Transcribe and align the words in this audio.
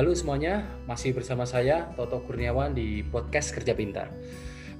Halo 0.00 0.16
semuanya, 0.16 0.64
masih 0.88 1.12
bersama 1.12 1.44
saya 1.44 1.92
Toto 1.92 2.24
Kurniawan 2.24 2.72
di 2.72 3.04
podcast 3.04 3.52
Kerja 3.52 3.76
Pintar. 3.76 4.08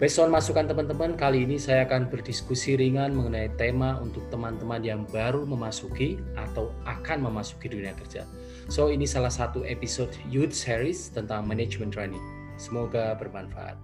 On 0.00 0.32
masukan 0.32 0.64
teman-teman, 0.64 1.12
kali 1.12 1.45
ini 1.45 1.61
saya 1.61 1.85
akan 1.85 2.09
berdiskusi 2.09 2.73
ringan 2.73 3.12
mengenai 3.12 3.53
tema 3.61 4.01
untuk 4.01 4.25
teman-teman 4.33 4.80
yang 4.80 5.04
baru 5.12 5.45
memasuki 5.45 6.16
atau 6.41 6.73
akan 6.88 7.29
memasuki 7.29 7.69
dunia 7.69 7.93
kerja. 8.01 8.25
So, 8.73 8.88
ini 8.88 9.05
salah 9.05 9.29
satu 9.29 9.61
episode 9.69 10.16
Youth 10.33 10.56
Series 10.56 11.12
tentang 11.12 11.45
Management 11.45 11.93
Training. 11.93 12.25
Semoga 12.57 13.12
bermanfaat. 13.21 13.77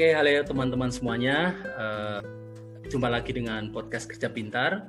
Oke, 0.00 0.16
halo 0.16 0.32
teman-teman 0.48 0.88
semuanya. 0.88 1.52
Uh, 1.76 2.24
jumpa 2.88 3.04
lagi 3.12 3.36
dengan 3.36 3.68
podcast 3.68 4.08
Kerja 4.08 4.32
Pintar. 4.32 4.88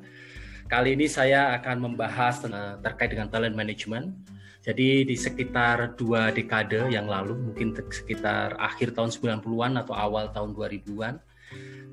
Kali 0.71 0.95
ini 0.95 1.11
saya 1.11 1.51
akan 1.59 1.83
membahas 1.83 2.47
uh, 2.47 2.79
terkait 2.79 3.11
dengan 3.11 3.27
talent 3.27 3.51
management. 3.51 4.15
Jadi 4.63 5.03
di 5.03 5.19
sekitar 5.19 5.99
dua 5.99 6.31
dekade 6.31 6.95
yang 6.95 7.11
lalu, 7.11 7.35
mungkin 7.35 7.75
sekitar 7.91 8.55
akhir 8.55 8.95
tahun 8.95 9.11
90-an 9.11 9.83
atau 9.83 9.91
awal 9.99 10.31
tahun 10.31 10.55
2000-an, 10.55 11.19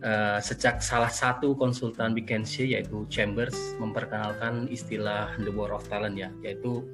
uh, 0.06 0.38
sejak 0.38 0.78
salah 0.78 1.10
satu 1.10 1.58
konsultan 1.58 2.14
McKinsey 2.14 2.78
yaitu 2.78 3.02
Chambers 3.10 3.74
memperkenalkan 3.82 4.70
istilah 4.70 5.34
the 5.42 5.50
war 5.50 5.74
of 5.74 5.82
talent 5.90 6.14
ya, 6.14 6.30
yaitu 6.46 6.86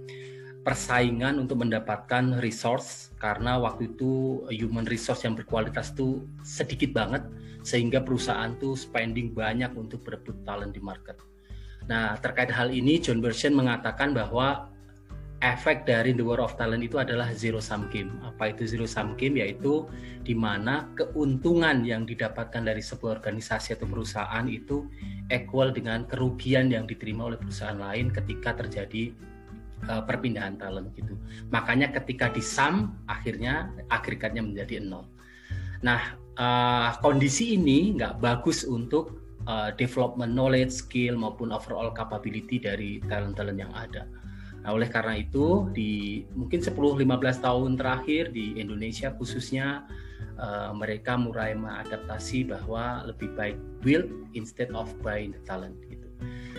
persaingan 0.65 1.37
untuk 1.37 1.61
mendapatkan 1.61 2.41
resource 2.41 3.13
karena 3.21 3.61
waktu 3.61 3.93
itu 3.93 4.43
human 4.49 4.89
resource 4.89 5.29
yang 5.29 5.37
berkualitas 5.37 5.93
itu 5.93 6.25
sedikit 6.41 6.97
banget 6.97 7.21
sehingga 7.61 8.01
perusahaan 8.01 8.57
tuh 8.57 8.73
spending 8.73 9.37
banyak 9.37 9.71
untuk 9.77 10.01
berebut 10.01 10.41
talent 10.49 10.73
di 10.73 10.81
market. 10.81 11.21
Nah 11.85 12.17
terkait 12.17 12.49
hal 12.49 12.73
ini 12.73 12.97
John 12.97 13.21
Bersen 13.21 13.53
mengatakan 13.53 14.17
bahwa 14.17 14.73
efek 15.45 15.85
dari 15.85 16.17
the 16.17 16.25
war 16.25 16.41
of 16.41 16.57
talent 16.57 16.81
itu 16.81 16.97
adalah 16.97 17.29
zero 17.37 17.61
sum 17.61 17.85
game. 17.93 18.09
Apa 18.25 18.57
itu 18.57 18.65
zero 18.65 18.89
sum 18.89 19.13
game? 19.21 19.45
Yaitu 19.45 19.85
di 20.25 20.33
mana 20.33 20.89
keuntungan 20.97 21.85
yang 21.85 22.09
didapatkan 22.09 22.65
dari 22.65 22.81
sebuah 22.81 23.21
organisasi 23.21 23.77
atau 23.77 23.85
perusahaan 23.85 24.49
itu 24.49 24.89
equal 25.29 25.77
dengan 25.77 26.09
kerugian 26.09 26.73
yang 26.73 26.89
diterima 26.89 27.29
oleh 27.29 27.37
perusahaan 27.37 27.77
lain 27.77 28.09
ketika 28.09 28.57
terjadi 28.57 29.13
uh, 29.89 30.03
perpindahan 30.05 30.57
talent 30.57 30.93
gitu. 30.97 31.17
Makanya 31.51 31.91
ketika 31.95 32.31
di 32.31 32.41
sum 32.41 32.95
akhirnya 33.09 33.73
agregatnya 33.89 34.43
menjadi 34.45 34.85
nol. 34.85 35.07
Nah 35.85 36.17
uh, 36.39 36.97
kondisi 37.01 37.57
ini 37.57 37.95
nggak 37.97 38.21
bagus 38.21 38.65
untuk 38.65 39.25
uh, 39.47 39.71
development 39.77 40.33
knowledge, 40.33 40.73
skill 40.73 41.17
maupun 41.17 41.53
overall 41.53 41.93
capability 41.93 42.61
dari 42.61 43.01
talent-talent 43.07 43.59
yang 43.59 43.73
ada. 43.75 44.09
Nah, 44.65 44.73
oleh 44.73 44.89
karena 44.89 45.21
itu 45.21 45.69
di 45.77 46.25
mungkin 46.33 46.65
10-15 46.65 47.45
tahun 47.45 47.77
terakhir 47.77 48.33
di 48.33 48.57
Indonesia 48.57 49.13
khususnya 49.13 49.85
uh, 50.41 50.73
mereka 50.73 51.21
mulai 51.21 51.53
mengadaptasi 51.53 52.49
bahwa 52.49 53.05
lebih 53.05 53.29
baik 53.37 53.61
build 53.85 54.09
instead 54.33 54.73
of 54.73 54.89
buying 55.05 55.37
the 55.37 55.43
talent 55.45 55.77
gitu. 55.85 56.09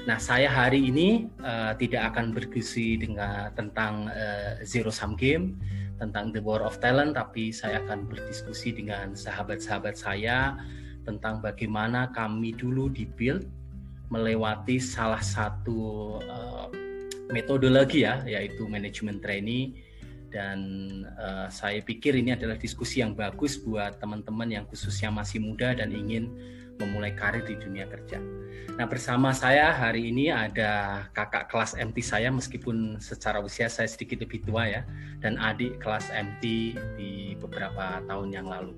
Nah, 0.05 0.21
saya 0.21 0.45
hari 0.45 0.93
ini 0.93 1.25
uh, 1.41 1.73
tidak 1.81 2.13
akan 2.13 2.29
berdiskusi 2.29 2.93
dengan 3.01 3.49
tentang 3.57 4.05
uh, 4.13 4.61
zero 4.61 4.93
sum 4.93 5.17
game, 5.17 5.57
tentang 5.97 6.29
the 6.29 6.37
war 6.37 6.61
of 6.61 6.77
talent, 6.77 7.17
tapi 7.17 7.49
saya 7.49 7.81
akan 7.81 8.05
berdiskusi 8.05 8.69
dengan 8.69 9.17
sahabat-sahabat 9.17 9.97
saya 9.97 10.61
tentang 11.09 11.41
bagaimana 11.41 12.13
kami 12.13 12.53
dulu 12.53 12.85
di 12.93 13.09
build 13.17 13.49
melewati 14.13 14.77
salah 14.77 15.25
satu 15.25 16.21
uh, 16.21 16.69
metodologi 17.33 18.05
ya, 18.05 18.21
yaitu 18.29 18.69
manajemen 18.69 19.17
training 19.17 19.73
dan 20.29 20.59
uh, 21.17 21.49
saya 21.49 21.81
pikir 21.81 22.13
ini 22.13 22.37
adalah 22.37 22.61
diskusi 22.61 23.01
yang 23.01 23.17
bagus 23.17 23.57
buat 23.57 23.97
teman-teman 23.97 24.53
yang 24.53 24.65
khususnya 24.69 25.09
masih 25.09 25.41
muda 25.41 25.73
dan 25.73 25.89
ingin 25.89 26.29
memulai 26.79 27.15
karir 27.15 27.43
di 27.43 27.55
dunia 27.55 27.87
kerja. 27.87 28.19
Nah, 28.75 28.83
bersama 28.83 29.31
saya 29.31 29.71
hari 29.71 30.11
ini 30.11 30.27
ada 30.27 31.05
kakak 31.15 31.47
kelas 31.47 31.79
MT 31.79 31.97
saya 32.03 32.27
meskipun 32.27 32.99
secara 32.99 33.39
usia 33.39 33.71
saya 33.71 33.87
sedikit 33.87 34.19
lebih 34.19 34.43
tua 34.43 34.67
ya 34.67 34.81
dan 35.23 35.39
adik 35.39 35.79
kelas 35.79 36.11
MT 36.11 36.43
di 36.99 37.39
beberapa 37.39 38.03
tahun 38.03 38.35
yang 38.35 38.47
lalu. 38.51 38.75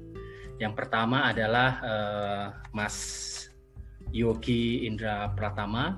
Yang 0.61 0.73
pertama 0.77 1.29
adalah 1.29 1.69
uh, 1.81 2.45
Mas 2.73 2.97
Yogi 4.13 4.85
Indra 4.85 5.33
Pratama, 5.33 5.97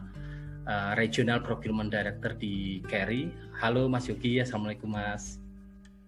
uh, 0.67 0.91
Regional 0.95 1.43
Procurement 1.43 1.91
Director 1.91 2.35
di 2.39 2.79
Carry. 2.87 3.31
Halo 3.59 3.91
Mas 3.91 4.07
Yogi, 4.07 4.39
Assalamualaikum 4.39 4.95
Mas. 4.95 5.39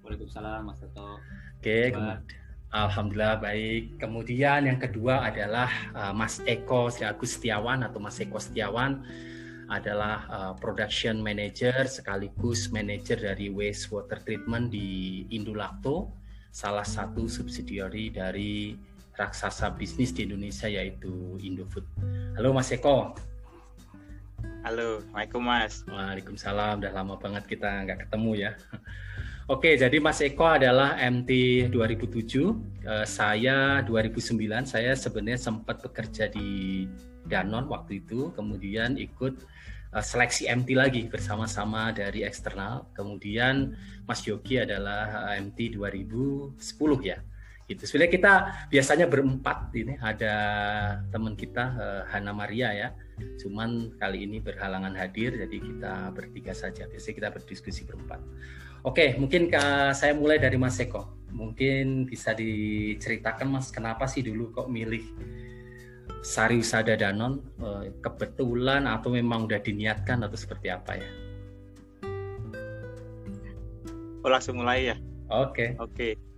Waalaikumsalam 0.04 0.64
Mas 0.64 0.80
Toto. 0.80 1.20
Oke, 1.60 1.94
kemudian 1.94 2.24
Alhamdulillah 2.72 3.44
baik. 3.44 4.00
Kemudian 4.00 4.64
yang 4.64 4.80
kedua 4.80 5.28
adalah 5.28 5.68
uh, 5.92 6.16
Mas 6.16 6.40
Eko 6.48 6.88
Sri 6.88 7.04
Agus 7.04 7.36
Setiawan 7.36 7.84
atau 7.84 8.00
Mas 8.00 8.16
Eko 8.24 8.40
Setiawan 8.40 9.04
adalah 9.68 10.24
uh, 10.32 10.54
production 10.56 11.20
manager 11.20 11.84
sekaligus 11.84 12.72
manager 12.72 13.20
dari 13.20 13.52
wastewater 13.52 14.24
treatment 14.24 14.72
di 14.72 15.24
Indulakto, 15.36 16.16
salah 16.52 16.88
satu 16.88 17.28
subsidiary 17.28 18.12
dari 18.12 18.76
raksasa 19.20 19.76
bisnis 19.76 20.16
di 20.16 20.24
Indonesia 20.24 20.72
yaitu 20.72 21.36
Indofood. 21.44 21.84
Halo 22.40 22.56
Mas 22.56 22.72
Eko. 22.72 23.12
Halo, 24.64 25.02
Assalamualaikum 25.02 25.42
Mas. 25.44 25.74
Waalaikumsalam, 25.90 26.86
udah 26.86 26.94
lama 26.96 27.20
banget 27.20 27.52
kita 27.52 27.84
nggak 27.84 28.08
ketemu 28.08 28.48
ya. 28.48 28.52
Oke, 29.50 29.74
jadi 29.74 29.98
Mas 29.98 30.22
Eko 30.22 30.46
adalah 30.46 31.02
MT 31.02 31.66
2007. 31.74 32.86
Uh, 32.86 33.06
saya 33.10 33.82
2009, 33.82 34.70
saya 34.70 34.94
sebenarnya 34.94 35.42
sempat 35.42 35.82
bekerja 35.82 36.30
di 36.30 36.86
Danon 37.26 37.66
waktu 37.66 38.06
itu, 38.06 38.30
kemudian 38.38 39.02
ikut 39.02 39.42
uh, 39.98 40.04
seleksi 40.04 40.46
MT 40.46 40.78
lagi 40.78 41.02
bersama-sama 41.10 41.90
dari 41.90 42.22
eksternal. 42.22 42.86
Kemudian 42.94 43.74
Mas 44.06 44.22
Yogi 44.30 44.62
adalah 44.62 45.34
uh, 45.34 45.34
MT 45.34 45.74
2010 45.74 46.62
ya. 47.02 47.18
Gitu. 47.72 47.88
Sebenarnya 47.88 48.12
kita 48.12 48.34
biasanya 48.68 49.06
berempat 49.08 49.72
ini 49.72 49.96
ada 50.04 50.36
teman 51.08 51.40
kita 51.40 51.64
uh, 51.80 52.02
Hana 52.12 52.36
Maria 52.36 52.76
ya. 52.76 52.90
Cuman 53.40 53.96
kali 53.96 54.28
ini 54.28 54.44
berhalangan 54.44 54.92
hadir 54.98 55.40
jadi 55.40 55.58
kita 55.58 55.94
bertiga 56.12 56.52
saja. 56.52 56.90
Biasanya 56.92 57.16
kita 57.16 57.30
berdiskusi 57.32 57.88
berempat. 57.88 58.20
Oke, 58.82 59.14
mungkin 59.22 59.54
saya 59.94 60.18
mulai 60.18 60.42
dari 60.42 60.58
Mas 60.58 60.82
Eko. 60.82 61.22
Mungkin 61.30 62.10
bisa 62.10 62.34
diceritakan 62.34 63.48
Mas, 63.48 63.70
kenapa 63.70 64.10
sih 64.10 64.26
dulu 64.26 64.50
kok 64.50 64.68
milih 64.68 65.06
Sari 66.26 66.60
Usada 66.60 66.98
Danon? 66.98 67.46
Uh, 67.62 67.94
kebetulan 68.02 68.90
atau 68.90 69.14
memang 69.14 69.46
udah 69.46 69.62
diniatkan 69.62 70.26
atau 70.26 70.34
seperti 70.34 70.74
apa 70.74 70.98
ya? 70.98 71.10
Oh, 74.22 74.30
langsung 74.30 74.58
mulai 74.62 74.94
ya? 74.94 74.96
Oke. 75.30 75.30
Okay. 75.30 75.70
Oke. 75.78 75.94
Okay. 76.18 76.31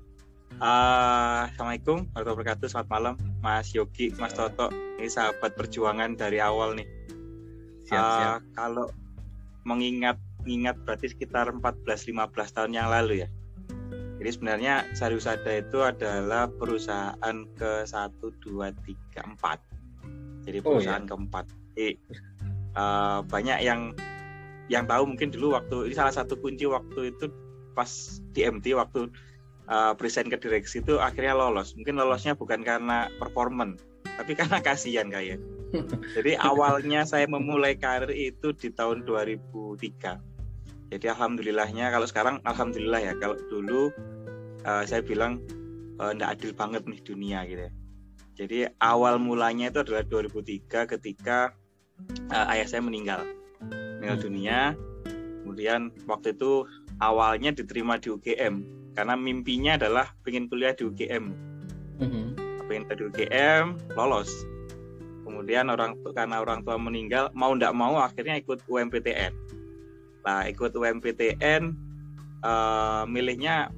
Uh, 0.61 1.49
Assalamualaikum 1.49 2.05
warahmatullahi 2.13 2.35
wabarakatuh. 2.37 2.67
Selamat 2.69 2.89
malam, 2.93 3.13
Mas 3.41 3.73
Yogi, 3.73 4.13
Mas 4.21 4.37
Toto. 4.37 4.69
Ini 5.01 5.09
sahabat 5.09 5.57
perjuangan 5.57 6.13
dari 6.13 6.37
awal 6.37 6.77
nih. 6.77 6.87
Siap, 7.89 7.97
uh, 7.97 8.13
siap. 8.13 8.41
Kalau 8.53 8.87
mengingat 9.65 10.21
ingat 10.45 10.77
berarti 10.85 11.09
sekitar 11.09 11.49
14-15 11.49 12.29
tahun 12.53 12.71
yang 12.75 12.91
lalu 12.93 13.25
ya. 13.25 13.29
Jadi 14.21 14.29
sebenarnya 14.29 14.85
Sari 14.93 15.17
Usada 15.17 15.51
itu 15.57 15.81
adalah 15.81 16.45
perusahaan 16.47 17.37
ke 17.57 17.71
1, 17.89 18.13
2, 18.21 18.69
3, 19.17 19.35
4. 19.35 20.45
Jadi 20.45 20.57
perusahaan 20.61 21.01
oh, 21.01 21.07
iya. 21.07 21.09
keempat. 21.09 21.45
Jadi, 21.73 21.89
uh, 22.77 23.19
banyak 23.25 23.59
yang 23.65 23.95
yang 24.71 24.87
tahu 24.87 25.03
mungkin 25.09 25.33
dulu 25.33 25.59
waktu 25.59 25.91
ini 25.91 25.95
salah 25.97 26.13
satu 26.15 26.39
kunci 26.39 26.63
waktu 26.69 27.11
itu 27.11 27.27
pas 27.73 27.89
di 28.31 28.45
MT 28.47 28.77
waktu 28.77 29.11
uh, 29.73 29.97
present 29.97 30.29
ke 30.29 30.37
direksi 30.37 30.85
itu 30.85 31.01
akhirnya 31.01 31.33
lolos. 31.33 31.73
Mungkin 31.73 31.97
lolosnya 31.97 32.37
bukan 32.37 32.61
karena 32.61 33.09
performan, 33.17 33.81
tapi 34.21 34.31
karena 34.39 34.61
kasihan 34.61 35.09
kayak. 35.09 35.41
Jadi 36.13 36.37
awalnya 36.53 37.01
saya 37.09 37.25
memulai 37.25 37.73
karir 37.73 38.13
itu 38.13 38.53
di 38.53 38.69
tahun 38.69 39.09
2003 39.09 40.33
jadi 40.93 41.09
alhamdulillahnya 41.09 41.89
kalau 41.89 42.05
sekarang 42.05 42.37
alhamdulillah 42.45 43.01
ya. 43.01 43.13
Kalau 43.17 43.33
dulu 43.49 43.89
uh, 44.61 44.85
saya 44.85 45.01
bilang 45.01 45.41
tidak 45.97 46.29
uh, 46.29 46.33
adil 46.37 46.51
banget 46.53 46.85
nih 46.85 47.01
dunia 47.01 47.39
gitu 47.49 47.61
ya. 47.65 47.73
Jadi 48.33 48.57
awal 48.77 49.17
mulanya 49.17 49.73
itu 49.73 49.81
adalah 49.81 50.05
2003 50.05 50.93
ketika 50.93 51.57
uh, 52.29 52.45
ayah 52.53 52.67
saya 52.69 52.85
meninggal. 52.85 53.25
Meninggal 53.97 54.21
dunia. 54.21 54.77
Kemudian 55.41 55.89
waktu 56.05 56.37
itu 56.37 56.69
awalnya 57.01 57.49
diterima 57.57 57.97
di 57.97 58.13
UGM 58.13 58.61
karena 58.93 59.17
mimpinya 59.17 59.75
adalah 59.75 60.13
pengen 60.21 60.45
kuliah 60.47 60.73
di 60.73 60.85
UGM. 60.85 61.25
Mm-hmm. 62.01 62.25
Pengen 62.69 62.83
di 62.89 63.03
UGM, 63.09 63.65
lolos. 63.97 64.29
Kemudian 65.23 65.69
orang 65.73 65.97
karena 66.13 66.39
orang 66.41 66.61
tua 66.61 66.77
meninggal, 66.77 67.33
mau 67.33 67.53
tidak 67.57 67.73
mau 67.73 67.97
akhirnya 67.99 68.37
ikut 68.37 68.61
UMPTN. 68.69 69.33
Nah, 70.23 70.47
ikut 70.47 70.71
UMPTN 70.71 71.75
uh, 72.45 73.03
milihnya 73.09 73.71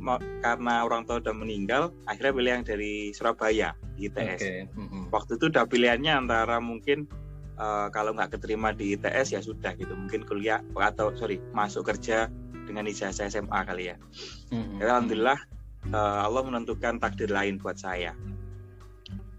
karena 0.44 0.84
orang 0.84 1.08
tua 1.08 1.22
udah 1.22 1.34
meninggal, 1.34 1.94
akhirnya 2.06 2.34
pilih 2.36 2.52
yang 2.60 2.66
dari 2.66 2.94
Surabaya 3.16 3.74
ITS. 3.96 4.42
Okay. 4.42 4.60
Mm-hmm. 4.76 5.14
Waktu 5.14 5.40
itu 5.40 5.48
udah 5.48 5.66
pilihannya 5.70 6.12
antara 6.12 6.60
mungkin 6.60 7.08
uh, 7.56 7.88
kalau 7.94 8.12
nggak 8.14 8.36
keterima 8.36 8.76
di 8.76 8.98
ITS 9.00 9.38
ya 9.38 9.42
sudah 9.42 9.72
gitu, 9.80 9.94
mungkin 9.96 10.28
kuliah 10.28 10.60
atau 10.76 11.14
sorry 11.16 11.40
masuk 11.56 11.88
kerja 11.88 12.28
dengan 12.66 12.90
ijazah 12.90 13.30
SMA 13.30 13.60
kali 13.66 13.94
ya. 13.94 13.98
Mm-hmm. 14.52 14.78
Jadi, 14.82 14.86
Alhamdulillah 14.86 15.40
uh, 15.94 16.20
Allah 16.26 16.42
menentukan 16.46 16.98
takdir 16.98 17.30
lain 17.30 17.62
buat 17.62 17.78
saya. 17.78 18.18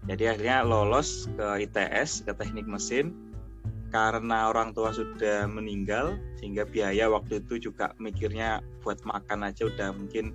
Jadi 0.07 0.23
akhirnya 0.23 0.63
lolos 0.63 1.27
ke 1.35 1.67
ITS 1.67 2.23
ke 2.23 2.31
teknik 2.31 2.63
mesin 2.63 3.11
karena 3.91 4.51
orang 4.51 4.71
tua 4.71 4.91
sudah 4.95 5.47
meninggal 5.47 6.15
sehingga 6.39 6.63
biaya 6.63 7.11
waktu 7.11 7.43
itu 7.43 7.71
juga 7.71 7.91
mikirnya 7.99 8.63
buat 8.83 8.99
makan 9.03 9.47
aja 9.47 9.67
udah 9.67 9.91
mungkin 9.91 10.31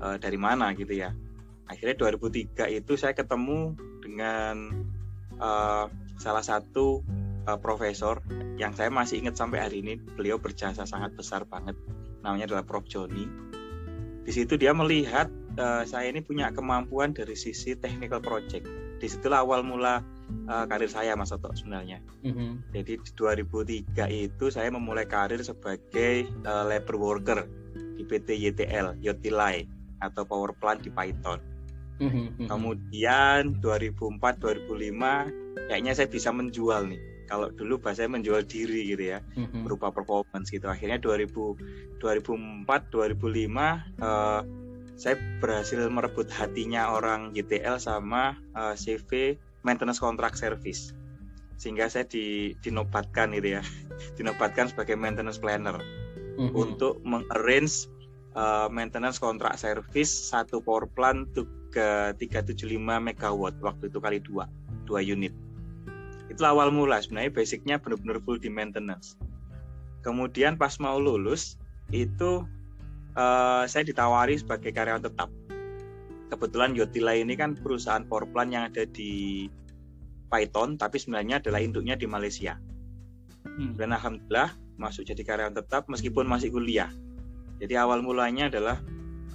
uh, 0.00 0.16
dari 0.16 0.40
mana 0.40 0.72
gitu 0.72 0.96
ya. 0.96 1.12
Akhirnya 1.68 2.08
2003 2.08 2.80
itu 2.80 2.92
saya 2.96 3.12
ketemu 3.12 3.76
dengan 4.00 4.84
uh, 5.40 5.88
salah 6.16 6.44
satu 6.44 7.04
uh, 7.48 7.60
profesor 7.60 8.20
yang 8.56 8.72
saya 8.76 8.88
masih 8.88 9.24
ingat 9.24 9.36
sampai 9.36 9.60
hari 9.60 9.84
ini 9.84 10.00
beliau 10.16 10.36
berjasa 10.40 10.84
sangat 10.88 11.12
besar 11.16 11.44
banget 11.48 11.76
namanya 12.22 12.54
adalah 12.54 12.64
Prof 12.64 12.86
Joni. 12.86 13.26
Di 14.22 14.30
situ 14.30 14.54
dia 14.54 14.70
melihat 14.70 15.26
uh, 15.58 15.82
saya 15.82 16.08
ini 16.08 16.22
punya 16.22 16.54
kemampuan 16.54 17.10
dari 17.10 17.34
sisi 17.34 17.74
technical 17.74 18.22
project. 18.22 18.64
Di 19.02 19.10
situlah 19.10 19.42
awal 19.42 19.66
mula 19.66 19.98
uh, 20.46 20.64
karir 20.70 20.86
saya 20.86 21.18
Mas 21.18 21.34
Toto 21.34 21.50
sebenarnya. 21.52 21.98
Mm-hmm. 22.22 22.50
Jadi 22.70 22.92
di 23.02 23.10
2003 23.18 24.30
itu 24.30 24.44
saya 24.48 24.70
memulai 24.70 25.10
karir 25.10 25.42
sebagai 25.42 26.30
uh, 26.46 26.62
labor 26.62 26.96
worker 26.96 27.50
di 27.98 28.06
PT 28.06 28.38
YTL, 28.38 29.02
Yotilai 29.02 29.66
atau 30.02 30.22
power 30.22 30.54
plant 30.54 30.86
di 30.86 30.90
Python. 30.94 31.42
Mm-hmm. 31.98 32.46
Kemudian 32.46 33.58
2004-2005 33.62 35.70
kayaknya 35.70 35.92
saya 35.94 36.10
bisa 36.10 36.34
menjual 36.34 36.90
nih 36.90 37.11
kalau 37.32 37.48
dulu 37.48 37.80
bahasanya 37.80 38.20
menjual 38.20 38.44
diri 38.44 38.92
gitu 38.92 39.16
ya 39.16 39.24
mm-hmm. 39.24 39.64
berupa 39.64 39.88
performance 39.88 40.52
gitu. 40.52 40.68
Akhirnya 40.68 41.00
2000 41.00 41.96
2004 41.96 42.68
2005 42.68 43.08
uh, 44.04 44.44
saya 45.00 45.16
berhasil 45.40 45.80
merebut 45.88 46.28
hatinya 46.28 46.92
orang 46.92 47.32
GTL 47.32 47.80
sama 47.80 48.36
uh, 48.52 48.76
eh, 48.76 48.76
CV 48.76 49.40
maintenance 49.64 49.96
contract 49.96 50.36
service. 50.36 50.92
Sehingga 51.56 51.88
saya 51.88 52.04
di, 52.04 52.52
dinobatkan 52.60 53.32
gitu 53.32 53.56
ya. 53.56 53.62
Dinobatkan 54.20 54.68
sebagai 54.68 55.00
maintenance 55.00 55.40
planner. 55.40 55.80
Mm-hmm. 56.32 56.56
untuk 56.56 56.96
mengarrange 57.04 57.92
uh, 58.32 58.64
maintenance 58.72 59.20
contract 59.20 59.60
service 59.60 60.08
satu 60.08 60.64
power 60.64 60.88
plant 60.88 61.28
ke 61.68 62.16
375 62.16 62.80
megawatt 62.80 63.52
waktu 63.60 63.92
itu 63.92 64.00
kali 64.00 64.16
dua 64.24 64.48
dua 64.88 65.04
unit 65.04 65.36
itu 66.42 66.50
awal 66.50 66.74
mula 66.74 66.98
sebenarnya 66.98 67.30
basicnya 67.30 67.78
benar-benar 67.78 68.18
full 68.26 68.34
di 68.34 68.50
maintenance. 68.50 69.14
Kemudian 70.02 70.58
pas 70.58 70.74
mau 70.82 70.98
lulus 70.98 71.54
itu 71.94 72.42
uh, 73.14 73.62
saya 73.70 73.86
ditawari 73.86 74.34
sebagai 74.34 74.74
karyawan 74.74 75.06
tetap. 75.06 75.30
Kebetulan 76.34 76.74
Yotila 76.74 77.14
ini 77.14 77.38
kan 77.38 77.54
perusahaan 77.54 78.02
power 78.02 78.26
plant 78.26 78.50
yang 78.50 78.66
ada 78.66 78.82
di 78.90 79.46
Python 80.26 80.74
tapi 80.74 80.98
sebenarnya 80.98 81.38
adalah 81.38 81.62
induknya 81.62 81.94
di 81.94 82.10
Malaysia. 82.10 82.58
Hmm. 83.42 83.74
dan 83.74 83.90
alhamdulillah 83.94 84.54
masuk 84.78 85.02
jadi 85.02 85.22
karyawan 85.22 85.54
tetap 85.54 85.86
meskipun 85.86 86.26
masih 86.26 86.50
kuliah. 86.50 86.90
Jadi 87.62 87.78
awal 87.78 88.02
mulanya 88.02 88.50
adalah 88.50 88.82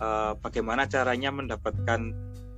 uh, 0.03 0.35
bagaimana 0.43 0.91
caranya 0.91 1.31
mendapatkan 1.31 2.11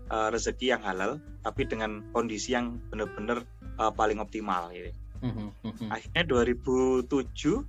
uh, 0.10 0.34
rezeki 0.34 0.74
yang 0.74 0.81
halal 0.81 1.22
tapi 1.46 1.69
dengan 1.69 2.01
kondisi 2.18 2.57
yang 2.57 2.81
benar-benar 2.90 3.46
uh, 3.80 3.90
paling 3.90 4.20
optimal 4.20 4.70
gitu. 4.76 4.92
Mm-hmm. 5.24 5.90
Akhirnya 5.92 6.24
2007 6.28 7.64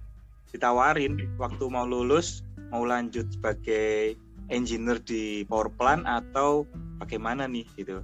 ditawarin 0.51 1.15
waktu 1.39 1.65
mau 1.71 1.87
lulus 1.87 2.43
mau 2.75 2.83
lanjut 2.83 3.27
sebagai 3.31 4.19
engineer 4.51 4.99
di 5.03 5.47
power 5.47 5.71
plant 5.71 6.03
atau 6.07 6.67
bagaimana 6.99 7.47
nih 7.47 7.67
gitu. 7.79 8.03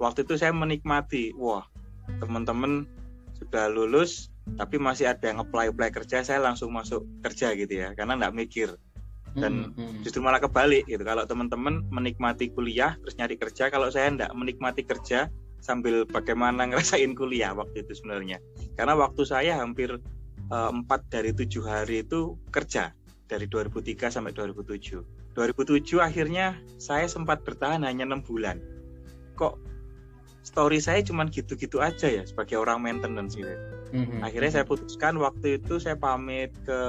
Waktu 0.00 0.24
itu 0.24 0.38
saya 0.40 0.54
menikmati, 0.54 1.34
wah 1.36 1.66
teman-teman 2.22 2.88
sudah 3.38 3.70
lulus 3.70 4.30
tapi 4.58 4.80
masih 4.80 5.06
ada 5.06 5.30
yang 5.30 5.38
apply 5.38 5.70
apply 5.70 5.94
kerja 5.94 6.26
saya 6.26 6.42
langsung 6.42 6.74
masuk 6.74 7.06
kerja 7.22 7.54
gitu 7.54 7.70
ya 7.70 7.94
karena 7.94 8.18
nggak 8.18 8.34
mikir 8.34 8.74
dan 9.38 9.70
hmm, 9.78 10.02
justru 10.02 10.18
malah 10.18 10.42
kebalik 10.42 10.82
gitu 10.90 11.06
kalau 11.06 11.22
teman-teman 11.22 11.86
menikmati 11.94 12.50
kuliah 12.50 12.98
terus 12.98 13.14
nyari 13.14 13.38
kerja 13.38 13.70
kalau 13.70 13.86
saya 13.86 14.10
nggak 14.10 14.32
menikmati 14.34 14.82
kerja 14.82 15.30
sambil 15.60 16.08
bagaimana 16.08 16.66
ngerasain 16.68 17.12
kuliah 17.14 17.52
waktu 17.54 17.84
itu 17.84 18.00
sebenarnya. 18.00 18.40
Karena 18.74 18.96
waktu 18.96 19.22
saya 19.28 19.60
hampir 19.60 20.00
eh, 20.50 20.70
empat 20.72 21.06
dari 21.12 21.30
tujuh 21.36 21.62
hari 21.64 22.02
itu 22.02 22.36
kerja 22.50 22.96
dari 23.30 23.46
2003 23.46 24.10
sampai 24.10 24.34
2007 24.34 25.20
2007 25.38 26.02
akhirnya 26.02 26.58
saya 26.82 27.06
sempat 27.06 27.46
bertahan 27.46 27.86
hanya 27.86 28.02
enam 28.02 28.18
bulan. 28.26 28.58
Kok 29.38 29.54
story 30.42 30.82
saya 30.82 31.04
cuma 31.06 31.28
gitu-gitu 31.30 31.78
aja 31.78 32.10
ya 32.10 32.26
sebagai 32.26 32.58
orang 32.58 32.82
maintenance 32.82 33.38
gitu. 33.38 33.54
Mm-hmm. 33.90 34.22
akhirnya 34.22 34.50
saya 34.54 34.64
putuskan 34.70 35.18
waktu 35.18 35.58
itu 35.58 35.82
saya 35.82 35.98
pamit 35.98 36.54
ke 36.62 36.80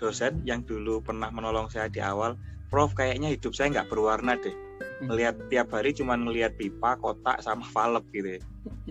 dosen 0.00 0.40
yang 0.48 0.64
dulu 0.64 1.04
pernah 1.04 1.28
menolong 1.32 1.72
saya 1.72 1.88
di 1.88 2.00
awal. 2.04 2.36
Prof 2.66 2.92
kayaknya 2.98 3.30
hidup 3.32 3.54
saya 3.54 3.72
nggak 3.72 3.88
berwarna 3.88 4.34
deh 4.36 4.65
melihat 5.04 5.36
tiap 5.52 5.68
hari 5.76 5.92
cuma 5.92 6.16
melihat 6.16 6.56
pipa 6.56 6.96
kotak 6.96 7.44
sama 7.44 7.64
valve 7.74 8.06
gitu 8.12 8.28
ya. 8.36 8.40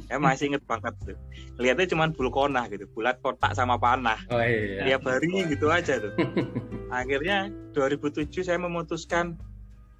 saya 0.07 0.19
masih 0.22 0.54
inget 0.54 0.63
banget 0.69 0.94
tuh. 1.02 1.18
Lihatnya 1.57 1.88
cuma 1.90 2.06
bulkona 2.13 2.69
gitu 2.69 2.86
bulat 2.94 3.18
kotak 3.25 3.57
sama 3.57 3.80
panah. 3.80 4.19
Oh, 4.30 4.42
iya. 4.42 4.86
tiap 4.86 5.07
hari 5.10 5.34
oh. 5.34 5.50
gitu 5.50 5.68
aja 5.74 5.97
tuh. 5.97 6.14
Akhirnya 6.94 7.50
2007 7.74 8.45
saya 8.45 8.62
memutuskan 8.62 9.35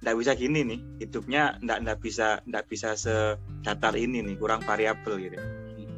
nggak 0.04 0.16
bisa 0.20 0.32
gini 0.36 0.60
nih 0.62 0.80
hidupnya 1.02 1.56
nggak 1.64 1.78
nggak 1.88 1.98
bisa 2.04 2.44
nggak 2.44 2.68
bisa 2.68 2.94
sedatar 2.94 3.96
ini 3.96 4.20
nih 4.20 4.36
kurang 4.36 4.60
variabel 4.60 5.16
gitu 5.16 5.40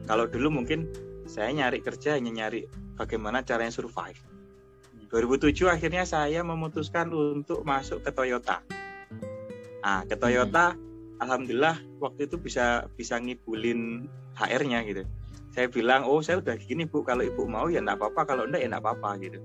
kalau 0.07 0.25
dulu 0.31 0.63
mungkin 0.63 0.87
saya 1.29 1.53
nyari 1.53 1.85
kerja 1.85 2.17
hanya 2.17 2.33
nyari 2.33 2.65
bagaimana 2.97 3.45
caranya 3.45 3.75
survive. 3.75 4.17
2007 5.13 5.69
akhirnya 5.69 6.05
saya 6.09 6.41
memutuskan 6.41 7.13
untuk 7.13 7.65
masuk 7.65 8.01
ke 8.05 8.13
Toyota 8.13 8.65
Nah, 9.83 10.03
ke 10.07 10.15
Toyota 10.19 10.75
hmm. 10.75 11.23
alhamdulillah 11.23 11.77
waktu 12.03 12.27
itu 12.27 12.37
bisa 12.39 12.87
bisa 12.95 13.19
ngibulin 13.19 14.07
HR-nya 14.39 14.83
gitu. 14.87 15.03
Saya 15.55 15.67
bilang, 15.67 16.07
"Oh, 16.07 16.23
saya 16.23 16.39
udah 16.39 16.55
gini, 16.55 16.87
Bu. 16.87 17.03
Kalau 17.03 17.27
Ibu 17.27 17.49
mau 17.51 17.67
ya 17.67 17.83
enggak 17.83 17.99
apa-apa, 17.99 18.35
kalau 18.35 18.47
enggak 18.47 18.63
ya 18.63 18.69
enggak 18.71 18.85
apa-apa." 18.85 19.19
gitu. 19.19 19.39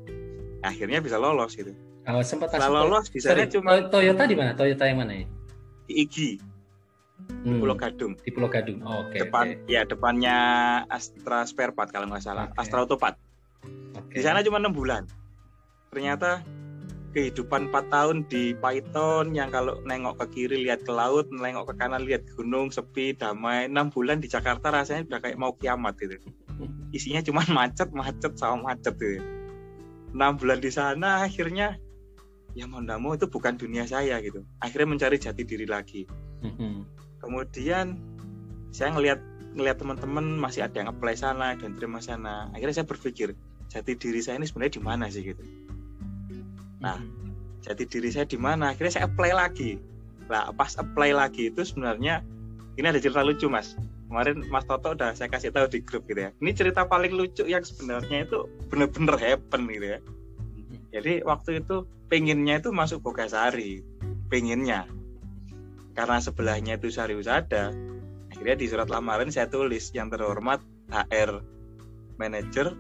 Akhirnya 0.62 1.02
bisa 1.02 1.18
lolos 1.18 1.58
gitu. 1.58 1.74
Oh, 2.04 2.20
sempat 2.20 2.52
Setelah 2.52 2.84
lolos 2.84 3.08
bisa 3.08 3.32
cuma 3.48 3.88
Toyota 3.88 4.28
di 4.28 4.36
mana? 4.36 4.52
Toyota 4.54 4.84
yang 4.84 5.00
mana 5.00 5.24
ya? 5.24 5.26
Di 5.88 5.94
Igi. 6.04 6.30
Di 7.24 7.48
hmm. 7.48 7.60
Pulau 7.64 7.76
Gadung. 7.80 8.14
Di 8.20 8.30
Pulau 8.36 8.50
Gadung. 8.52 8.84
Oh, 8.84 9.08
Oke. 9.08 9.16
Okay, 9.16 9.20
Depan 9.24 9.46
okay. 9.56 9.72
ya 9.72 9.82
depannya 9.88 10.38
Astra 10.92 11.48
Spare 11.48 11.72
Part 11.72 11.96
kalau 11.96 12.12
nggak 12.12 12.24
salah. 12.24 12.52
Okay. 12.52 12.60
Astra 12.60 12.84
Autopart. 12.84 13.16
Okay. 14.04 14.20
Di 14.20 14.22
sana 14.24 14.44
cuma 14.44 14.60
enam 14.60 14.76
bulan. 14.76 15.08
Ternyata 15.96 16.44
kehidupan 17.14 17.70
4 17.70 17.94
tahun 17.94 18.18
di 18.28 18.58
Python 18.58 19.38
yang 19.38 19.54
kalau 19.54 19.78
nengok 19.86 20.20
ke 20.20 20.26
kiri 20.34 20.66
lihat 20.66 20.82
ke 20.82 20.92
laut, 20.92 21.30
nengok 21.30 21.70
ke 21.70 21.74
kanan 21.78 22.04
lihat 22.04 22.26
gunung 22.34 22.74
sepi, 22.74 23.14
damai. 23.14 23.70
6 23.70 23.94
bulan 23.94 24.18
di 24.20 24.28
Jakarta 24.28 24.74
rasanya 24.74 25.06
udah 25.08 25.20
kayak 25.22 25.38
mau 25.38 25.54
kiamat 25.54 25.94
gitu. 26.02 26.18
Isinya 26.90 27.22
cuma 27.22 27.46
macet, 27.58 27.94
macet 27.94 28.34
sama 28.36 28.74
macet 28.74 28.98
gitu. 28.98 29.22
6 30.12 30.40
bulan 30.42 30.60
di 30.60 30.72
sana 30.74 31.26
akhirnya 31.26 31.78
ya 32.54 32.70
mau 32.70 32.82
nggak 32.82 33.00
mau 33.02 33.14
itu 33.14 33.30
bukan 33.30 33.56
dunia 33.56 33.86
saya 33.86 34.18
gitu. 34.20 34.42
Akhirnya 34.60 34.98
mencari 34.98 35.18
jati 35.22 35.46
diri 35.46 35.70
lagi. 35.70 36.10
Kemudian 37.22 37.98
saya 38.74 38.90
ngelihat 38.94 39.22
ngelihat 39.54 39.78
teman-teman 39.78 40.42
masih 40.42 40.66
ada 40.66 40.82
yang 40.82 40.90
apply 40.90 41.14
sana 41.14 41.54
dan 41.56 41.78
terima 41.78 42.02
sana. 42.02 42.50
Akhirnya 42.58 42.82
saya 42.82 42.90
berpikir 42.90 43.38
jati 43.70 43.98
diri 43.98 44.22
saya 44.22 44.38
ini 44.38 44.46
sebenarnya 44.46 44.78
di 44.78 44.84
mana 44.86 45.06
sih 45.10 45.26
gitu 45.26 45.42
Nah, 46.84 47.00
hmm. 47.00 47.64
jadi 47.64 47.84
diri 47.88 48.10
saya 48.12 48.28
di 48.28 48.36
mana? 48.36 48.76
Akhirnya 48.76 49.00
saya 49.00 49.06
apply 49.08 49.32
lagi. 49.32 49.80
Nah, 50.28 50.52
pas 50.52 50.76
apply 50.76 51.16
lagi 51.16 51.50
itu 51.50 51.64
sebenarnya 51.64 52.22
ini 52.76 52.86
ada 52.86 53.00
cerita 53.00 53.24
lucu, 53.24 53.48
Mas. 53.48 53.80
Kemarin 54.12 54.46
Mas 54.52 54.68
Toto 54.68 54.94
udah 54.94 55.18
saya 55.18 55.32
kasih 55.32 55.50
tahu 55.50 55.66
di 55.72 55.80
grup 55.82 56.06
gitu 56.06 56.30
ya. 56.30 56.32
Ini 56.38 56.52
cerita 56.54 56.86
paling 56.86 57.16
lucu 57.16 57.48
yang 57.48 57.66
sebenarnya 57.66 58.30
itu 58.30 58.46
bener-bener 58.70 59.18
happen 59.18 59.66
gitu 59.72 59.88
ya. 59.98 60.00
jadi 60.94 61.26
waktu 61.26 61.66
itu 61.66 61.90
pengennya 62.06 62.62
itu 62.62 62.70
masuk 62.70 63.02
Bogasari 63.02 63.82
pengennya 64.30 64.86
karena 65.98 66.18
sebelahnya 66.22 66.78
itu 66.78 66.94
Sari 66.94 67.18
Usada 67.18 67.74
akhirnya 68.30 68.58
di 68.58 68.66
surat 68.70 68.90
lamaran 68.90 69.34
saya 69.34 69.50
tulis 69.50 69.90
yang 69.98 70.14
terhormat 70.14 70.62
HR 70.94 71.42
manager 72.22 72.78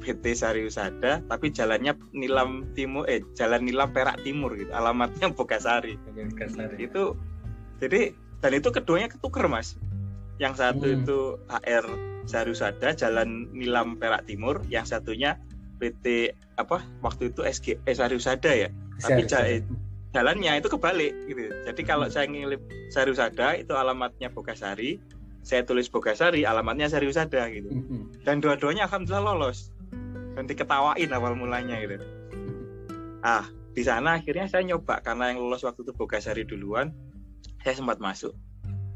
PT 0.00 0.36
Sari 0.36 0.62
Usada 0.66 1.24
tapi 1.26 1.50
jalannya 1.50 1.96
Nilam 2.12 2.70
Timur 2.76 3.08
eh 3.08 3.24
jalan 3.34 3.64
Nilam 3.64 3.90
Perak 3.90 4.20
Timur 4.22 4.54
gitu. 4.54 4.70
Alamatnya 4.72 5.32
Bogasari. 5.32 5.96
Bogasari. 6.12 6.76
Itu 6.86 7.16
jadi 7.80 8.12
dan 8.40 8.52
itu 8.56 8.68
keduanya 8.72 9.08
ketuker 9.10 9.48
mas. 9.48 9.76
Yang 10.36 10.60
satu 10.60 10.84
hmm. 10.84 10.96
itu 11.02 11.18
HR 11.48 11.86
Sari 12.28 12.50
Usada 12.52 12.88
jalan 12.92 13.50
Nilam 13.52 13.96
Perak 13.96 14.28
Timur. 14.28 14.62
Yang 14.68 14.96
satunya 14.96 15.40
PT 15.80 16.36
apa 16.56 16.80
waktu 17.04 17.32
itu 17.32 17.44
SG 17.44 17.80
eh, 17.84 18.16
Usada 18.16 18.52
ya? 18.52 18.68
Tapi 19.00 19.28
jalannya 20.16 20.52
itu 20.60 20.68
kebalik 20.72 21.12
gitu. 21.28 21.52
Jadi 21.68 21.82
kalau 21.84 22.08
saya 22.08 22.28
ngilip 22.28 22.62
Usada 22.92 23.56
itu 23.56 23.72
alamatnya 23.76 24.32
Bogasari. 24.32 25.00
Saya 25.46 25.62
tulis 25.62 25.86
Bogasari 25.86 26.42
alamatnya 26.42 26.90
Usada 26.90 27.46
gitu. 27.50 27.70
Hmm. 27.70 28.06
dan 28.26 28.42
dua-duanya 28.42 28.90
alhamdulillah 28.90 29.38
lolos 29.38 29.70
dan 30.36 30.44
diketawain 30.44 31.10
awal 31.16 31.32
mulanya 31.32 31.80
gitu 31.80 31.96
ah 33.24 33.48
di 33.72 33.82
sana 33.84 34.20
akhirnya 34.20 34.46
saya 34.46 34.62
nyoba 34.68 35.00
karena 35.00 35.32
yang 35.32 35.40
lolos 35.40 35.64
waktu 35.64 35.82
itu 35.84 35.92
Bogasari 35.96 36.44
duluan 36.44 36.92
saya 37.64 37.80
sempat 37.80 37.98
masuk 37.98 38.36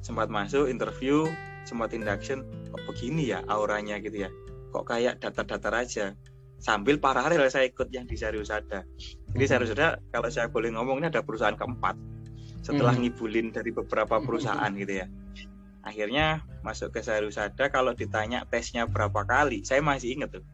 sempat 0.04 0.28
masuk 0.28 0.68
interview 0.68 1.24
sempat 1.64 1.96
induction 1.96 2.44
kok 2.70 2.82
begini 2.88 3.32
ya 3.32 3.40
auranya 3.48 3.96
gitu 4.00 4.28
ya 4.28 4.30
kok 4.70 4.86
kayak 4.86 5.18
datar-datar 5.18 5.74
aja 5.74 6.14
sambil 6.60 7.00
paralel 7.00 7.48
saya 7.48 7.72
ikut 7.72 7.88
yang 7.88 8.04
di 8.04 8.20
Sariusada. 8.20 8.84
Jadi. 9.32 9.44
Sariusada 9.48 9.98
kalau 10.12 10.28
saya 10.28 10.52
boleh 10.52 10.68
ngomong 10.76 11.00
ini 11.00 11.08
ada 11.08 11.24
perusahaan 11.24 11.56
keempat 11.56 11.96
setelah 12.60 12.92
hmm. 12.92 13.08
ngibulin 13.08 13.48
dari 13.50 13.72
beberapa 13.72 14.20
hmm. 14.20 14.24
perusahaan 14.28 14.70
gitu 14.76 15.00
ya. 15.00 15.08
Akhirnya 15.80 16.44
masuk 16.60 16.92
ke 16.92 17.00
Sariusada 17.00 17.72
kalau 17.72 17.96
ditanya 17.96 18.44
tesnya 18.44 18.84
berapa 18.84 19.24
kali, 19.24 19.64
saya 19.64 19.80
masih 19.80 20.20
inget 20.20 20.36
tuh. 20.36 20.44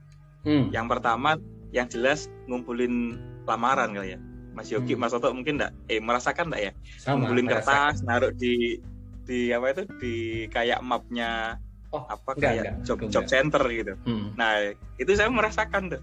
Hmm. 0.47 0.71
Yang 0.71 0.87
pertama 0.97 1.37
yang 1.75 1.91
jelas 1.91 2.31
ngumpulin 2.47 3.19
lamaran 3.45 3.93
kali 3.93 4.15
ya. 4.15 4.19
Mas 4.57 4.73
Yogi, 4.73 4.97
hmm. 4.97 5.03
Mas 5.05 5.12
Toto 5.12 5.35
mungkin 5.37 5.61
enggak 5.61 5.76
eh 5.93 6.00
merasakan 6.00 6.49
enggak 6.49 6.62
ya? 6.62 6.73
Sama, 6.97 7.26
ngumpulin 7.26 7.47
kertas, 7.50 8.00
naruh 8.07 8.33
di 8.33 8.81
di 9.26 9.50
apa 9.53 9.75
itu 9.75 9.85
di 10.00 10.15
kayak 10.49 10.81
mapnya 10.81 11.61
oh, 11.93 12.07
apa 12.09 12.38
enggak, 12.38 12.41
kayak 12.41 12.62
enggak, 12.62 12.75
job 12.87 12.99
enggak. 13.03 13.12
job 13.12 13.25
center 13.29 13.62
gitu. 13.69 13.95
Hmm. 14.09 14.33
Nah 14.38 14.73
itu 14.97 15.12
saya 15.12 15.29
merasakan 15.29 15.93
tuh. 15.93 16.03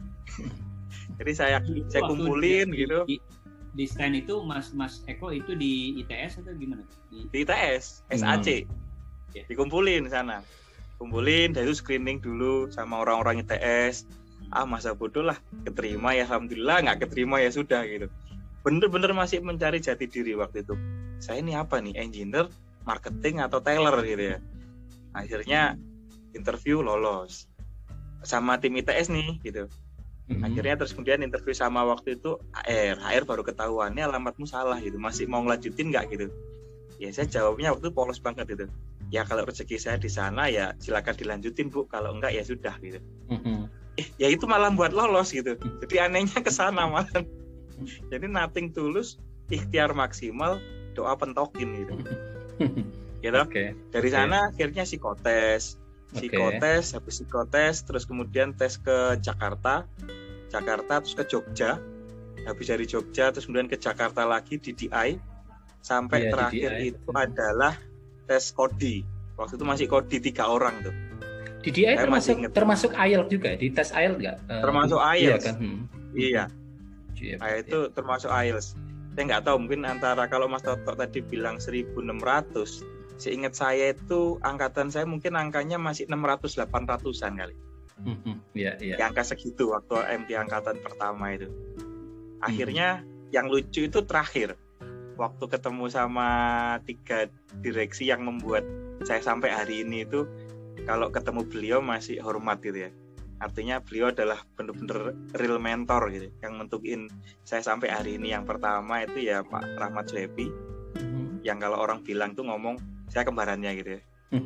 Jadi 1.18 1.32
saya 1.34 1.58
itu 1.64 1.88
saya 1.90 2.06
kumpulin 2.06 2.70
di, 2.70 2.86
gitu. 2.86 3.00
Di, 3.10 3.18
di 3.74 3.86
stand 3.90 4.14
itu 4.14 4.44
Mas 4.46 4.70
Mas 4.78 5.02
Eko 5.10 5.34
itu 5.34 5.58
di 5.58 5.98
ITS 6.06 6.46
atau 6.46 6.54
gimana? 6.54 6.86
Di, 7.10 7.26
di 7.32 7.38
ITS, 7.42 8.06
SAC. 8.14 8.70
Hmm. 8.70 9.34
Yeah. 9.34 9.46
Dikumpulin 9.50 10.06
sana. 10.14 10.46
Kumpulin, 11.02 11.58
dari 11.58 11.66
itu 11.66 11.82
screening 11.82 12.22
dulu 12.22 12.70
sama 12.70 13.02
orang-orang 13.02 13.42
ITS. 13.42 14.06
Ah 14.50 14.66
masa 14.68 14.98
bodoh 14.98 15.24
lah, 15.24 15.38
keterima 15.64 16.18
ya 16.18 16.26
alhamdulillah, 16.28 16.84
nggak 16.84 17.08
keterima 17.08 17.40
ya 17.40 17.50
sudah 17.54 17.86
gitu. 17.88 18.08
Bener-bener 18.64 19.12
masih 19.12 19.44
mencari 19.44 19.80
jati 19.84 20.08
diri 20.08 20.36
waktu 20.36 20.64
itu. 20.64 20.76
Saya 21.20 21.40
ini 21.40 21.56
apa 21.56 21.80
nih, 21.80 21.96
engineer, 22.00 22.48
marketing 22.84 23.44
atau 23.44 23.60
tailor 23.64 24.04
gitu 24.04 24.36
ya. 24.36 24.38
Akhirnya 25.16 25.76
interview 26.36 26.84
lolos. 26.84 27.48
Sama 28.24 28.60
tim 28.60 28.76
ITS 28.80 29.12
nih 29.12 29.40
gitu. 29.44 29.68
Hmm. 30.32 30.40
Akhirnya 30.48 30.80
terus 30.80 30.96
kemudian 30.96 31.20
interview 31.20 31.52
sama 31.52 31.84
waktu 31.84 32.16
itu 32.16 32.40
HR 32.56 33.04
HR 33.04 33.24
baru 33.28 33.44
ketahuan 33.44 33.92
ini 33.92 34.08
alamatmu 34.08 34.48
salah 34.48 34.80
gitu. 34.80 34.96
Masih 34.96 35.28
mau 35.28 35.44
ngelanjutin 35.44 35.92
nggak? 35.92 36.06
Gitu. 36.16 36.28
Ya 37.04 37.12
saya 37.12 37.28
jawabnya 37.28 37.76
waktu 37.76 37.92
itu 37.92 37.94
polos 37.96 38.24
banget 38.24 38.48
gitu. 38.48 38.66
Ya 39.12 39.28
kalau 39.28 39.44
rezeki 39.44 39.76
saya 39.76 40.00
di 40.00 40.08
sana 40.08 40.48
ya 40.48 40.72
silakan 40.80 41.16
dilanjutin 41.20 41.68
bu. 41.68 41.84
Kalau 41.92 42.16
enggak 42.16 42.32
ya 42.32 42.44
sudah 42.48 42.80
gitu. 42.80 43.04
Eh, 43.28 43.68
ya 44.18 44.28
itu 44.30 44.46
malah 44.50 44.74
buat 44.74 44.94
lolos 44.94 45.34
gitu. 45.34 45.58
Jadi 45.86 45.96
anehnya 46.02 46.40
ke 46.42 46.50
sana 46.50 46.90
malah. 46.90 47.10
Jadi 48.10 48.26
nothing 48.30 48.74
tulus 48.74 49.18
ikhtiar 49.50 49.94
maksimal 49.94 50.58
doa 50.94 51.14
pentokin 51.18 51.70
gitu. 51.84 51.94
Gitu. 53.24 53.40
Okay. 53.40 53.72
dari 53.96 54.10
okay. 54.12 54.18
sana 54.20 54.52
akhirnya 54.52 54.84
psikotes. 54.84 55.80
Psikotes 56.14 56.92
okay. 56.92 56.96
habis 57.00 57.14
psikotes 57.24 57.76
terus 57.88 58.04
kemudian 58.04 58.52
tes 58.52 58.76
ke 58.76 59.18
Jakarta. 59.24 59.88
Jakarta 60.52 61.02
terus 61.02 61.16
ke 61.16 61.24
Jogja. 61.26 61.80
Habis 62.44 62.68
dari 62.68 62.86
Jogja 62.86 63.32
terus 63.32 63.48
kemudian 63.48 63.72
ke 63.72 63.80
Jakarta 63.80 64.28
lagi 64.28 64.60
di 64.60 64.76
DI 64.76 65.16
sampai 65.80 66.28
yeah, 66.28 66.32
terakhir 66.32 66.70
DDI. 66.76 66.88
itu 66.92 67.10
adalah 67.16 67.74
tes 68.28 68.52
kodi. 68.52 69.08
Waktu 69.40 69.56
itu 69.56 69.66
masih 69.66 69.88
kodi 69.88 70.20
tiga 70.20 70.52
orang 70.52 70.84
tuh 70.84 70.96
di 71.64 71.70
DI 71.72 71.96
termasuk 71.96 72.36
termasuk 72.52 72.92
IELTS 72.92 73.30
juga 73.32 73.56
di 73.56 73.72
tes 73.72 73.90
IELTS 73.96 74.20
nggak 74.20 74.38
termasuk 74.62 75.00
IELTS 75.00 75.24
iya 75.24 75.36
kan 75.40 75.56
hmm. 75.56 75.82
iya 76.14 76.44
nah, 77.40 77.52
itu 77.56 77.80
termasuk 77.96 78.30
IELTS 78.30 78.76
saya 79.14 79.24
nggak 79.30 79.44
tahu 79.46 79.58
mungkin 79.62 79.86
antara 79.86 80.26
kalau 80.26 80.50
Mas 80.50 80.66
Toto 80.66 80.98
tadi 80.98 81.22
bilang 81.22 81.62
1600 81.62 83.22
seingat 83.22 83.54
saya 83.54 83.94
itu 83.94 84.42
angkatan 84.42 84.90
saya 84.90 85.06
mungkin 85.06 85.38
angkanya 85.38 85.78
masih 85.78 86.10
600 86.10 86.66
800-an 86.66 87.34
kali. 87.38 87.56
Mm-hmm. 88.02 88.36
Yeah, 88.58 88.76
yeah. 88.82 88.98
Yang 88.98 89.10
angka 89.14 89.24
segitu 89.38 89.70
waktu 89.70 90.02
MT 90.26 90.30
angkatan 90.34 90.82
pertama 90.82 91.38
itu. 91.38 91.48
Akhirnya 92.42 93.06
mm-hmm. 93.06 93.30
yang 93.30 93.46
lucu 93.54 93.86
itu 93.86 94.00
terakhir 94.02 94.58
waktu 95.14 95.46
ketemu 95.46 95.86
sama 95.94 96.30
tiga 96.90 97.30
direksi 97.62 98.10
yang 98.10 98.26
membuat 98.26 98.66
saya 99.06 99.22
sampai 99.22 99.54
hari 99.54 99.86
ini 99.86 100.10
itu 100.10 100.26
kalau 100.84 101.08
ketemu 101.14 101.42
beliau 101.48 101.80
masih 101.80 102.20
hormat 102.20 102.60
gitu 102.60 102.90
ya. 102.90 102.92
Artinya 103.44 103.84
beliau 103.84 104.14
adalah 104.14 104.40
benar-benar 104.56 105.18
real 105.36 105.60
mentor 105.60 106.08
gitu 106.14 106.32
yang 106.40 106.56
nentuin 106.62 107.12
saya 107.44 107.60
sampai 107.60 107.92
hari 107.92 108.16
ini 108.16 108.32
yang 108.32 108.48
pertama 108.48 109.04
itu 109.04 109.28
ya 109.28 109.44
Pak 109.44 109.80
Rahmat 109.80 110.08
Suhebi. 110.08 110.48
Mm-hmm. 110.96 111.44
Yang 111.44 111.58
kalau 111.68 111.78
orang 111.84 112.00
bilang 112.08 112.32
tuh 112.38 112.48
ngomong 112.48 112.80
saya 113.12 113.28
kembarannya 113.28 113.72
gitu 113.80 113.92
ya. 114.00 114.02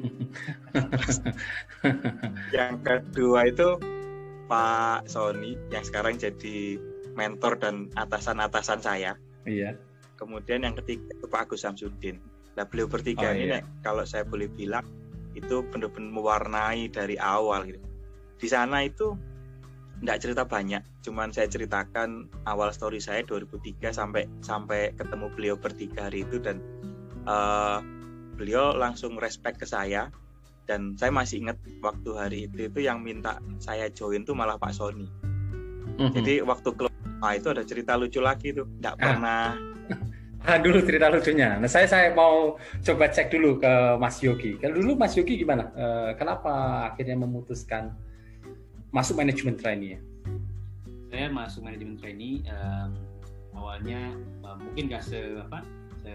yang 2.57 2.83
kedua 2.83 3.47
itu 3.47 3.79
Pak 4.47 5.07
Sony 5.07 5.55
yang 5.71 5.83
sekarang 5.83 6.19
jadi 6.19 6.79
mentor 7.15 7.59
dan 7.59 7.91
atasan-atasan 7.95 8.79
saya. 8.83 9.15
Iya. 9.43 9.75
Kemudian 10.17 10.65
yang 10.65 10.75
ketiga 10.75 11.07
itu 11.13 11.25
Pak 11.29 11.47
Agus 11.47 11.63
Samsudin. 11.63 12.17
Nah 12.57 12.65
beliau 12.65 12.89
bertiga 12.89 13.31
oh, 13.31 13.37
ini 13.37 13.53
iya. 13.53 13.61
kalau 13.85 14.01
saya 14.03 14.25
boleh 14.25 14.49
bilang 14.49 14.83
itu 15.39 15.65
benar-benar 15.69 16.11
mewarnai 16.11 16.89
dari 16.89 17.15
awal 17.21 17.69
gitu. 17.69 17.81
Di 18.37 18.47
sana 18.49 18.85
itu 18.85 19.17
nggak 19.97 20.19
cerita 20.21 20.45
banyak, 20.45 20.85
cuman 21.01 21.33
saya 21.33 21.49
ceritakan 21.49 22.29
awal 22.45 22.69
story 22.69 23.01
saya 23.01 23.25
2003 23.25 23.89
sampai 23.89 24.29
sampai 24.45 24.93
ketemu 24.93 25.25
beliau 25.33 25.55
bertiga 25.57 26.05
hari 26.05 26.21
itu 26.21 26.37
dan 26.37 26.61
uh, 27.25 27.81
beliau 28.37 28.77
langsung 28.77 29.17
respect 29.17 29.57
ke 29.57 29.65
saya 29.65 30.13
dan 30.69 30.93
saya 30.99 31.09
masih 31.09 31.41
ingat 31.41 31.57
waktu 31.81 32.09
hari 32.13 32.39
itu 32.45 32.69
itu 32.69 32.79
yang 32.85 33.01
minta 33.01 33.41
saya 33.57 33.89
join 33.89 34.21
tuh 34.21 34.37
malah 34.37 34.61
Pak 34.61 34.75
Sony. 34.75 35.09
Mm-hmm. 35.97 36.13
Jadi 36.13 36.33
waktu 36.45 36.69
klub 36.77 36.93
itu 37.33 37.47
ada 37.49 37.63
cerita 37.65 37.97
lucu 37.97 38.21
lagi 38.21 38.53
tuh, 38.53 38.69
nggak 38.77 38.95
ah. 38.95 39.01
pernah. 39.01 39.45
Ah, 40.47 40.61
dulu 40.61 40.79
cerita 40.85 41.09
lucunya. 41.09 41.57
Nah, 41.57 41.65
saya 41.65 41.89
saya 41.89 42.13
mau 42.13 42.55
coba 42.85 43.09
cek 43.09 43.33
dulu 43.33 43.57
ke 43.57 43.73
Mas 43.97 44.21
Yogi. 44.21 44.55
Kalau 44.61 44.77
dulu 44.79 44.93
Mas 44.93 45.17
Yogi 45.17 45.33
gimana? 45.33 45.73
Uh, 45.73 46.11
kenapa 46.15 46.87
akhirnya 46.93 47.17
memutuskan 47.17 47.91
masuk 48.93 49.17
manajemen 49.17 49.57
trainee? 49.57 49.97
Saya 51.09 51.27
masuk 51.33 51.65
manajemen 51.65 51.97
trainee 51.97 52.45
um, 52.47 52.93
awalnya 53.57 54.13
uh, 54.45 54.55
mungkin 54.55 54.87
nggak 54.93 55.03
se 55.03 55.19
apa 55.41 55.65
se 56.05 56.13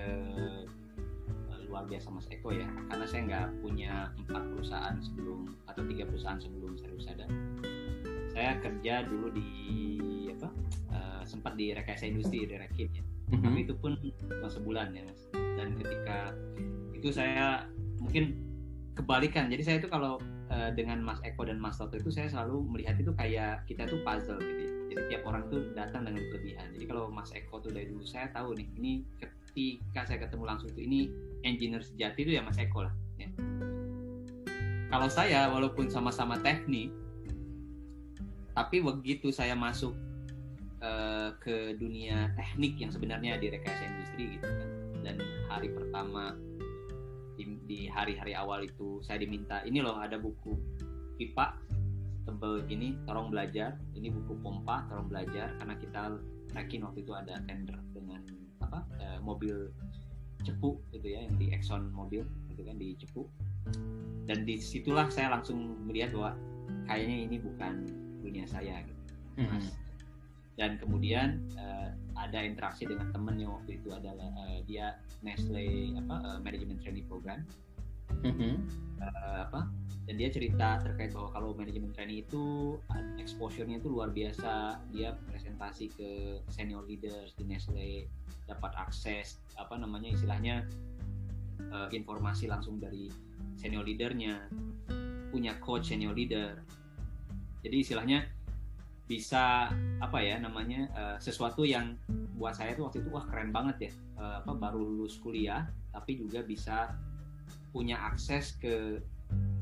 luar 1.72 1.88
biasa 1.88 2.12
Mas 2.12 2.28
Eko 2.28 2.52
ya 2.52 2.68
karena 2.92 3.04
saya 3.08 3.20
nggak 3.24 3.48
punya 3.64 4.12
empat 4.20 4.44
perusahaan 4.52 4.96
sebelum 5.00 5.56
atau 5.64 5.82
tiga 5.88 6.04
perusahaan 6.04 6.36
sebelum 6.36 6.76
saya 6.76 6.92
sadar 7.00 7.30
saya 8.28 8.50
kerja 8.60 9.08
dulu 9.08 9.32
di 9.32 9.48
apa 10.36 10.52
uh, 10.92 11.22
sempat 11.24 11.56
di 11.56 11.72
rekayasa 11.72 12.12
industri 12.12 12.44
di 12.44 12.60
Rekip 12.60 12.92
ya 12.92 13.04
mm-hmm. 13.32 13.44
tapi 13.48 13.58
itu 13.64 13.74
pun 13.80 13.92
cuma 13.96 14.48
sebulan 14.48 14.92
ya 14.92 15.02
Mas 15.08 15.20
dan 15.32 15.68
ketika 15.80 16.18
itu 16.92 17.08
saya 17.10 17.66
mungkin 17.98 18.36
kebalikan 18.92 19.48
jadi 19.48 19.62
saya 19.64 19.76
itu 19.80 19.88
kalau 19.88 20.20
uh, 20.52 20.70
dengan 20.76 21.00
Mas 21.00 21.18
Eko 21.24 21.48
dan 21.48 21.56
Mas 21.56 21.80
Toto 21.80 21.96
itu 21.96 22.12
saya 22.12 22.28
selalu 22.28 22.62
melihat 22.68 23.00
itu 23.00 23.10
kayak 23.16 23.64
kita 23.64 23.88
tuh 23.88 24.04
puzzle 24.04 24.38
gitu 24.38 24.62
ya. 24.62 24.70
jadi 24.92 25.02
tiap 25.08 25.22
orang 25.24 25.48
tuh 25.48 25.72
datang 25.72 26.04
dengan 26.04 26.20
kelebihan 26.28 26.68
jadi 26.76 26.84
kalau 26.84 27.08
Mas 27.08 27.32
Eko 27.32 27.64
tuh 27.64 27.72
dari 27.72 27.88
dulu 27.88 28.04
saya 28.04 28.28
tahu 28.36 28.52
nih 28.52 28.68
ini 28.76 28.92
ketika 29.16 30.04
saya 30.04 30.18
ketemu 30.28 30.44
langsung 30.44 30.68
itu 30.76 30.80
ini 30.84 31.00
engineer 31.48 31.80
sejati 31.80 32.28
itu 32.28 32.32
ya 32.36 32.44
Mas 32.44 32.60
Eko 32.60 32.84
lah 32.84 32.94
ya. 33.16 33.28
kalau 34.92 35.08
saya 35.08 35.48
walaupun 35.48 35.88
sama-sama 35.88 36.36
teknik 36.44 36.92
tapi 38.52 38.84
begitu 38.84 39.32
saya 39.32 39.56
masuk 39.56 39.96
uh, 40.82 41.30
ke 41.38 41.78
dunia 41.78 42.34
teknik 42.34 42.76
yang 42.76 42.90
sebenarnya 42.90 43.38
di 43.38 43.48
rekayasa 43.48 43.82
industri 43.86 44.36
gitu 44.36 44.46
kan. 44.46 44.68
Dan 45.02 45.16
hari 45.48 45.70
pertama 45.72 46.36
di, 47.38 47.56
di 47.64 47.80
hari-hari 47.88 48.36
awal 48.36 48.66
itu 48.66 49.00
saya 49.00 49.22
diminta 49.22 49.62
ini 49.64 49.80
loh 49.80 49.96
ada 49.96 50.18
buku 50.20 50.58
pipa 51.16 51.56
tebel 52.26 52.66
gini 52.66 52.98
tolong 53.06 53.30
belajar. 53.32 53.78
Ini 53.94 54.10
buku 54.10 54.38
pompa 54.42 54.84
tolong 54.90 55.08
belajar. 55.08 55.54
Karena 55.58 55.74
kita 55.78 56.02
tracking 56.52 56.82
waktu 56.84 57.06
itu 57.06 57.12
ada 57.14 57.40
tender 57.46 57.78
dengan 57.94 58.22
apa 58.62 58.84
uh, 59.00 59.18
mobil 59.22 59.70
cepu 60.42 60.74
gitu 60.90 61.06
ya 61.06 61.22
yang 61.22 61.38
di 61.38 61.54
Exxon 61.54 61.94
mobil 61.94 62.26
gitu 62.50 62.62
kan 62.66 62.76
di 62.76 62.98
cepu. 62.98 63.26
Dan 64.26 64.46
di 64.46 64.58
situlah 64.58 65.10
saya 65.10 65.34
langsung 65.34 65.82
melihat 65.86 66.14
bahwa 66.14 66.30
kayaknya 66.86 67.16
ini 67.30 67.36
bukan 67.42 67.86
dunia 68.22 68.46
saya 68.46 68.82
gitu. 68.86 69.02
Mm 69.38 69.46
-hmm. 69.48 69.62
Dan 70.60 70.76
kemudian 70.76 71.40
uh, 71.56 71.90
ada 72.16 72.44
interaksi 72.44 72.84
dengan 72.84 73.08
temen 73.10 73.40
yang 73.40 73.56
waktu 73.56 73.80
itu 73.80 73.88
adalah 73.92 74.28
uh, 74.36 74.58
dia 74.68 75.00
Nestle 75.24 75.96
apa 75.96 76.14
uh, 76.20 76.38
Management 76.44 76.84
Training 76.84 77.08
Program. 77.08 77.40
Mm 78.22 78.34
-hmm. 78.36 78.54
uh, 79.00 79.48
apa 79.48 79.72
dan 80.02 80.18
dia 80.18 80.28
cerita 80.34 80.82
terkait 80.82 81.14
bahwa 81.14 81.30
kalau 81.30 81.48
manajemen 81.54 81.94
training 81.94 82.26
itu 82.26 82.74
exposure-nya 83.22 83.78
itu 83.78 83.86
luar 83.86 84.10
biasa. 84.10 84.82
Dia 84.90 85.14
presentasi 85.30 85.94
ke 85.94 86.10
senior 86.50 86.82
leaders 86.82 87.38
di 87.38 87.46
Nestle 87.46 88.10
dapat 88.50 88.74
akses 88.74 89.38
apa 89.54 89.78
namanya 89.78 90.10
istilahnya 90.10 90.66
uh, 91.70 91.86
informasi 91.94 92.50
langsung 92.50 92.82
dari 92.82 93.06
senior 93.54 93.86
leadernya 93.86 94.50
punya 95.30 95.54
coach 95.62 95.94
senior 95.94 96.18
leader. 96.18 96.58
Jadi 97.62 97.76
istilahnya 97.78 98.26
bisa 99.12 99.68
apa 100.00 100.18
ya 100.24 100.40
namanya 100.40 100.88
uh, 100.96 101.16
sesuatu 101.20 101.68
yang 101.68 102.00
buat 102.40 102.56
saya 102.56 102.72
tuh 102.72 102.88
waktu 102.88 103.04
itu 103.04 103.12
wah 103.12 103.28
keren 103.28 103.52
banget 103.52 103.76
ya 103.88 103.92
uh, 104.16 104.40
apa 104.40 104.56
baru 104.56 104.80
lulus 104.80 105.20
kuliah 105.20 105.68
tapi 105.92 106.16
juga 106.16 106.40
bisa 106.40 106.96
punya 107.76 108.00
akses 108.08 108.56
ke 108.56 109.04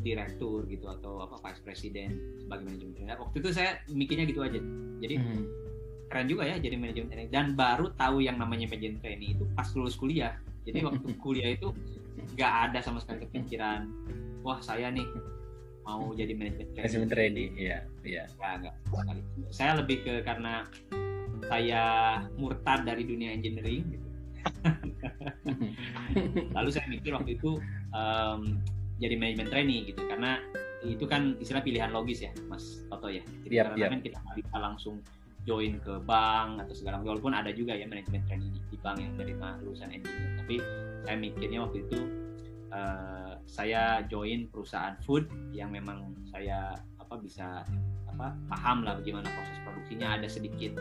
direktur 0.06 0.66
gitu 0.70 0.86
atau 0.86 1.22
apa 1.22 1.38
vice 1.42 1.62
president 1.62 2.14
sebagai 2.42 2.66
manajemen. 2.66 3.10
Waktu 3.14 3.36
itu 3.42 3.50
saya 3.54 3.78
mikirnya 3.90 4.26
gitu 4.26 4.42
aja. 4.42 4.58
Jadi 4.98 5.14
hmm. 5.18 5.42
keren 6.10 6.26
juga 6.26 6.42
ya 6.46 6.56
jadi 6.58 6.74
manajemen 6.74 7.06
training 7.10 7.30
dan 7.30 7.46
baru 7.54 7.94
tahu 7.94 8.18
yang 8.24 8.38
namanya 8.38 8.66
manajemen 8.66 8.98
training 8.98 9.38
itu 9.38 9.44
pas 9.54 9.68
lulus 9.74 9.94
kuliah. 9.94 10.34
Jadi 10.66 10.82
waktu 10.82 11.06
kuliah 11.24 11.54
itu 11.54 11.70
nggak 12.34 12.52
ada 12.70 12.78
sama 12.82 12.98
sekali 13.02 13.26
kepikiran 13.26 13.90
wah 14.40 14.58
saya 14.60 14.88
nih 14.92 15.04
mau 15.90 16.14
jadi 16.14 16.32
manajemen 16.38 16.70
training. 16.70 16.78
Manajemen 16.78 17.08
training, 17.10 17.50
iya, 17.58 17.78
iya. 18.06 18.24
Ya, 18.30 18.50
enggak 18.54 18.74
sekali. 18.86 19.22
Saya 19.50 19.72
lebih 19.82 19.96
ke 20.06 20.14
karena 20.22 20.70
saya 21.50 21.82
murtad 22.38 22.86
dari 22.86 23.02
dunia 23.02 23.34
engineering 23.34 23.98
gitu. 23.98 24.08
Lalu 26.56 26.70
saya 26.70 26.86
mikir 26.86 27.10
waktu 27.10 27.34
itu 27.34 27.58
um, 27.90 28.62
jadi 29.02 29.18
manajemen 29.18 29.50
trainee 29.50 29.90
gitu 29.90 30.06
karena 30.06 30.38
itu 30.80 31.04
kan 31.04 31.36
istilah 31.42 31.60
pilihan 31.60 31.92
logis 31.92 32.22
ya 32.22 32.32
Mas 32.46 32.86
Toto 32.86 33.10
ya. 33.10 33.24
Jadi 33.44 33.54
yep, 33.58 33.74
karena 33.74 33.76
yep. 33.82 33.90
kan 33.90 34.00
kita 34.06 34.18
bisa 34.38 34.56
langsung 34.56 34.96
join 35.48 35.80
ke 35.80 35.96
bank 36.04 36.60
atau 36.62 36.74
segala 36.76 37.00
macam 37.00 37.16
walaupun 37.16 37.32
ada 37.32 37.50
juga 37.50 37.72
ya 37.72 37.88
manajemen 37.88 38.20
training 38.28 38.52
di 38.68 38.76
bank 38.84 39.00
yang 39.00 39.12
menerima 39.16 39.64
lulusan 39.64 39.88
engineer 39.88 40.36
tapi 40.36 40.56
saya 41.08 41.16
mikirnya 41.16 41.64
waktu 41.64 41.80
itu 41.88 41.98
uh, 42.70 43.38
saya 43.46 44.02
join 44.06 44.48
perusahaan 44.50 44.96
food 45.02 45.26
yang 45.54 45.70
memang 45.70 46.14
saya 46.30 46.74
apa 46.98 47.14
bisa 47.18 47.66
apa 48.06 48.34
paham 48.46 48.86
lah 48.86 48.98
bagaimana 48.98 49.26
proses 49.30 49.58
produksinya. 49.66 50.18
Ada 50.18 50.28
sedikit 50.30 50.78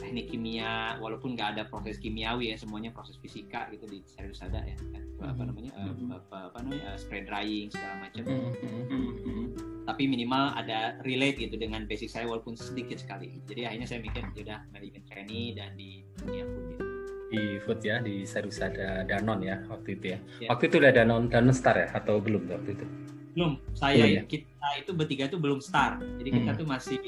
teknik 0.00 0.34
kimia 0.34 0.98
walaupun 0.98 1.38
nggak 1.38 1.56
ada 1.56 1.62
proses 1.68 1.96
kimiawi 1.96 2.52
ya 2.52 2.56
semuanya 2.58 2.90
proses 2.90 3.16
fisika 3.22 3.70
gitu 3.70 3.86
di 3.88 4.04
serius 4.04 4.42
ada 4.44 4.60
ya 4.64 4.76
kan? 4.76 5.02
Apa 5.22 5.30
mm-hmm. 5.30 5.46
namanya 5.48 5.72
uh, 5.78 5.94
apa, 6.18 6.38
apa 6.52 6.58
namanya 6.64 6.86
uh, 6.92 6.98
spray 6.98 7.22
drying 7.24 7.68
segala 7.72 8.08
macam. 8.08 8.22
Mm-hmm. 8.26 9.46
tapi 9.82 10.06
minimal 10.06 10.54
ada 10.54 10.94
relate 11.02 11.42
gitu 11.42 11.58
dengan 11.58 11.90
basic 11.90 12.06
saya 12.06 12.30
walaupun 12.30 12.54
sedikit 12.54 13.02
sekali. 13.02 13.42
Jadi 13.50 13.66
akhirnya 13.66 13.88
saya 13.90 13.98
mikir 13.98 14.22
sudah 14.30 14.62
ya 14.62 14.70
manajemen 14.70 15.02
trainee 15.10 15.58
dan 15.58 15.74
di 15.74 16.06
dunia 16.22 16.46
food 16.46 16.64
gitu 16.70 16.91
di 17.32 17.56
food 17.64 17.80
ya 17.80 18.04
di 18.04 18.28
serius 18.28 18.60
ada 18.60 19.08
Danon 19.08 19.40
ya 19.40 19.56
waktu 19.72 19.96
itu 19.96 20.04
ya. 20.12 20.18
ya. 20.44 20.48
Waktu 20.52 20.68
itu 20.68 20.76
udah 20.84 20.92
Danon 20.92 21.32
Danon 21.32 21.56
Star 21.56 21.80
ya 21.80 21.88
atau 21.96 22.20
belum 22.20 22.52
waktu 22.52 22.76
itu? 22.76 22.86
belum 23.32 23.52
saya 23.72 24.20
ya? 24.20 24.22
kita 24.28 24.68
itu 24.76 24.92
bertiga 24.92 25.24
itu 25.24 25.40
belum 25.40 25.64
start 25.64 26.04
jadi 26.20 26.30
kita 26.36 26.50
hmm. 26.52 26.60
tuh 26.60 26.66
masih 26.68 26.98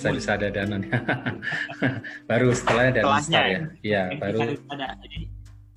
bisa 0.00 0.30
ada 0.40 0.48
danon 0.48 0.80
baru 2.30 2.56
setelahnya 2.56 3.04
danon 3.04 3.20
star 3.20 3.44
ya 3.44 3.60
iya 3.84 4.02
baru 4.16 4.56
ada 4.72 4.96
jadi 5.04 5.28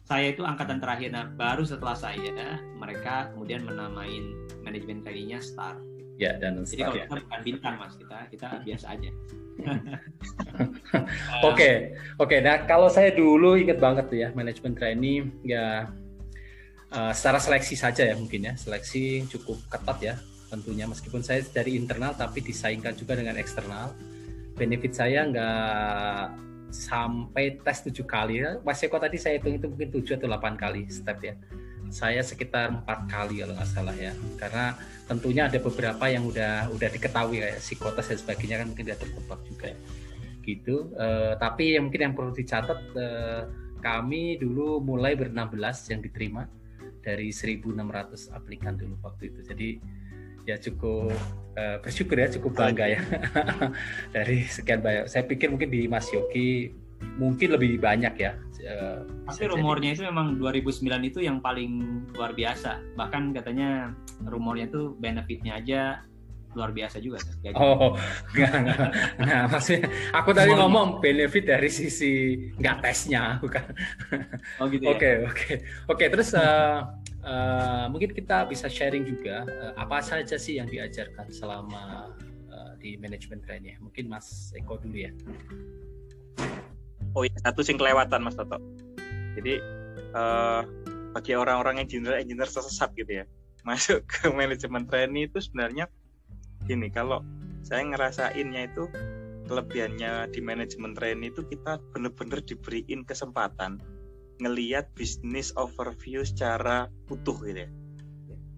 saya 0.07 0.25
itu 0.31 0.47
angkatan 0.47 0.79
terakhir 0.79 1.11
nah 1.11 1.27
baru 1.27 1.67
setelah 1.67 1.95
saya 1.95 2.59
mereka 2.79 3.35
kemudian 3.35 3.67
menamain 3.67 4.31
manajemen 4.63 5.03
trainingnya 5.03 5.43
star 5.43 5.75
ya 6.23 6.31
dan 6.39 6.63
jadi 6.63 6.87
kalau 6.87 6.95
ya. 6.95 7.05
kita 7.05 7.15
bukan 7.19 7.41
bintang 7.43 7.73
mas 7.75 7.93
kita 7.99 8.17
kita 8.31 8.47
biasa 8.63 8.85
aja. 8.95 9.11
Oke 11.49 11.93
oke. 12.17 12.41
Nah 12.41 12.65
kalau 12.65 12.89
saya 12.89 13.13
dulu 13.13 13.53
inget 13.53 13.77
banget 13.77 14.09
tuh 14.09 14.17
ya 14.17 14.29
manajemen 14.33 14.73
training 14.73 15.29
ya 15.45 15.85
uh, 16.89 17.13
secara 17.13 17.37
seleksi 17.37 17.77
saja 17.77 18.01
ya 18.01 18.17
mungkin 18.17 18.49
ya. 18.49 18.53
Seleksi 18.57 19.29
cukup 19.29 19.61
ketat 19.69 19.97
ya 20.01 20.15
tentunya. 20.49 20.89
Meskipun 20.89 21.21
saya 21.21 21.45
dari 21.53 21.77
internal 21.77 22.17
tapi 22.17 22.41
disaingkan 22.41 22.97
juga 22.97 23.13
dengan 23.13 23.37
eksternal. 23.37 23.93
Benefit 24.57 24.97
saya 24.97 25.21
nggak 25.29 26.25
sampai 26.73 27.61
tes 27.61 27.85
tujuh 27.85 28.09
kali. 28.09 28.41
Ya 28.41 28.57
Mas 28.65 28.81
Eko 28.81 28.97
tadi 28.97 29.21
saya 29.21 29.37
hitung 29.37 29.53
itu 29.53 29.69
mungkin 29.69 29.93
tujuh 29.93 30.17
atau 30.17 30.25
delapan 30.25 30.57
kali 30.57 30.89
step 30.89 31.21
ya 31.21 31.37
saya 31.93 32.25
sekitar 32.25 32.73
empat 32.73 33.05
kali 33.05 33.45
kalau 33.45 33.53
nggak 33.53 33.69
salah 33.69 33.93
ya 33.93 34.11
karena 34.41 34.73
tentunya 35.05 35.45
ada 35.45 35.61
beberapa 35.61 36.05
yang 36.09 36.25
udah 36.25 36.73
udah 36.73 36.89
diketahui 36.89 37.45
kayak 37.45 37.61
psikotes 37.61 38.09
dan 38.09 38.17
sebagainya 38.17 38.55
kan 38.65 38.67
mungkin 38.73 38.85
tidak 38.89 38.99
tertebak 39.05 39.39
juga 39.45 39.71
gitu 40.43 40.89
uh, 40.97 41.37
tapi 41.37 41.77
yang 41.77 41.87
mungkin 41.87 42.01
yang 42.09 42.13
perlu 42.17 42.33
dicatat 42.33 42.79
uh, 42.97 43.45
kami 43.83 44.39
dulu 44.39 44.79
mulai 44.79 45.13
ber 45.13 45.27
16 45.29 45.91
yang 45.91 45.99
diterima 45.99 46.47
dari 47.03 47.35
1.600 47.35 48.31
aplikan 48.31 48.79
dulu 48.79 48.95
waktu 49.03 49.35
itu. 49.35 49.39
Jadi 49.43 49.69
ya 50.47 50.55
cukup 50.55 51.11
uh, 51.59 51.77
bersyukur 51.83 52.15
ya, 52.15 52.31
cukup 52.31 52.55
bangga 52.55 52.95
ya 52.95 53.01
dari 54.15 54.47
sekian 54.47 54.79
banyak. 54.79 55.11
Saya 55.11 55.27
pikir 55.27 55.51
mungkin 55.51 55.67
di 55.67 55.85
Mas 55.91 56.07
Yogi 56.15 56.71
mungkin 57.19 57.59
lebih 57.59 57.83
banyak 57.83 58.15
ya. 58.15 58.39
Uh, 58.63 59.03
Tapi 59.27 59.43
rumornya 59.51 59.91
jadi. 59.91 60.07
itu 60.07 60.09
memang 60.09 60.39
2009 60.39 61.09
itu 61.11 61.19
yang 61.19 61.43
paling 61.43 62.03
luar 62.15 62.31
biasa. 62.31 62.79
Bahkan 62.95 63.35
katanya 63.35 63.91
rumornya 64.23 64.71
itu 64.71 64.95
benefitnya 64.95 65.59
aja 65.59 65.81
luar 66.53 66.71
biasa 66.71 67.01
juga 67.01 67.19
kan? 67.21 67.53
Oh, 67.57 67.97
enggak, 68.33 68.53
enggak. 68.53 68.89
Nah, 69.19 69.41
maksudnya 69.49 69.89
aku 70.13 70.29
tadi 70.31 70.53
ngomong 70.53 71.01
benefit 71.01 71.49
dari 71.49 71.69
sisi 71.69 72.37
nggak 72.61 72.77
tesnya, 72.85 73.41
bukan. 73.41 73.65
Oh 74.61 74.69
gitu 74.69 74.85
ya. 74.85 74.93
Oke, 74.93 75.09
oke. 75.27 75.51
Oke, 75.89 76.05
terus 76.13 76.31
uh, 76.37 76.87
uh, 77.25 77.85
mungkin 77.89 78.13
kita 78.13 78.45
bisa 78.47 78.69
sharing 78.69 79.03
juga 79.03 79.43
uh, 79.49 79.73
apa 79.75 79.99
saja 79.99 80.37
sih 80.37 80.61
yang 80.61 80.69
diajarkan 80.69 81.27
selama 81.33 82.13
uh, 82.53 82.73
di 82.77 82.95
manajemen 83.01 83.41
training. 83.41 83.81
Mungkin 83.81 84.07
Mas 84.07 84.53
Eko 84.53 84.77
dulu 84.77 85.09
ya. 85.09 85.11
Oh 87.13 87.23
iya, 87.25 87.37
satu 87.45 87.61
sing 87.61 87.77
kelewatan 87.77 88.25
Mas 88.25 88.33
Toto. 88.33 88.57
Jadi 89.37 89.61
uh, 90.13 90.61
bagi 91.13 91.37
orang-orang 91.37 91.77
engineer 91.77 92.17
engineer 92.17 92.49
sesat 92.49 92.89
gitu 92.97 93.21
ya 93.23 93.25
masuk 93.67 94.03
ke 94.09 94.27
manajemen 94.33 94.83
training 94.89 95.29
itu 95.29 95.39
sebenarnya 95.39 95.87
gini 96.65 96.89
kalau 96.89 97.21
saya 97.63 97.85
ngerasainnya 97.85 98.67
itu 98.67 98.89
kelebihannya 99.47 100.27
di 100.33 100.39
manajemen 100.43 100.91
training 100.97 101.31
itu 101.31 101.45
kita 101.47 101.79
bener-bener 101.95 102.43
diberiin 102.43 103.07
kesempatan 103.07 103.79
ngeliat 104.41 104.91
bisnis 104.97 105.55
overview 105.55 106.25
secara 106.27 106.91
utuh 107.07 107.37
gitu 107.47 107.63
ya. 107.67 107.69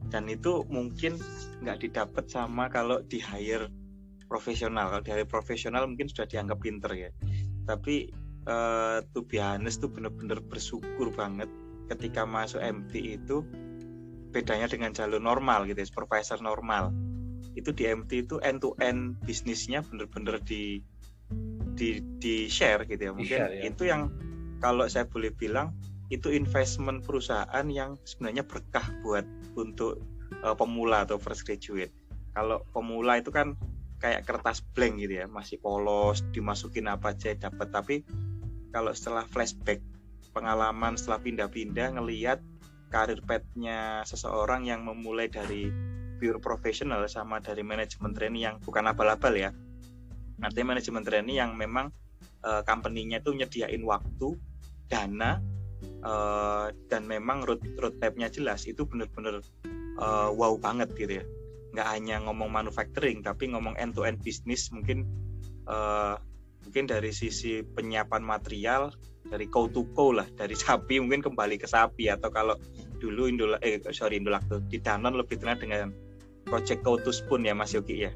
Dan 0.09 0.29
itu 0.29 0.65
mungkin 0.69 1.17
nggak 1.61 1.85
didapat 1.85 2.29
sama 2.29 2.69
kalau 2.69 3.01
di 3.05 3.17
hire 3.17 3.69
profesional. 4.29 4.89
Kalau 4.93 5.03
di 5.05 5.11
hire 5.13 5.27
profesional 5.27 5.89
mungkin 5.89 6.09
sudah 6.09 6.29
dianggap 6.29 6.61
pinter 6.61 6.91
ya. 6.93 7.09
Tapi 7.65 8.09
uh, 8.49 9.01
to 9.13 9.25
be 9.25 9.41
honest 9.41 9.81
tuh 9.81 9.91
bener-bener 9.91 10.41
bersyukur 10.41 11.11
banget 11.13 11.49
ketika 11.89 12.25
masuk 12.25 12.61
MT 12.61 13.21
itu 13.21 13.45
bedanya 14.33 14.67
dengan 14.67 14.91
jalur 14.91 15.21
normal 15.21 15.69
gitu 15.69 15.79
ya 15.79 15.87
supervisor 15.87 16.41
normal. 16.41 16.91
Itu 17.55 17.71
di 17.71 17.87
MT 17.87 18.27
itu 18.27 18.35
end 18.43 18.59
to 18.65 18.75
end 18.81 19.15
bisnisnya 19.23 19.85
bener-bener 19.85 20.41
di 20.43 20.83
di 21.75 22.01
di 22.19 22.49
share 22.51 22.83
gitu 22.89 23.11
ya. 23.11 23.11
Mungkin 23.13 23.39
share, 23.39 23.53
ya. 23.53 23.63
itu 23.69 23.83
yang 23.87 24.11
kalau 24.59 24.87
saya 24.89 25.05
boleh 25.07 25.31
bilang 25.31 25.75
itu 26.13 26.29
investment 26.29 27.01
perusahaan 27.01 27.65
yang 27.71 27.97
sebenarnya 28.05 28.45
berkah 28.45 28.85
buat 29.01 29.25
untuk 29.57 30.03
uh, 30.45 30.53
pemula 30.53 31.07
atau 31.07 31.17
fresh 31.17 31.41
graduate. 31.47 31.93
Kalau 32.35 32.61
pemula 32.75 33.17
itu 33.23 33.31
kan 33.31 33.55
kayak 34.03 34.27
kertas 34.27 34.59
blank 34.75 34.99
gitu 34.99 35.23
ya 35.23 35.25
masih 35.25 35.57
polos 35.63 36.21
dimasukin 36.35 36.91
apa 36.91 37.15
aja 37.15 37.31
dapat. 37.39 37.67
Tapi 37.71 37.95
kalau 38.75 38.91
setelah 38.91 39.23
flashback 39.23 39.79
pengalaman 40.35 40.99
setelah 40.99 41.23
pindah-pindah 41.23 41.95
ngelihat 41.95 42.43
karir 42.91 43.23
petnya 43.23 44.03
seseorang 44.03 44.67
yang 44.67 44.83
memulai 44.83 45.31
dari 45.31 45.71
pure 46.19 46.43
profesional 46.43 46.99
sama 47.07 47.39
dari 47.39 47.63
manajemen 47.63 48.11
training 48.11 48.43
yang 48.43 48.55
bukan 48.59 48.83
abal-abal 48.91 49.31
ya. 49.31 49.55
Nanti 50.43 50.59
manajemen 50.67 51.07
training 51.07 51.39
yang 51.39 51.55
memang 51.55 51.87
uh, 52.43 52.67
company-nya 52.67 53.23
itu 53.23 53.31
nyediain 53.31 53.79
waktu 53.87 54.35
dana 54.91 55.39
uh, 56.03 56.67
dan 56.91 57.07
memang 57.07 57.47
road 57.47 57.63
roadmapnya 57.79 58.27
jelas. 58.27 58.67
Itu 58.67 58.83
benar-benar 58.83 59.39
uh, 60.03 60.35
wow 60.35 60.59
banget 60.59 60.91
gitu 60.99 61.23
ya. 61.23 61.25
Nggak 61.71 61.87
hanya 61.95 62.15
ngomong 62.27 62.51
manufacturing 62.51 63.23
tapi 63.23 63.55
ngomong 63.55 63.79
end 63.79 63.95
to 63.95 64.03
end 64.03 64.19
bisnis 64.19 64.67
mungkin 64.75 65.07
uh, 65.67 66.19
mungkin 66.65 66.89
dari 66.89 67.13
sisi 67.13 67.61
penyiapan 67.61 68.25
material 68.25 68.91
dari 69.25 69.49
cow 69.49 69.65
to 69.69 69.85
cow 69.93 70.13
lah 70.13 70.27
dari 70.37 70.53
sapi 70.63 71.01
mungkin 71.01 71.21
kembali 71.21 71.61
ke 71.61 71.69
sapi 71.69 72.09
atau 72.09 72.29
kalau 72.29 72.57
dulu 72.97 73.29
Indul 73.29 73.57
eh 73.61 73.81
sorry 73.93 74.17
Indulak 74.21 74.45
tuh 74.49 74.61
di 74.65 74.81
Danon 74.81 75.17
lebih 75.17 75.41
kenal 75.41 75.57
dengan 75.57 75.93
project 76.45 76.81
cow 76.85 76.97
to 76.97 77.13
spoon 77.13 77.45
ya 77.45 77.53
Mas 77.53 77.73
Yogi 77.73 78.05
ya 78.09 78.11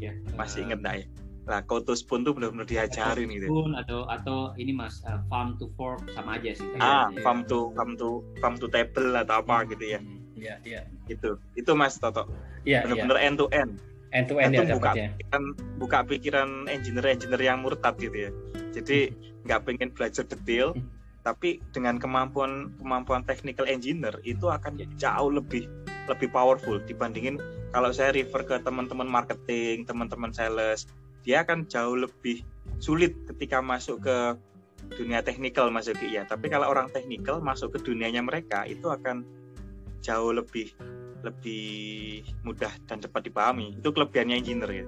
ya 0.00 0.12
masih 0.36 0.66
inget 0.68 0.80
nggak 0.82 0.96
ya 1.04 1.06
lah 1.42 1.60
cow 1.66 1.82
to 1.82 1.98
spoon 1.98 2.22
tuh 2.22 2.36
benar-benar 2.36 2.68
diajarin 2.68 3.28
gitu 3.32 3.48
spoon 3.50 3.72
atau 3.74 4.06
atau 4.06 4.38
ini 4.60 4.72
Mas 4.76 5.02
uh, 5.08 5.20
farm 5.26 5.56
to 5.56 5.68
fork 5.74 6.00
sama 6.14 6.38
aja 6.38 6.54
sih 6.54 6.66
ah 6.78 7.10
ya. 7.10 7.20
farm 7.24 7.44
to 7.48 7.72
farm 7.74 7.96
to 7.98 8.22
farm 8.38 8.54
to 8.60 8.68
table 8.70 9.16
atau 9.18 9.42
apa 9.42 9.64
hmm. 9.64 9.68
gitu 9.74 9.86
ya 9.98 10.00
Iya, 10.42 10.54
iya. 10.66 10.80
Itu. 11.06 11.38
Itu 11.54 11.78
Mas 11.78 12.02
Toto. 12.02 12.26
Iya, 12.66 12.82
Benar-benar 12.82 13.18
ya. 13.18 13.24
end 13.30 13.36
to 13.38 13.46
end. 13.54 13.72
End 14.12 14.28
to 14.28 14.36
end 14.36 14.52
ya 14.52 14.68
buka 14.68 14.92
pikiran, 14.92 15.42
buka 15.80 15.98
pikiran 16.04 16.48
engineer-engineer 16.68 17.42
yang 17.42 17.64
murtad 17.64 17.96
gitu 17.96 18.28
ya. 18.28 18.30
Jadi 18.72 19.12
nggak 19.46 19.60
pengen 19.66 19.90
belajar 19.90 20.24
detail 20.26 20.74
hmm. 20.74 20.86
tapi 21.22 21.58
dengan 21.74 21.98
kemampuan 21.98 22.74
kemampuan 22.78 23.22
technical 23.26 23.66
engineer 23.66 24.14
itu 24.22 24.50
akan 24.50 24.78
jauh 24.98 25.30
lebih 25.30 25.66
lebih 26.10 26.28
powerful 26.30 26.82
dibandingin 26.82 27.38
kalau 27.70 27.94
saya 27.94 28.10
refer 28.14 28.42
ke 28.42 28.56
teman-teman 28.62 29.06
marketing 29.06 29.86
teman-teman 29.86 30.34
sales 30.34 30.86
dia 31.22 31.46
akan 31.46 31.66
jauh 31.70 31.94
lebih 31.94 32.42
sulit 32.82 33.14
ketika 33.30 33.62
masuk 33.62 34.02
ke 34.02 34.16
dunia 34.98 35.22
technical 35.22 35.70
masuk 35.70 35.94
ke 35.98 36.10
ya 36.10 36.26
tapi 36.26 36.50
kalau 36.50 36.66
orang 36.66 36.90
technical 36.90 37.38
masuk 37.38 37.74
ke 37.74 37.78
dunianya 37.82 38.22
mereka 38.22 38.66
itu 38.66 38.90
akan 38.90 39.22
jauh 40.02 40.34
lebih 40.34 40.74
lebih 41.22 42.22
mudah 42.42 42.70
dan 42.86 42.98
cepat 42.98 43.22
dipahami 43.30 43.78
itu 43.78 43.88
kelebihannya 43.88 44.36
engineer 44.38 44.70
ya. 44.70 44.86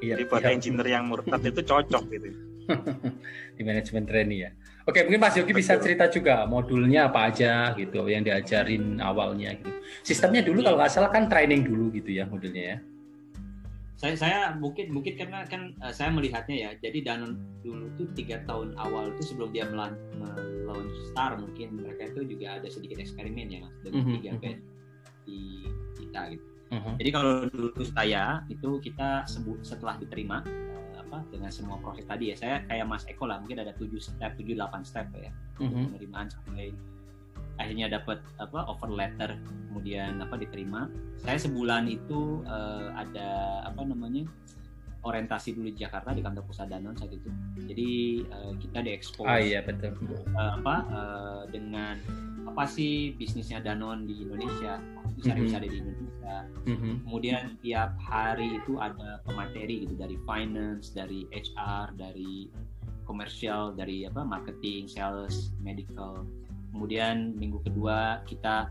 Iya, 0.00 0.14
Jadi 0.16 0.22
buat 0.28 0.42
iya. 0.44 0.50
engineer 0.56 0.88
yang 0.88 1.04
murtad 1.08 1.42
itu 1.44 1.60
cocok 1.60 2.04
gitu. 2.08 2.28
di 3.56 3.62
manajemen 3.66 4.04
training 4.06 4.38
ya. 4.48 4.50
Oke, 4.88 5.04
mungkin 5.04 5.20
Mas 5.20 5.36
Yogi 5.36 5.52
bisa 5.52 5.76
cerita 5.76 6.08
juga 6.08 6.48
modulnya 6.48 7.12
apa 7.12 7.28
aja 7.28 7.76
gitu 7.76 8.08
yang 8.08 8.24
diajarin 8.24 8.98
awalnya 9.02 9.54
gitu. 9.58 9.70
Sistemnya 10.06 10.40
dulu 10.40 10.64
kalau 10.64 10.80
nggak 10.80 10.92
salah 10.92 11.10
kan 11.12 11.28
training 11.28 11.66
dulu 11.66 11.92
gitu 11.92 12.16
ya 12.16 12.24
modelnya 12.24 12.64
ya. 12.74 12.78
Saya 14.00 14.16
saya 14.16 14.38
mungkin 14.56 14.96
mungkin 14.96 15.12
karena 15.20 15.44
kan 15.44 15.76
uh, 15.84 15.92
saya 15.92 16.08
melihatnya 16.08 16.56
ya. 16.56 16.70
Jadi 16.80 17.04
Danon 17.04 17.36
dulu 17.60 17.92
tuh 18.00 18.08
tiga 18.16 18.40
tahun 18.48 18.72
awal 18.80 19.12
itu 19.12 19.36
sebelum 19.36 19.52
dia 19.52 19.68
melaunch 19.68 20.96
Star 21.12 21.36
mungkin 21.36 21.76
mereka 21.76 22.08
itu 22.08 22.24
juga 22.24 22.56
ada 22.56 22.68
sedikit 22.72 22.96
eksperimen 22.96 23.52
ya 23.52 23.58
mas 23.60 23.74
dengan 23.84 24.00
mm 24.00 24.04
-hmm. 24.08 24.16
tiga 24.16 24.32
band 24.40 24.58
di 25.30 25.70
kita 25.94 26.34
gitu. 26.34 26.46
Uh 26.70 26.74
mhm. 26.74 26.82
-huh. 26.82 26.94
Jadi 26.98 27.10
kalau 27.14 27.32
dulu 27.46 27.82
saya 27.94 28.42
itu 28.50 28.82
kita 28.82 29.26
sebut 29.30 29.62
setelah 29.62 29.94
diterima 30.02 30.42
apa 31.10 31.26
dengan 31.34 31.50
semua 31.50 31.74
proses 31.82 32.06
tadi 32.06 32.30
ya 32.30 32.38
saya 32.38 32.62
kayak 32.70 32.86
Mas 32.86 33.02
Eko 33.10 33.26
lah 33.26 33.42
mungkin 33.42 33.58
ada 33.58 33.74
tujuh 33.74 33.98
step 33.98 34.38
tujuh 34.38 34.54
delapan 34.54 34.86
step 34.86 35.10
ya 35.10 35.34
mm-hmm. 35.58 35.90
penerimaan 35.90 36.30
sampai 36.30 36.70
akhirnya 37.58 37.90
dapat 37.90 38.22
apa 38.38 38.70
offer 38.70 38.86
letter 38.86 39.34
kemudian 39.42 40.22
apa 40.22 40.38
diterima 40.38 40.86
saya 41.18 41.34
sebulan 41.34 41.90
itu 41.90 42.46
uh, 42.46 42.94
ada 42.94 43.60
apa 43.66 43.82
namanya 43.82 44.22
orientasi 45.00 45.56
dulu 45.56 45.72
di 45.72 45.80
Jakarta 45.80 46.12
di 46.12 46.20
kantor 46.20 46.44
pusat 46.44 46.68
Danon 46.68 46.96
saat 46.96 47.12
itu 47.12 47.30
jadi 47.64 47.90
uh, 48.28 48.52
kita 48.60 48.78
diekspos 48.84 49.26
ah, 49.26 49.40
iya 49.40 49.64
betul 49.64 49.96
uh, 50.36 50.60
apa 50.60 50.76
uh, 50.92 51.42
dengan 51.48 51.96
apa 52.48 52.64
sih 52.66 53.14
bisnisnya 53.16 53.62
Danon 53.62 54.04
di 54.08 54.26
Indonesia 54.26 54.80
bisa 55.20 55.36
mm-hmm. 55.36 55.62
di 55.68 55.76
Indonesia. 55.76 56.36
Mm-hmm. 56.64 56.94
Kemudian 57.04 57.42
tiap 57.60 57.90
hari 58.00 58.56
itu 58.56 58.80
ada 58.80 59.20
pemateri 59.28 59.84
gitu 59.84 59.94
dari 59.94 60.16
finance, 60.24 60.96
dari 60.96 61.28
HR, 61.30 61.92
dari 62.00 62.48
komersial, 63.04 63.76
dari 63.76 64.08
apa 64.08 64.24
marketing, 64.24 64.88
sales, 64.88 65.52
medical. 65.60 66.24
Kemudian 66.70 67.34
minggu 67.34 67.60
kedua 67.66 68.22
kita 68.24 68.70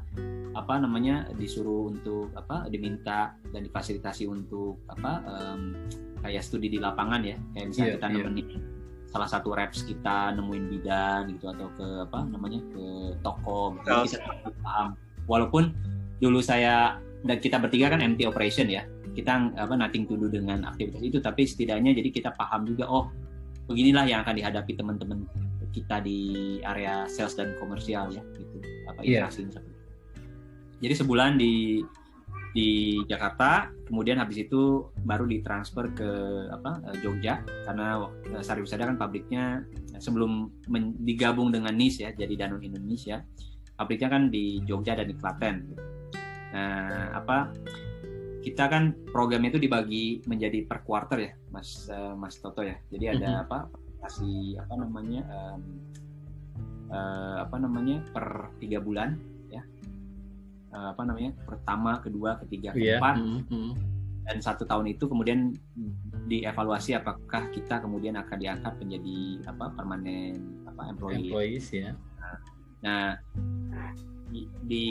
apa 0.58 0.74
namanya 0.82 1.30
disuruh 1.36 1.92
untuk 1.92 2.34
apa 2.34 2.66
diminta 2.72 3.38
dan 3.54 3.62
difasilitasi 3.68 4.26
untuk 4.26 4.82
apa 4.90 5.22
um, 5.28 5.78
kayak 6.24 6.44
studi 6.44 6.74
di 6.74 6.80
lapangan 6.80 7.22
ya. 7.22 7.38
Kayak 7.56 7.66
misalnya 7.70 7.86
yeah, 7.86 7.96
kita 8.00 8.08
yeah. 8.08 8.16
nemenin 8.24 8.48
salah 9.10 9.26
satu 9.26 9.58
reps 9.58 9.82
kita 9.90 10.38
nemuin 10.38 10.66
bidan 10.70 11.34
gitu 11.34 11.50
atau 11.50 11.68
ke 11.74 11.88
apa 12.06 12.20
namanya 12.30 12.62
ke 12.72 12.86
toko. 13.26 13.74
Gitu. 13.82 14.16
bisa 14.16 14.18
paham. 14.62 14.94
Walaupun 15.26 15.74
dulu 16.22 16.40
saya 16.42 16.98
dan 17.26 17.38
kita 17.42 17.60
bertiga 17.60 17.92
kan 17.92 18.02
MT 18.02 18.26
operation 18.30 18.70
ya. 18.70 18.86
Kita 19.10 19.52
apa 19.58 19.74
nothing 19.76 20.06
to 20.06 20.16
do 20.16 20.30
dengan 20.30 20.64
aktivitas 20.64 21.02
itu. 21.02 21.18
Tapi 21.20 21.44
setidaknya 21.44 21.92
jadi 21.98 22.10
kita 22.14 22.30
paham 22.38 22.70
juga 22.70 22.86
oh 22.88 23.10
beginilah 23.70 24.06
yang 24.10 24.26
akan 24.26 24.34
dihadapi 24.34 24.74
teman-teman 24.74 25.30
kita 25.72 26.02
di 26.02 26.60
area 26.64 27.06
sales 27.06 27.38
dan 27.38 27.56
komersial 27.58 28.10
ya 28.14 28.24
gitu 28.38 28.58
apa 28.90 29.00
yeah. 29.06 29.30
interaksi 29.30 29.74
jadi 30.80 30.94
sebulan 30.96 31.38
di 31.38 31.84
di 32.50 32.98
Jakarta 33.06 33.70
kemudian 33.86 34.18
habis 34.18 34.42
itu 34.42 34.90
baru 35.06 35.30
ditransfer 35.30 35.94
ke 35.94 36.12
apa 36.50 36.82
Jogja 37.06 37.46
karena 37.46 38.10
Sariwisada 38.42 38.90
kan 38.90 38.98
pabriknya 38.98 39.70
sebelum 40.02 40.50
digabung 41.06 41.54
dengan 41.54 41.78
NIS 41.78 42.02
ya 42.02 42.10
jadi 42.10 42.46
Danone 42.46 42.66
Indonesia 42.66 43.22
pabriknya 43.78 44.10
kan 44.10 44.34
di 44.34 44.66
Jogja 44.66 44.98
dan 44.98 45.06
di 45.06 45.14
Klaten 45.14 45.78
Nah, 46.50 47.14
apa 47.14 47.54
kita 48.40 48.72
kan 48.72 48.96
program 49.12 49.44
itu 49.46 49.62
dibagi 49.62 50.24
menjadi 50.26 50.66
per 50.66 50.82
quarter 50.82 51.18
ya, 51.20 51.32
Mas 51.54 51.86
uh, 51.92 52.16
Mas 52.18 52.40
Toto 52.40 52.66
ya. 52.66 52.80
Jadi 52.90 53.06
ada 53.06 53.28
mm 53.28 53.34
-hmm. 53.36 53.44
apa 53.46 53.60
kasih 54.00 54.60
apa 54.64 54.74
namanya 54.80 55.22
um, 55.28 55.62
uh, 56.92 57.38
apa 57.44 57.56
namanya 57.60 58.02
per 58.12 58.54
tiga 58.58 58.80
bulan 58.82 59.20
ya. 59.52 59.64
Uh, 60.70 60.94
apa 60.94 61.02
namanya 61.02 61.34
pertama, 61.50 61.98
kedua, 61.98 62.38
ketiga, 62.46 62.74
iya. 62.78 63.02
keempat. 63.02 63.16
Yeah. 63.18 63.26
Mm 63.26 63.44
-hmm. 63.50 63.70
Dan 64.30 64.38
satu 64.46 64.62
tahun 64.70 64.94
itu 64.94 65.10
kemudian 65.10 65.58
dievaluasi 66.30 66.94
apakah 66.94 67.50
kita 67.50 67.82
kemudian 67.82 68.14
akan 68.14 68.38
diangkat 68.38 68.78
menjadi 68.78 69.42
apa 69.50 69.74
permanen 69.74 70.62
apa 70.70 70.94
employee. 70.94 71.34
Employees 71.34 71.68
ya. 71.74 71.98
Nah, 72.86 73.18
di, 74.30 74.46
di 74.70 74.88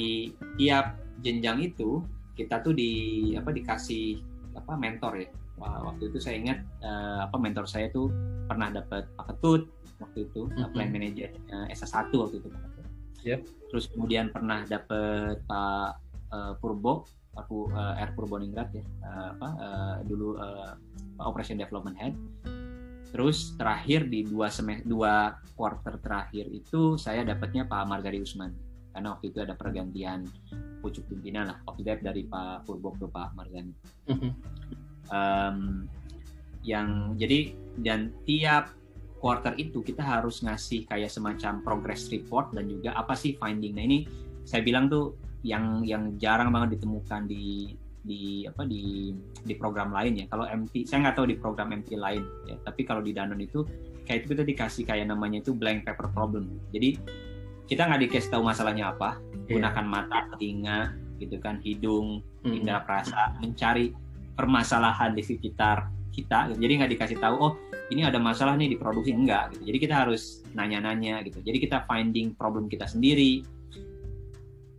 tiap 0.59 0.99
jenjang 1.23 1.63
itu 1.63 2.03
kita 2.35 2.63
tuh 2.63 2.75
di 2.75 2.91
apa 3.39 3.51
dikasih 3.55 4.19
apa 4.55 4.75
mentor 4.75 5.23
ya 5.23 5.31
waktu 5.59 6.11
itu 6.11 6.19
saya 6.23 6.39
ingat 6.39 6.59
uh, 6.83 7.27
apa 7.27 7.37
mentor 7.37 7.67
saya 7.67 7.91
tuh 7.91 8.11
pernah 8.47 8.71
dapat 8.71 9.11
paketut 9.19 9.67
waktu 9.99 10.31
itu 10.31 10.47
mm-hmm. 10.47 10.73
plan 10.73 10.91
manager 10.91 11.31
uh, 11.51 11.67
S1 11.71 12.15
waktu 12.15 12.37
itu 12.39 12.49
yep. 13.27 13.41
terus 13.71 13.91
kemudian 13.91 14.31
pernah 14.31 14.63
dapat 14.65 15.43
Pak 15.45 15.91
uh, 16.31 16.53
Purbo 16.63 17.05
aku 17.39 17.71
uh, 17.71 17.95
Air 17.99 18.15
Ningrat 18.15 18.75
ya 18.75 18.85
uh, 19.07 19.29
apa 19.39 19.49
uh, 19.59 19.97
dulu 20.07 20.39
uh, 20.39 20.75
Operation 21.23 21.59
Development 21.59 21.95
Head 21.99 22.15
terus 23.09 23.57
terakhir 23.57 24.11
di 24.11 24.27
dua 24.27 24.53
semester 24.53 24.85
dua 24.85 25.41
quarter 25.57 25.97
terakhir 26.03 26.45
itu 26.53 27.01
saya 27.01 27.25
dapatnya 27.25 27.65
Pak 27.65 27.89
Margari 27.89 28.21
Usman 28.21 28.53
karena 28.93 29.15
waktu 29.15 29.31
itu 29.31 29.39
ada 29.41 29.55
pergantian 29.55 30.27
pucuk 30.83 31.07
pimpinan 31.09 31.49
lah 31.55 31.59
waktu 31.65 31.87
itu 31.87 32.05
dari 32.05 32.23
Pak 32.27 32.67
Purbo 32.69 32.93
ke 32.99 33.07
Pak 33.09 33.33
Marzani 33.39 33.73
mm-hmm. 34.11 34.33
Um, 35.13 35.89
yang 36.67 37.15
jadi 37.17 37.55
dan 37.81 38.11
tiap 38.27 38.75
quarter 39.19 39.55
itu 39.59 39.83
kita 39.83 40.03
harus 40.03 40.43
ngasih 40.47 40.87
kayak 40.87 41.11
semacam 41.11 41.63
progress 41.63 42.07
report 42.11 42.55
dan 42.55 42.71
juga 42.71 42.95
apa 42.95 43.19
sih 43.19 43.35
finding 43.35 43.75
nah 43.75 43.85
ini 43.85 44.07
saya 44.47 44.63
bilang 44.63 44.87
tuh 44.87 45.15
yang 45.47 45.87
yang 45.87 46.19
jarang 46.19 46.51
banget 46.51 46.79
ditemukan 46.79 47.31
di 47.31 47.75
di 48.03 48.49
apa 48.49 48.65
di 48.65 49.13
di 49.45 49.55
program 49.55 49.93
lain 49.93 50.25
ya. 50.25 50.27
Kalau 50.31 50.49
MT 50.49 50.89
saya 50.89 51.09
nggak 51.09 51.17
tahu 51.19 51.27
di 51.29 51.37
program 51.37 51.75
MT 51.77 51.99
lain 51.99 52.25
ya. 52.49 52.57
Tapi 52.65 52.81
kalau 52.89 53.05
di 53.05 53.13
Danone 53.13 53.45
itu 53.45 53.63
kayak 54.09 54.25
itu 54.25 54.27
kita 54.33 54.45
dikasih 54.49 54.83
kayak 54.89 55.07
namanya 55.13 55.45
itu 55.45 55.53
blank 55.53 55.85
paper 55.85 56.09
problem. 56.17 56.49
Jadi 56.73 56.97
kita 57.69 57.85
nggak 57.85 58.09
dikasih 58.09 58.31
tahu 58.33 58.43
masalahnya 58.49 58.97
apa. 58.97 59.21
Yeah. 59.49 59.61
gunakan 59.61 59.87
mata 59.89 60.19
telinga 60.37 60.93
gitu 61.19 61.41
kan 61.41 61.59
hidung 61.65 62.21
mm-hmm. 62.21 62.57
indera 62.57 62.85
perasa 62.85 63.33
mencari 63.41 63.93
permasalahan 64.39 65.19
di 65.19 65.27
sekitar 65.27 65.91
kita 66.15 66.55
gitu. 66.55 66.63
jadi 66.63 66.73
nggak 66.83 66.91
dikasih 66.95 67.19
tahu 67.19 67.35
oh 67.43 67.53
ini 67.91 68.07
ada 68.07 68.23
masalah 68.23 68.55
nih 68.55 68.75
di 68.75 68.77
produksi 68.79 69.11
enggak 69.11 69.51
gitu 69.59 69.75
jadi 69.75 69.79
kita 69.83 69.95
harus 70.07 70.47
nanya-nanya 70.55 71.27
gitu 71.27 71.43
jadi 71.43 71.59
kita 71.59 71.79
finding 71.91 72.39
problem 72.39 72.71
kita 72.71 72.87
sendiri 72.87 73.43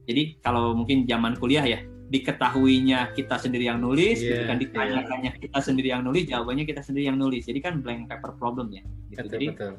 jadi 0.08 0.40
kalau 0.42 0.74
mungkin 0.74 1.06
zaman 1.06 1.38
kuliah 1.38 1.68
ya 1.68 1.80
diketahuinya 2.10 3.14
kita 3.14 3.38
sendiri 3.38 3.70
yang 3.70 3.78
nulis, 3.78 4.18
yeah, 4.18 4.34
gitu 4.34 4.44
kan 4.50 4.58
ditanyakannya 4.58 5.32
yeah. 5.38 5.44
kita 5.46 5.60
sendiri 5.62 5.94
yang 5.94 6.02
nulis, 6.02 6.26
jawabannya 6.26 6.66
kita 6.66 6.82
sendiri 6.82 7.06
yang 7.06 7.22
nulis. 7.22 7.46
Jadi 7.46 7.62
kan 7.62 7.86
blank 7.86 8.10
paper 8.10 8.34
problem 8.42 8.74
ya. 8.74 8.82
Gitu. 9.14 9.22
Betul, 9.22 9.30
Jadi 9.30 9.46
betul. 9.54 9.74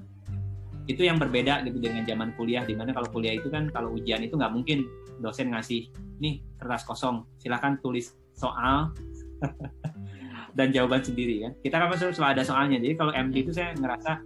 itu 0.87 1.03
yang 1.03 1.19
berbeda 1.19 1.67
gitu 1.67 1.83
dengan 1.83 2.07
zaman 2.07 2.31
kuliah. 2.39 2.63
Di 2.63 2.79
mana 2.79 2.95
kalau 2.95 3.11
kuliah 3.11 3.35
itu 3.35 3.51
kan 3.51 3.67
kalau 3.75 3.99
ujian 3.99 4.23
itu 4.23 4.39
nggak 4.39 4.55
mungkin 4.55 4.87
dosen 5.19 5.51
ngasih 5.51 5.91
nih 6.23 6.39
kertas 6.63 6.87
kosong, 6.87 7.27
silahkan 7.43 7.83
tulis 7.83 8.15
soal 8.39 8.95
dan 10.59 10.67
jawaban 10.75 11.01
sendiri 11.03 11.47
kan. 11.47 11.53
Kita 11.63 11.77
kan 11.79 11.89
selalu 11.97 12.27
ada 12.39 12.43
soalnya. 12.43 12.79
Jadi 12.83 12.95
kalau 12.99 13.13
MD 13.15 13.37
itu 13.47 13.53
saya 13.55 13.73
ngerasa 13.77 14.21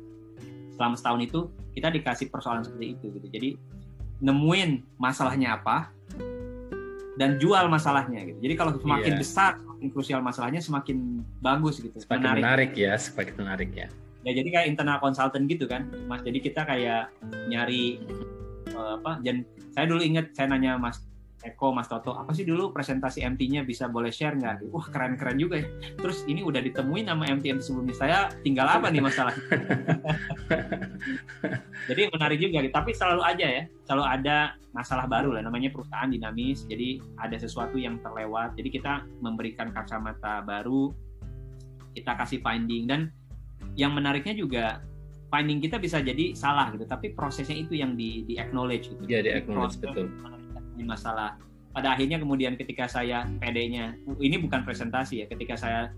selama 0.75 0.95
setahun 0.99 1.21
itu 1.23 1.41
kita 1.75 1.89
dikasih 1.91 2.27
persoalan 2.31 2.63
seperti 2.67 2.99
itu 2.99 3.07
gitu. 3.15 3.27
Jadi 3.31 3.51
nemuin 4.23 4.99
masalahnya 4.99 5.59
apa, 5.59 5.91
dan 7.15 7.39
jual 7.39 7.67
masalahnya 7.71 8.27
gitu. 8.27 8.39
Jadi 8.43 8.55
kalau 8.59 8.75
semakin 8.75 9.13
yeah. 9.15 9.21
besar, 9.21 9.51
semakin 9.63 9.89
krusial 9.95 10.21
masalahnya 10.23 10.61
semakin 10.63 11.23
bagus 11.39 11.79
gitu. 11.79 11.95
Semakin 11.95 12.23
menarik. 12.23 12.43
menarik 12.43 12.73
ya, 12.75 12.93
semakin 12.99 13.35
menarik 13.39 13.71
ya. 13.75 13.87
Ya 14.25 14.33
jadi 14.33 14.49
kayak 14.51 14.67
internal 14.73 14.99
consultant 15.05 15.45
gitu 15.47 15.69
kan, 15.69 15.87
Mas. 16.09 16.25
Jadi 16.25 16.39
kita 16.41 16.65
kayak 16.65 17.13
nyari 17.47 18.01
uh, 18.73 18.99
apa? 18.99 19.21
Dan 19.21 19.45
saya 19.77 19.85
dulu 19.87 20.01
ingat 20.03 20.33
saya 20.35 20.51
nanya 20.51 20.81
Mas 20.81 21.05
Eko, 21.45 21.77
Mas 21.77 21.93
Toto, 21.93 22.17
apa 22.17 22.33
sih 22.33 22.49
dulu 22.49 22.73
presentasi 22.73 23.21
MT-nya 23.21 23.69
bisa 23.69 23.85
boleh 23.85 24.09
share 24.09 24.33
nggak? 24.33 24.65
Wah 24.73 24.89
keren-keren 24.89 25.37
juga 25.37 25.61
ya. 25.61 25.69
Terus 26.01 26.25
ini 26.25 26.41
udah 26.41 26.65
ditemuin 26.65 27.05
nama 27.05 27.29
MT-MT 27.37 27.61
sebelumnya 27.61 27.97
saya, 27.97 28.19
tinggal 28.41 28.65
apa 28.65 28.89
nih 28.89 29.05
masalah? 29.05 29.37
jadi 31.93 32.09
menarik 32.09 32.41
juga, 32.41 32.65
tapi 32.73 32.97
selalu 32.97 33.23
aja 33.29 33.47
ya, 33.61 33.63
selalu 33.85 34.05
ada 34.09 34.37
masalah 34.73 35.05
baru 35.05 35.37
lah. 35.37 35.45
Namanya 35.45 35.69
perusahaan 35.69 36.09
dinamis, 36.09 36.65
jadi 36.65 36.97
ada 37.21 37.37
sesuatu 37.37 37.77
yang 37.77 38.01
terlewat. 38.01 38.57
Jadi 38.57 38.81
kita 38.81 39.05
memberikan 39.21 39.69
kacamata 39.69 40.41
baru, 40.41 40.97
kita 41.93 42.17
kasih 42.17 42.41
finding 42.41 42.89
dan 42.89 43.13
yang 43.77 43.93
menariknya 43.93 44.33
juga 44.33 44.81
finding 45.29 45.61
kita 45.61 45.77
bisa 45.77 46.01
jadi 46.01 46.33
salah 46.33 46.73
gitu, 46.73 46.89
tapi 46.89 47.13
prosesnya 47.13 47.59
itu 47.59 47.77
yang 47.77 48.01
di, 48.01 48.25
di 48.25 48.41
acknowledge 48.41 48.89
gitu. 48.97 49.03
Ya, 49.05 49.21
di 49.21 49.29
acknowledge 49.29 49.77
betul 49.77 50.09
masalah. 50.83 51.39
Pada 51.75 51.95
akhirnya 51.95 52.19
kemudian 52.19 52.55
ketika 52.59 52.87
saya 52.87 53.27
PD-nya 53.39 53.99
ini 54.23 54.39
bukan 54.39 54.63
presentasi 54.63 55.23
ya 55.23 55.27
ketika 55.27 55.59
saya 55.59 55.91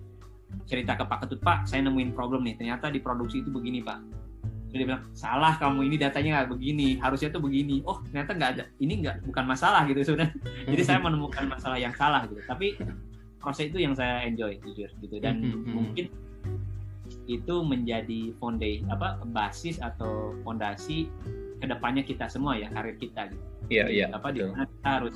cerita 0.65 0.97
ke 0.97 1.05
Pak 1.05 1.27
Ketut 1.27 1.41
Pak 1.45 1.69
saya 1.69 1.85
nemuin 1.85 2.17
problem 2.17 2.45
nih 2.45 2.57
ternyata 2.57 2.89
di 2.93 3.01
produksi 3.01 3.41
itu 3.41 3.49
begini 3.49 3.81
Pak. 3.81 4.01
Dia 4.77 4.85
bilang 4.85 5.09
salah 5.17 5.57
kamu 5.57 5.89
ini 5.89 5.97
datanya 5.97 6.43
nggak 6.43 6.51
begini 6.53 6.89
harusnya 7.01 7.33
tuh 7.33 7.41
begini. 7.41 7.81
Oh 7.89 8.01
ternyata 8.09 8.37
nggak 8.37 8.51
ada 8.57 8.65
ini 8.77 8.95
nggak 9.05 9.17
bukan 9.25 9.45
masalah 9.49 9.89
gitu 9.89 10.01
sebenarnya. 10.05 10.37
Jadi 10.73 10.83
saya 10.85 10.99
menemukan 11.01 11.45
masalah 11.49 11.79
yang 11.81 11.97
salah 11.97 12.29
gitu. 12.29 12.41
Tapi 12.45 12.77
proses 13.41 13.73
itu 13.73 13.81
yang 13.81 13.97
saya 13.97 14.29
enjoy 14.29 14.61
jujur 14.61 14.89
gitu. 15.01 15.17
Dan 15.17 15.41
hmm, 15.41 15.49
hmm, 15.49 15.61
hmm. 15.65 15.73
mungkin 15.73 16.07
itu 17.27 17.55
menjadi 17.63 18.35
fondasi 18.39 18.87
apa 18.91 19.23
basis 19.31 19.79
atau 19.83 20.35
fondasi 20.47 21.11
ke 21.57 21.67
depannya 21.67 22.05
kita 22.05 22.29
semua 22.29 22.55
ya 22.59 22.69
karir 22.71 22.97
kita 23.01 23.33
gitu 23.33 23.45
Iya, 23.67 23.85
iya. 23.91 24.07
Apa 24.15 24.31
di 24.31 24.45
mana 24.47 24.67
kita 24.67 24.91
harus 25.03 25.15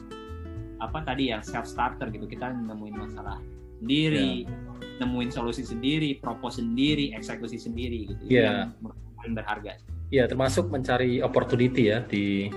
apa 0.81 0.99
tadi 1.05 1.29
yang 1.29 1.45
self 1.45 1.69
starter 1.69 2.09
gitu 2.09 2.25
kita 2.25 2.51
nemuin 2.57 2.97
masalah 2.97 3.37
sendiri, 3.81 4.45
yeah. 4.49 4.99
nemuin 5.05 5.31
solusi 5.33 5.63
sendiri, 5.65 6.17
propose 6.21 6.61
sendiri, 6.61 7.13
eksekusi 7.17 7.57
sendiri 7.61 8.17
gitu. 8.17 8.23
Iya. 8.29 8.73
Yeah. 8.77 8.93
paling 9.21 9.37
berharga. 9.37 9.77
Iya, 10.11 10.25
termasuk 10.27 10.73
mencari 10.73 11.23
opportunity 11.23 11.93
ya 11.93 12.03
di 12.03 12.51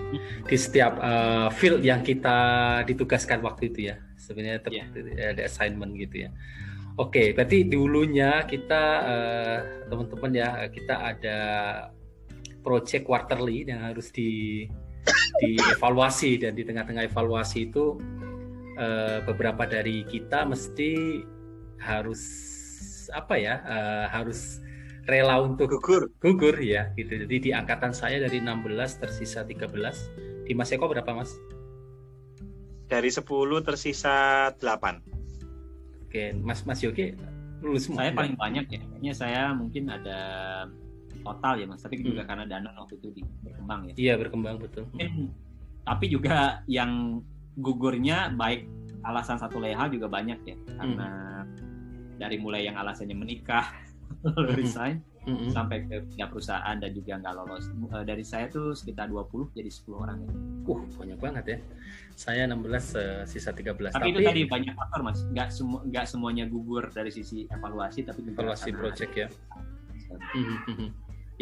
di 0.47 0.55
setiap 0.57 0.97
uh, 0.97 1.51
field 1.53 1.83
yang 1.85 2.01
kita 2.01 2.81
ditugaskan 2.87 3.43
waktu 3.45 3.69
itu 3.69 3.93
ya. 3.93 3.95
Sebenarnya 4.17 4.63
yeah. 4.71 5.35
ada 5.35 5.43
assignment 5.45 5.93
gitu 5.99 6.25
ya. 6.25 6.29
Oke, 6.97 7.33
berarti 7.33 7.65
dulunya 7.65 8.45
kita 8.45 8.83
uh, 9.01 9.57
teman-teman 9.89 10.31
ya 10.33 10.49
kita 10.69 10.95
ada 11.13 11.39
project 12.63 13.03
quarterly 13.03 13.65
yang 13.65 13.81
harus 13.91 14.13
di 14.13 14.63
dievaluasi 15.43 16.39
dan 16.39 16.55
di 16.55 16.63
tengah-tengah 16.63 17.09
evaluasi 17.09 17.71
itu 17.71 17.99
uh, 18.79 19.19
beberapa 19.27 19.67
dari 19.67 20.07
kita 20.07 20.47
mesti 20.47 21.23
harus 21.83 22.21
apa 23.11 23.35
ya 23.35 23.59
uh, 23.67 24.05
harus 24.07 24.63
rela 25.03 25.43
untuk 25.43 25.67
gugur. 25.67 26.07
gugur 26.23 26.55
ya 26.63 26.95
gitu. 26.95 27.27
Jadi 27.27 27.35
di 27.39 27.49
angkatan 27.51 27.91
saya 27.91 28.23
dari 28.23 28.39
16 28.39 29.03
tersisa 29.03 29.43
13 29.43 30.47
di 30.47 30.55
Mas 30.55 30.71
Eko 30.71 30.87
berapa 30.87 31.11
Mas? 31.11 31.35
Dari 32.87 33.11
10 33.11 33.27
tersisa 33.67 34.47
8 34.55 35.23
oke 36.13 36.45
Mas 36.45 36.61
Mas 36.69 36.85
Yogi 36.85 37.17
lulus 37.65 37.89
semua. 37.89 38.05
saya 38.05 38.13
paling 38.13 38.37
banyak 38.37 38.69
ya 38.69 38.79
kayaknya 38.85 39.13
saya 39.17 39.41
mungkin 39.57 39.89
ada 39.89 40.19
total 41.23 41.53
ya 41.57 41.65
mas 41.65 41.81
tapi 41.81 42.03
juga 42.03 42.23
hmm. 42.23 42.29
karena 42.29 42.45
dana 42.45 42.69
waktu 42.75 42.95
itu 42.99 43.07
di, 43.15 43.21
berkembang 43.41 43.81
ya 43.89 43.93
iya 43.95 44.13
berkembang 44.19 44.55
betul 44.59 44.85
hmm. 44.93 45.27
tapi 45.87 46.05
juga 46.11 46.61
yang 46.67 47.23
gugurnya 47.57 48.33
baik 48.33 48.67
alasan 49.03 49.39
satu 49.39 49.59
leha 49.59 49.87
juga 49.87 50.11
banyak 50.11 50.39
ya 50.43 50.57
karena 50.79 51.09
hmm. 51.43 52.19
dari 52.19 52.37
mulai 52.39 52.67
yang 52.67 52.75
alasannya 52.75 53.15
menikah 53.15 53.71
hmm. 54.23 54.53
resign 54.55 55.01
hmm. 55.27 55.49
sampai 55.51 55.87
ke 55.87 56.03
pindah 56.13 56.27
perusahaan 56.29 56.75
dan 56.75 56.91
juga 56.91 57.19
nggak 57.19 57.33
lolos 57.35 57.65
uh, 57.91 58.03
dari 58.03 58.23
saya 58.23 58.47
tuh 58.51 58.75
sekitar 58.75 59.07
20 59.09 59.55
jadi 59.55 59.69
10 59.71 60.03
orang 60.03 60.17
ya. 60.23 60.31
Uh, 60.63 60.81
banyak 60.99 61.19
banget 61.19 61.43
ya. 61.47 61.57
Saya 62.13 62.43
16 62.47 62.53
uh, 62.53 62.63
eh, 62.63 63.21
sisa 63.27 63.51
13. 63.51 63.91
Tapi, 63.91 63.93
tapi 63.95 64.07
itu 64.11 64.19
tadi 64.23 64.41
banyak 64.47 64.73
faktor 64.75 65.01
Mas. 65.03 65.19
Nggak 65.31 65.49
semua 65.51 65.79
nggak 65.87 66.05
semuanya 66.07 66.45
gugur 66.47 66.87
dari 66.91 67.11
sisi 67.11 67.47
evaluasi 67.49 68.03
tapi 68.03 68.19
juga 68.23 68.43
evaluasi 68.43 68.69
project 68.75 69.13
ya. 69.15 69.27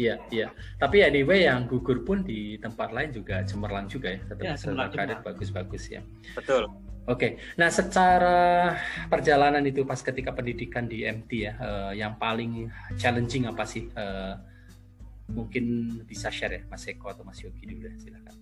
Iya, 0.00 0.16
iya. 0.32 0.48
Tapi 0.80 1.04
anyway 1.04 1.44
yang 1.44 1.68
gugur 1.68 2.00
pun 2.00 2.24
di 2.24 2.56
tempat 2.56 2.96
lain 2.96 3.12
juga 3.12 3.44
cemerlang 3.44 3.86
juga 3.92 4.16
ya, 4.16 4.20
tetap 4.24 4.44
ya, 4.44 4.54
karir 4.88 5.18
bagus-bagus 5.20 5.84
ya. 5.92 6.00
Betul. 6.32 6.72
Oke, 7.10 7.34
nah 7.58 7.66
secara 7.66 8.78
perjalanan 9.10 9.66
itu 9.66 9.82
pas 9.82 9.98
ketika 9.98 10.30
pendidikan 10.30 10.86
di 10.86 11.02
MT 11.02 11.30
ya, 11.34 11.52
uh, 11.58 11.90
yang 11.90 12.14
paling 12.14 12.70
challenging 12.94 13.50
apa 13.50 13.66
sih? 13.66 13.90
Uh, 13.98 14.38
mungkin 15.26 15.98
bisa 16.06 16.30
share 16.30 16.54
ya, 16.54 16.62
Mas 16.70 16.86
Eko 16.86 17.10
atau 17.10 17.26
Mas 17.26 17.42
Yogi 17.42 17.66
dulu 17.66 17.90
ya, 17.90 17.94
silakan. 17.98 18.36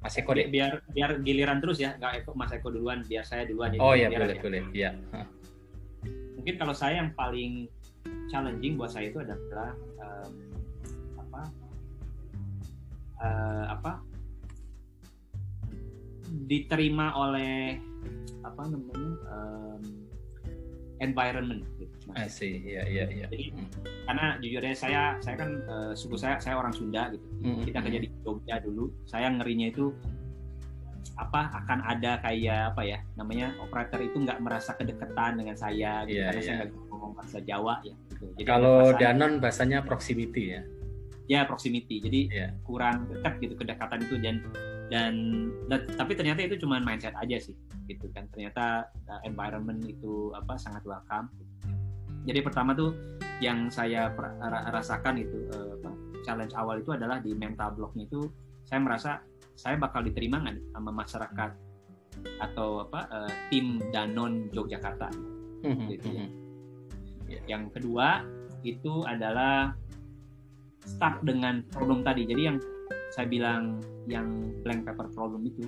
Mas 0.00 0.16
Eko 0.16 0.32
deh. 0.32 0.48
Biar 0.48 0.80
biar 0.88 1.20
giliran 1.20 1.60
terus 1.60 1.76
ya, 1.76 1.92
nggak 2.00 2.24
Eko 2.24 2.32
Mas 2.32 2.50
Eko 2.56 2.72
duluan, 2.72 3.04
biar 3.04 3.20
saya 3.28 3.44
duluan. 3.44 3.76
Oh 3.76 3.92
iya 3.92 4.08
boleh 4.08 4.32
ya. 4.32 4.42
boleh, 4.42 4.62
iya. 4.72 4.90
Mungkin 6.40 6.54
kalau 6.56 6.72
saya 6.72 7.04
yang 7.04 7.12
paling 7.12 7.68
challenging 8.32 8.80
buat 8.80 8.96
saya 8.96 9.12
itu 9.12 9.20
adalah 9.20 9.76
um, 10.00 10.32
uh, 13.20 13.64
apa 13.72 14.00
diterima 16.46 17.16
oleh 17.16 17.80
apa 18.46 18.62
namanya 18.70 19.12
um, 19.30 19.82
environment 21.02 21.66
gitu. 21.76 21.92
I 22.16 22.30
see, 22.30 22.62
iya 22.62 22.86
iya 22.86 23.04
iya. 23.10 23.26
Karena 24.06 24.38
jujur 24.40 24.62
ya 24.62 24.72
saya 24.72 25.02
saya 25.20 25.36
kan 25.36 25.50
uh, 25.66 25.92
suku 25.92 26.16
saya 26.16 26.40
saya 26.40 26.56
orang 26.56 26.72
Sunda 26.72 27.10
gitu. 27.12 27.26
Mm-hmm. 27.42 27.64
Kita 27.68 27.78
kerja 27.82 27.98
di 28.00 28.08
Jogja 28.22 28.56
dulu. 28.62 28.94
Saya 29.04 29.28
ngerinya 29.34 29.68
itu 29.68 29.92
apa 31.16 31.48
akan 31.64 31.80
ada 31.80 32.20
kayak 32.20 32.76
apa 32.76 32.82
ya 32.84 32.98
namanya 33.16 33.56
operator 33.64 34.04
itu 34.04 34.20
nggak 34.20 34.36
merasa 34.36 34.76
kedekatan 34.76 35.40
dengan 35.40 35.56
saya 35.56 36.04
gitu, 36.04 36.20
yeah, 36.20 36.28
karena 36.28 36.40
yeah. 36.40 36.46
saya 36.46 36.56
nggak 36.60 36.70
ngomong 36.92 37.12
bahasa 37.16 37.38
Jawa 37.40 37.74
ya. 37.80 37.94
Gitu. 38.12 38.24
Jadi 38.36 38.44
kalau 38.44 38.78
Danon 39.00 39.32
bahasanya 39.40 39.78
proximity 39.80 40.44
ya 40.56 40.62
ya 41.26 41.46
proximity 41.46 41.98
jadi 42.02 42.20
yeah. 42.30 42.50
kurang 42.62 43.10
dekat 43.10 43.38
gitu 43.42 43.54
kedekatan 43.58 44.02
itu 44.02 44.16
dan 44.22 44.36
dan, 44.86 45.14
dan 45.66 45.80
tapi 45.98 46.14
ternyata 46.14 46.46
itu 46.46 46.62
cuma 46.62 46.78
mindset 46.78 47.14
aja 47.18 47.36
sih 47.42 47.58
gitu 47.90 48.06
kan 48.14 48.30
ternyata 48.30 48.86
uh, 49.10 49.20
environment 49.26 49.82
itu 49.86 50.30
apa 50.34 50.54
sangat 50.58 50.82
welcome 50.86 51.26
jadi 52.26 52.42
pertama 52.42 52.74
tuh 52.74 52.94
yang 53.38 53.68
saya 53.70 54.10
rasakan 54.72 55.22
itu 55.22 55.46
uh, 55.54 55.78
apa, 55.78 55.90
challenge 56.26 56.54
awal 56.58 56.78
itu 56.78 56.90
adalah 56.94 57.22
di 57.22 57.34
mental 57.34 57.74
blocknya 57.74 58.06
itu 58.10 58.30
saya 58.66 58.82
merasa 58.82 59.22
saya 59.54 59.78
bakal 59.78 60.02
diterima 60.02 60.42
nggak 60.42 60.58
sama 60.74 60.90
masyarakat 60.90 61.50
atau 62.42 62.82
apa 62.82 63.00
uh, 63.12 63.32
tim 63.48 63.78
Danon 63.94 64.50
Yogyakarta 64.50 65.08
mm-hmm. 65.62 65.86
gitu 65.94 66.06
ya. 66.10 66.26
Yeah. 67.26 67.42
Yang 67.56 67.78
kedua 67.78 68.26
itu 68.66 69.06
adalah 69.06 69.74
start 70.86 71.22
dengan 71.26 71.66
problem 71.74 72.06
tadi. 72.06 72.24
Jadi 72.24 72.42
yang 72.46 72.56
saya 73.12 73.26
bilang 73.26 73.82
yang 74.06 74.54
blank 74.62 74.86
paper 74.86 75.10
problem 75.14 75.42
itu 75.46 75.66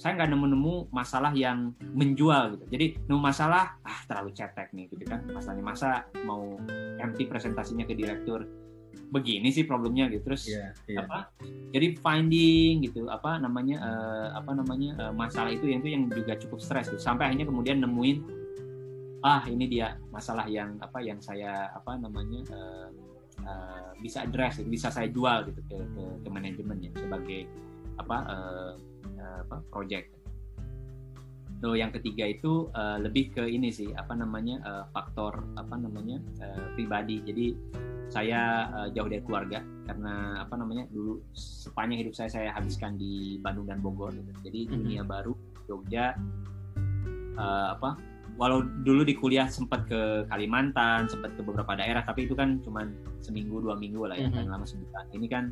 saya 0.00 0.16
nggak 0.16 0.32
nemu-nemu 0.32 0.88
masalah 0.92 1.32
yang 1.36 1.76
menjual 1.92 2.56
gitu. 2.56 2.64
Jadi 2.72 2.86
nemu 3.04 3.20
masalah, 3.20 3.76
ah 3.84 4.00
terlalu 4.08 4.32
cetek 4.32 4.72
nih 4.72 4.88
gitu 4.88 5.04
kan. 5.04 5.20
Masalahnya 5.28 5.64
masa 5.64 5.88
mau 6.24 6.56
empty 7.00 7.28
presentasinya 7.28 7.84
ke 7.84 7.92
direktur 7.92 8.48
begini 9.10 9.50
sih 9.50 9.66
problemnya 9.66 10.06
gitu 10.06 10.22
terus 10.22 10.46
yeah, 10.46 10.70
yeah. 10.86 11.02
apa 11.02 11.34
jadi 11.74 11.98
finding 11.98 12.86
gitu 12.86 13.10
apa 13.10 13.42
namanya 13.42 13.82
uh, 13.82 14.28
apa 14.38 14.54
namanya 14.54 14.90
uh, 15.02 15.12
masalah 15.14 15.50
itu 15.50 15.66
yang 15.66 15.82
itu 15.82 15.90
yang 15.90 16.04
juga 16.10 16.38
cukup 16.38 16.62
stres 16.62 16.86
gitu. 16.90 17.02
sampai 17.02 17.30
akhirnya 17.30 17.50
kemudian 17.50 17.82
nemuin 17.82 18.18
ah 19.26 19.42
ini 19.50 19.66
dia 19.66 19.98
masalah 20.14 20.46
yang 20.46 20.78
apa 20.78 21.02
yang 21.02 21.18
saya 21.18 21.68
apa 21.74 21.98
namanya 21.98 22.40
uh, 22.54 22.88
uh, 23.44 23.90
bisa 24.00 24.24
address 24.24 24.60
bisa 24.64 24.88
saya 24.88 25.08
jual 25.12 25.48
gitu 25.48 25.60
ke 25.68 25.76
ke, 25.76 26.04
ke 26.24 26.28
manajemen 26.28 26.78
ya 26.80 26.92
sebagai 26.96 27.46
apa 28.00 28.16
uh, 28.28 28.72
apa 29.20 29.60
project 29.68 30.20
Tuh 31.60 31.76
yang 31.76 31.92
ketiga 31.92 32.24
itu 32.24 32.72
uh, 32.72 32.96
lebih 32.96 33.36
ke 33.36 33.44
ini 33.44 33.68
sih 33.68 33.92
apa 33.92 34.16
namanya 34.16 34.64
uh, 34.64 34.84
faktor 34.96 35.44
apa 35.60 35.76
namanya 35.76 36.16
uh, 36.40 36.72
pribadi. 36.72 37.20
Jadi 37.20 37.52
saya 38.08 38.64
uh, 38.72 38.88
jauh 38.96 39.12
dari 39.12 39.20
keluarga 39.20 39.60
karena 39.84 40.40
apa 40.40 40.56
namanya 40.56 40.88
dulu 40.88 41.20
sepanjang 41.36 42.00
hidup 42.00 42.16
saya 42.16 42.32
saya 42.32 42.48
habiskan 42.56 42.96
di 42.96 43.36
Bandung 43.44 43.68
dan 43.68 43.84
Bogor. 43.84 44.08
Gitu. 44.08 44.32
Jadi 44.40 44.60
mm-hmm. 44.64 44.76
dunia 44.80 45.02
baru 45.04 45.36
Jogja 45.68 46.16
uh, 47.36 47.76
apa 47.76 48.00
walau 48.40 48.64
dulu 48.64 49.04
di 49.04 49.12
kuliah 49.12 49.44
sempat 49.52 49.84
ke 49.84 50.24
Kalimantan, 50.32 51.04
sempat 51.12 51.36
ke 51.36 51.44
beberapa 51.44 51.76
daerah, 51.76 52.00
tapi 52.00 52.24
itu 52.24 52.32
kan 52.32 52.56
cuma 52.64 52.88
seminggu 53.20 53.60
dua 53.60 53.76
minggu 53.76 54.08
lah 54.08 54.16
ya, 54.16 54.26
mm 54.26 54.32
-hmm. 54.32 54.38
kan 54.40 54.44
lama 54.56 54.64
sebulan. 54.64 55.04
Ini 55.12 55.26
kan 55.28 55.44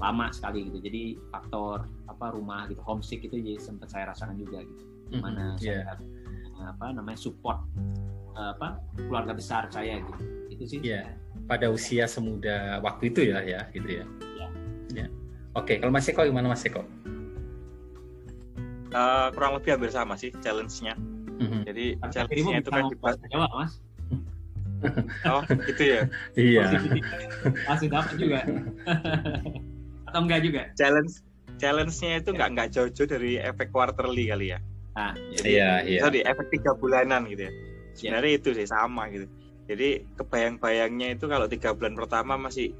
lama 0.00 0.32
sekali 0.32 0.64
gitu. 0.72 0.80
Jadi 0.80 1.02
faktor 1.28 1.84
apa 2.08 2.32
rumah 2.32 2.64
gitu, 2.72 2.80
homesick 2.80 3.20
itu 3.28 3.36
jadi 3.36 3.60
sempat 3.60 3.92
saya 3.92 4.08
rasakan 4.16 4.40
juga 4.40 4.64
gitu 4.64 4.90
mana 5.18 5.58
mm-hmm. 5.58 5.66
yeah. 5.66 5.82
saya 6.54 6.70
apa 6.70 6.86
namanya 6.94 7.18
support 7.18 7.58
apa 8.38 8.78
keluarga 8.96 9.34
besar 9.34 9.66
saya 9.68 10.00
gitu 10.00 10.22
itu 10.48 10.64
sih 10.64 10.80
yeah. 10.86 11.12
pada 11.50 11.68
usia 11.68 12.06
semuda 12.06 12.78
waktu 12.80 13.10
itu 13.10 13.26
ya 13.26 13.42
ya 13.42 13.66
gitu 13.74 14.00
ya 14.00 14.04
yeah. 14.38 14.50
yeah. 14.94 15.08
oke 15.58 15.66
okay. 15.66 15.76
kalau 15.82 15.90
Mas 15.92 16.06
Eko 16.06 16.24
gimana 16.24 16.48
Mas 16.48 16.64
Eko 16.64 16.86
uh, 18.94 19.28
kurang 19.34 19.58
lebih 19.58 19.76
hampir 19.76 19.90
sama 19.92 20.14
sih 20.14 20.30
challenge-nya 20.40 20.94
mm-hmm. 21.40 21.62
jadi 21.64 21.86
challenge-nya 22.12 22.56
itu 22.60 22.70
kan 22.70 22.84
dibahas 22.92 23.16
Jawa 23.32 23.48
Mas 23.56 23.72
oh 25.32 25.42
gitu 25.68 25.82
ya 25.82 26.00
iya 26.36 26.64
masih 27.68 27.88
dapat 27.88 28.14
juga 28.16 28.40
atau 30.08 30.20
enggak 30.20 30.40
juga 30.44 30.62
challenge 30.76 31.24
challenge-nya 31.56 32.20
itu 32.20 32.30
enggak 32.36 32.48
enggak 32.52 32.68
jauh-jauh 32.72 33.08
dari 33.08 33.40
efek 33.40 33.72
quarterly 33.72 34.28
kali 34.28 34.52
ya 34.56 34.60
Nah, 34.90 35.14
jadi 35.38 35.48
iya, 35.48 35.70
iya. 35.86 36.00
sorry 36.02 36.20
efek 36.26 36.50
tiga 36.50 36.74
bulanan 36.74 37.24
gitu 37.30 37.46
ya. 37.46 37.52
Sebenarnya 37.94 38.32
yeah. 38.34 38.40
itu 38.42 38.48
sih 38.54 38.66
sama 38.66 39.06
gitu. 39.14 39.26
Jadi 39.70 39.88
kebayang-bayangnya 40.18 41.14
itu 41.14 41.24
kalau 41.30 41.46
tiga 41.46 41.70
bulan 41.72 41.94
pertama 41.94 42.34
masih 42.34 42.74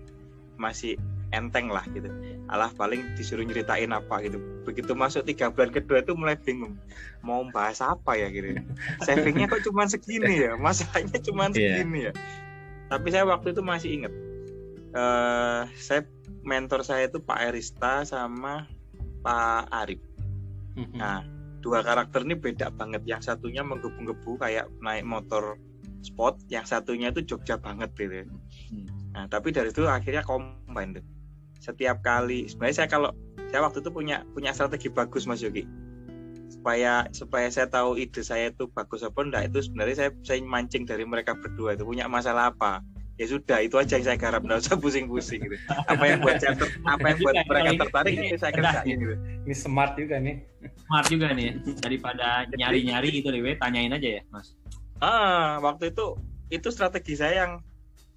masih 0.58 0.98
enteng 1.30 1.70
lah 1.70 1.86
gitu. 1.94 2.10
Alah 2.50 2.70
paling 2.74 3.14
disuruh 3.14 3.46
nyeritain 3.46 3.90
apa 3.94 4.22
gitu. 4.26 4.38
Begitu 4.66 4.92
masuk 4.94 5.22
tiga 5.26 5.50
bulan 5.50 5.70
kedua 5.70 6.02
itu 6.02 6.12
mulai 6.14 6.36
bingung 6.38 6.74
mau 7.22 7.42
bahas 7.54 7.78
apa 7.80 8.18
ya 8.18 8.28
gitu. 8.30 8.58
Savingnya 9.06 9.46
kok 9.46 9.62
cuma 9.66 9.86
segini 9.86 10.46
ya, 10.46 10.58
masalahnya 10.58 11.18
cuma 11.22 11.50
iya. 11.50 11.54
segini 11.54 11.98
yeah. 12.10 12.14
ya. 12.14 12.20
Tapi 12.90 13.06
saya 13.14 13.24
waktu 13.26 13.54
itu 13.54 13.62
masih 13.62 13.90
inget. 14.02 14.12
Uh, 14.90 15.70
saya 15.78 16.02
mentor 16.42 16.82
saya 16.82 17.06
itu 17.06 17.22
Pak 17.22 17.38
Erista 17.46 18.02
sama 18.02 18.66
Pak 19.22 19.70
Arif. 19.70 20.02
Mm-hmm. 20.74 20.98
Nah 20.98 21.22
dua 21.60 21.84
karakter 21.84 22.24
ini 22.24 22.34
beda 22.34 22.72
banget 22.72 23.04
yang 23.04 23.20
satunya 23.20 23.60
menggebu-gebu 23.60 24.40
kayak 24.40 24.66
naik 24.80 25.04
motor 25.04 25.60
sport 26.00 26.40
yang 26.48 26.64
satunya 26.64 27.12
itu 27.12 27.20
Jogja 27.20 27.60
banget 27.60 27.92
gitu 27.92 28.24
hmm. 28.72 29.12
nah 29.12 29.28
tapi 29.28 29.52
dari 29.52 29.68
itu 29.68 29.84
akhirnya 29.84 30.24
combine 30.24 31.00
deh. 31.00 31.04
Setiap 31.60 32.00
kali. 32.00 32.48
Sebenarnya 32.48 32.84
saya 32.84 32.88
kalau 32.88 33.12
saya 33.52 33.60
waktu 33.62 33.84
itu 33.84 33.90
punya 33.92 34.24
punya 34.32 34.50
strategi 34.56 34.88
bagus 34.88 35.28
Mas 35.28 35.44
Yogi. 35.44 35.68
Supaya 36.50 37.06
supaya 37.14 37.46
saya 37.52 37.70
tahu 37.70 37.94
ide 38.00 38.26
saya 38.26 38.50
itu 38.50 38.66
bagus 38.72 39.06
apa 39.06 39.22
enggak 39.22 39.52
itu 39.52 39.70
sebenarnya 39.70 39.96
saya 39.96 40.10
saya 40.26 40.42
mancing 40.42 40.82
dari 40.88 41.06
mereka 41.06 41.36
berdua 41.38 41.78
itu 41.78 41.86
punya 41.86 42.10
masalah 42.10 42.50
apa. 42.50 42.82
Ya 43.20 43.28
sudah 43.28 43.60
itu 43.60 43.76
aja 43.76 44.00
yang 44.00 44.06
saya 44.08 44.16
garap 44.16 44.40
nggak 44.40 44.64
usah 44.64 44.80
pusing-pusing 44.80 45.44
gitu. 45.44 45.56
Apa 45.68 46.04
yang 46.08 46.24
buat 46.24 46.40
saya 46.40 46.56
apa 46.88 47.04
yang 47.04 47.18
buat 47.20 47.36
mereka 47.44 47.70
tertarik 47.84 48.12
itu 48.16 48.36
saya 48.40 48.52
kerjain 48.56 48.96
gitu. 48.96 49.14
Ini 49.44 49.54
smart 49.54 49.92
juga 50.00 50.16
nih. 50.16 50.40
Smart 50.88 51.06
juga 51.12 51.26
nih 51.36 51.48
daripada 51.84 52.48
nyari-nyari 52.48 53.08
gitu 53.20 53.28
deh 53.28 53.60
tanyain 53.60 53.92
aja 53.92 54.08
ya 54.18 54.22
mas. 54.32 54.56
Ah 55.04 55.60
waktu 55.60 55.92
itu 55.92 56.16
itu 56.48 56.68
strategi 56.72 57.14
saya 57.14 57.44
yang 57.46 57.52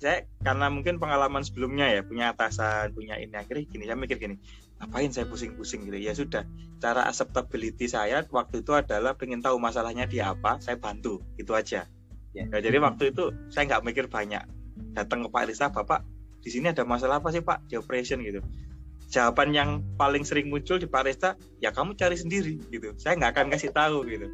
saya 0.03 0.27
karena 0.43 0.67
mungkin 0.67 0.99
pengalaman 0.99 1.39
sebelumnya 1.47 1.87
ya 1.87 2.01
punya 2.03 2.35
atasan 2.35 2.91
punya 2.91 3.15
ini 3.15 3.31
akhirnya 3.31 3.63
gini 3.63 3.83
saya 3.87 3.95
mikir 3.95 4.19
gini 4.19 4.35
ngapain 4.83 5.07
saya 5.15 5.23
pusing-pusing 5.31 5.87
gitu? 5.87 5.95
Ya 5.95 6.11
sudah 6.11 6.43
cara 6.83 7.07
acceptability 7.07 7.87
saya 7.87 8.27
waktu 8.27 8.59
itu 8.59 8.75
adalah 8.75 9.15
pengen 9.15 9.39
tahu 9.39 9.55
masalahnya 9.55 10.03
dia 10.03 10.35
apa 10.35 10.59
saya 10.59 10.75
bantu 10.75 11.23
itu 11.39 11.55
aja. 11.55 11.87
Ya. 12.35 12.43
Nah, 12.51 12.59
jadi 12.59 12.83
waktu 12.83 13.15
itu 13.15 13.31
saya 13.47 13.71
nggak 13.71 13.83
mikir 13.87 14.05
banyak. 14.11 14.43
Datang 14.91 15.23
ke 15.23 15.29
Pak 15.31 15.43
Risa 15.47 15.71
Bapak 15.71 16.03
di 16.43 16.51
sini 16.51 16.75
ada 16.75 16.83
masalah 16.83 17.23
apa 17.23 17.31
sih 17.31 17.39
Pak? 17.39 17.71
Di 17.71 17.79
operation 17.79 18.19
gitu. 18.27 18.43
Jawaban 19.07 19.55
yang 19.55 19.79
paling 19.95 20.27
sering 20.27 20.51
muncul 20.51 20.75
di 20.75 20.89
Pak 20.89 21.07
Rista 21.07 21.39
ya 21.63 21.71
kamu 21.71 21.95
cari 21.95 22.19
sendiri 22.19 22.59
gitu. 22.67 22.91
Saya 22.99 23.15
nggak 23.15 23.39
akan 23.39 23.45
kasih 23.55 23.71
tahu 23.71 24.03
gitu. 24.11 24.27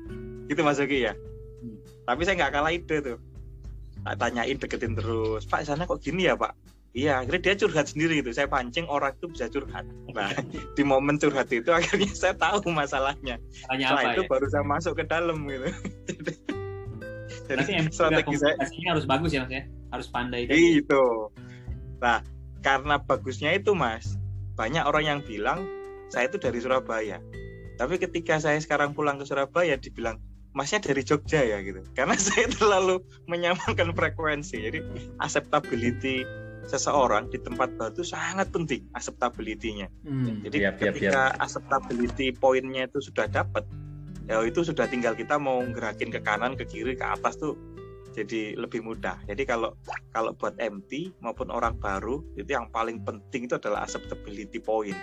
Gitu 0.50 0.62
Mas 0.66 0.82
Oki 0.82 1.06
ya. 1.06 1.14
Hmm. 1.60 1.76
tapi 2.08 2.24
saya 2.24 2.40
nggak 2.40 2.56
kalah 2.56 2.72
ide 2.72 2.98
tuh 3.04 3.20
tak 4.10 4.18
tanyain 4.26 4.58
deketin 4.58 4.98
terus 4.98 5.46
Pak 5.46 5.70
sana 5.70 5.86
kok 5.86 6.02
gini 6.02 6.26
ya 6.26 6.34
Pak 6.34 6.58
Iya, 6.90 7.22
akhirnya 7.22 7.54
dia 7.54 7.56
curhat 7.62 7.86
sendiri 7.94 8.18
gitu. 8.18 8.34
Saya 8.34 8.50
pancing 8.50 8.90
orang 8.90 9.14
itu 9.14 9.30
bisa 9.30 9.46
curhat. 9.46 9.86
Nah, 10.10 10.34
di 10.78 10.82
momen 10.82 11.22
curhat 11.22 11.54
itu 11.54 11.70
akhirnya 11.70 12.10
saya 12.18 12.34
tahu 12.34 12.66
masalahnya. 12.74 13.38
Tanya 13.70 13.94
Setelah 13.94 14.04
itu 14.18 14.22
ya? 14.26 14.30
baru 14.30 14.46
saya 14.50 14.66
masuk 14.66 14.94
ke 14.98 15.04
dalam 15.06 15.38
gitu. 15.46 15.70
Jadi 17.50 17.94
strategi 17.94 18.36
saya 18.42 18.58
harus 18.90 19.06
bagus 19.06 19.34
ya 19.34 19.46
mas 19.46 19.54
ya, 19.54 19.64
harus 19.94 20.08
pandai. 20.10 20.50
Itu. 20.50 21.30
Nah, 22.02 22.26
karena 22.66 22.98
bagusnya 22.98 23.54
itu 23.54 23.78
mas, 23.78 24.18
banyak 24.58 24.82
orang 24.82 25.06
yang 25.06 25.20
bilang 25.22 25.66
saya 26.10 26.26
itu 26.26 26.42
dari 26.42 26.58
Surabaya. 26.58 27.22
Tapi 27.78 28.02
ketika 28.02 28.42
saya 28.42 28.58
sekarang 28.58 28.98
pulang 28.98 29.22
ke 29.22 29.26
Surabaya, 29.30 29.78
dibilang 29.78 30.18
masnya 30.60 30.84
dari 30.84 31.02
Jogja 31.08 31.40
ya 31.40 31.64
gitu. 31.64 31.80
Karena 31.96 32.20
saya 32.28 32.52
terlalu 32.52 33.00
menyamakan 33.32 33.96
frekuensi. 33.96 34.60
Jadi 34.60 34.84
acceptability 35.24 36.28
seseorang 36.68 37.32
di 37.32 37.40
tempat 37.40 37.72
baru 37.80 37.96
itu 37.96 38.04
sangat 38.04 38.52
penting 38.52 38.84
acceptability-nya. 38.94 39.88
Hmm, 40.06 40.44
Jadi 40.46 40.58
yap, 40.68 40.78
ketika 40.78 41.32
yap, 41.32 41.34
yap. 41.34 41.42
acceptability 41.42 42.36
poinnya 42.36 42.86
itu 42.86 43.02
sudah 43.10 43.26
dapat, 43.26 43.66
ya 44.30 44.46
itu 44.46 44.62
sudah 44.62 44.86
tinggal 44.86 45.18
kita 45.18 45.42
mau 45.42 45.66
gerakin 45.74 46.14
ke 46.14 46.22
kanan 46.22 46.54
ke 46.54 46.68
kiri 46.70 46.94
ke 46.94 47.02
atas 47.02 47.42
tuh 47.42 47.58
jadi 48.14 48.58
lebih 48.58 48.86
mudah 48.86 49.18
jadi 49.26 49.46
kalau 49.46 49.74
kalau 50.14 50.34
buat 50.38 50.58
MT 50.62 51.18
maupun 51.22 51.50
orang 51.50 51.78
baru 51.78 52.22
itu 52.38 52.54
yang 52.54 52.70
paling 52.70 53.02
penting 53.02 53.50
itu 53.50 53.58
adalah 53.58 53.86
acceptability 53.86 54.62
point 54.62 54.98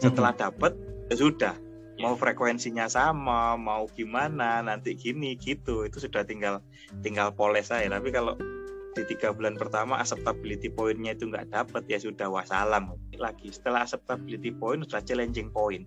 setelah 0.00 0.32
mm-hmm. 0.32 0.44
dapat 0.48 0.72
ya 1.12 1.16
sudah 1.16 1.54
mau 2.02 2.18
frekuensinya 2.18 2.90
sama 2.90 3.54
mau 3.54 3.86
gimana 3.86 4.58
nanti 4.60 4.98
gini 4.98 5.38
gitu 5.38 5.86
itu 5.86 6.02
sudah 6.02 6.26
tinggal 6.26 6.58
tinggal 7.06 7.30
poles 7.30 7.70
saya 7.70 7.86
tapi 7.86 8.10
kalau 8.10 8.34
di 8.92 9.02
tiga 9.08 9.32
bulan 9.32 9.56
pertama 9.56 9.96
acceptability 9.96 10.68
pointnya 10.68 11.16
itu 11.16 11.30
nggak 11.30 11.48
dapat 11.48 11.86
ya 11.88 11.96
sudah 12.02 12.28
wassalam 12.28 12.92
lagi 13.16 13.48
setelah 13.54 13.86
acceptability 13.86 14.50
point 14.52 14.84
sudah 14.84 15.00
challenging 15.00 15.48
point 15.48 15.86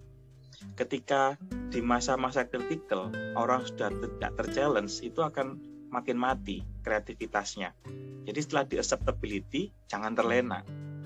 ketika 0.74 1.38
di 1.70 1.84
masa-masa 1.84 2.48
kritikal 2.48 3.12
orang 3.36 3.68
sudah 3.68 3.92
tidak 3.92 4.32
terchallenge 4.40 5.04
itu 5.04 5.20
akan 5.22 5.60
makin 5.96 6.18
mati 6.20 6.66
kreativitasnya. 6.84 7.72
Jadi 8.26 8.40
setelah 8.42 8.66
di 8.68 8.76
acceptability 8.82 9.62
jangan 9.88 10.18
terlena. 10.18 10.66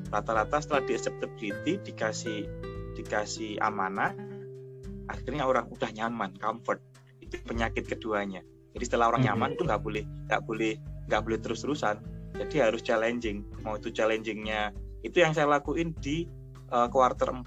Rata-rata 0.10 0.58
setelah 0.58 0.82
di 0.82 0.94
acceptability 0.98 1.78
dikasih 1.86 2.40
dikasih 2.98 3.62
amanah, 3.62 4.18
akhirnya 5.10 5.50
orang 5.50 5.66
udah 5.74 5.90
nyaman, 5.90 6.38
comfort. 6.38 6.80
Itu 7.20 7.42
penyakit 7.44 7.90
keduanya. 7.90 8.46
Jadi 8.78 8.84
setelah 8.86 9.10
orang 9.10 9.26
hmm. 9.26 9.30
nyaman 9.34 9.50
itu 9.58 9.64
nggak 9.66 9.82
boleh 9.82 10.04
nggak 10.30 10.42
boleh 10.46 10.74
nggak 11.10 11.22
boleh 11.26 11.40
terus-terusan. 11.42 11.96
Jadi 12.38 12.56
harus 12.62 12.86
challenging. 12.86 13.42
Mau 13.66 13.76
itu 13.76 13.90
challengingnya 13.90 14.72
itu 15.02 15.18
yang 15.20 15.34
saya 15.34 15.50
lakuin 15.50 15.98
di 15.98 16.30
uh, 16.70 16.88
quarter 16.88 17.34
4. 17.34 17.44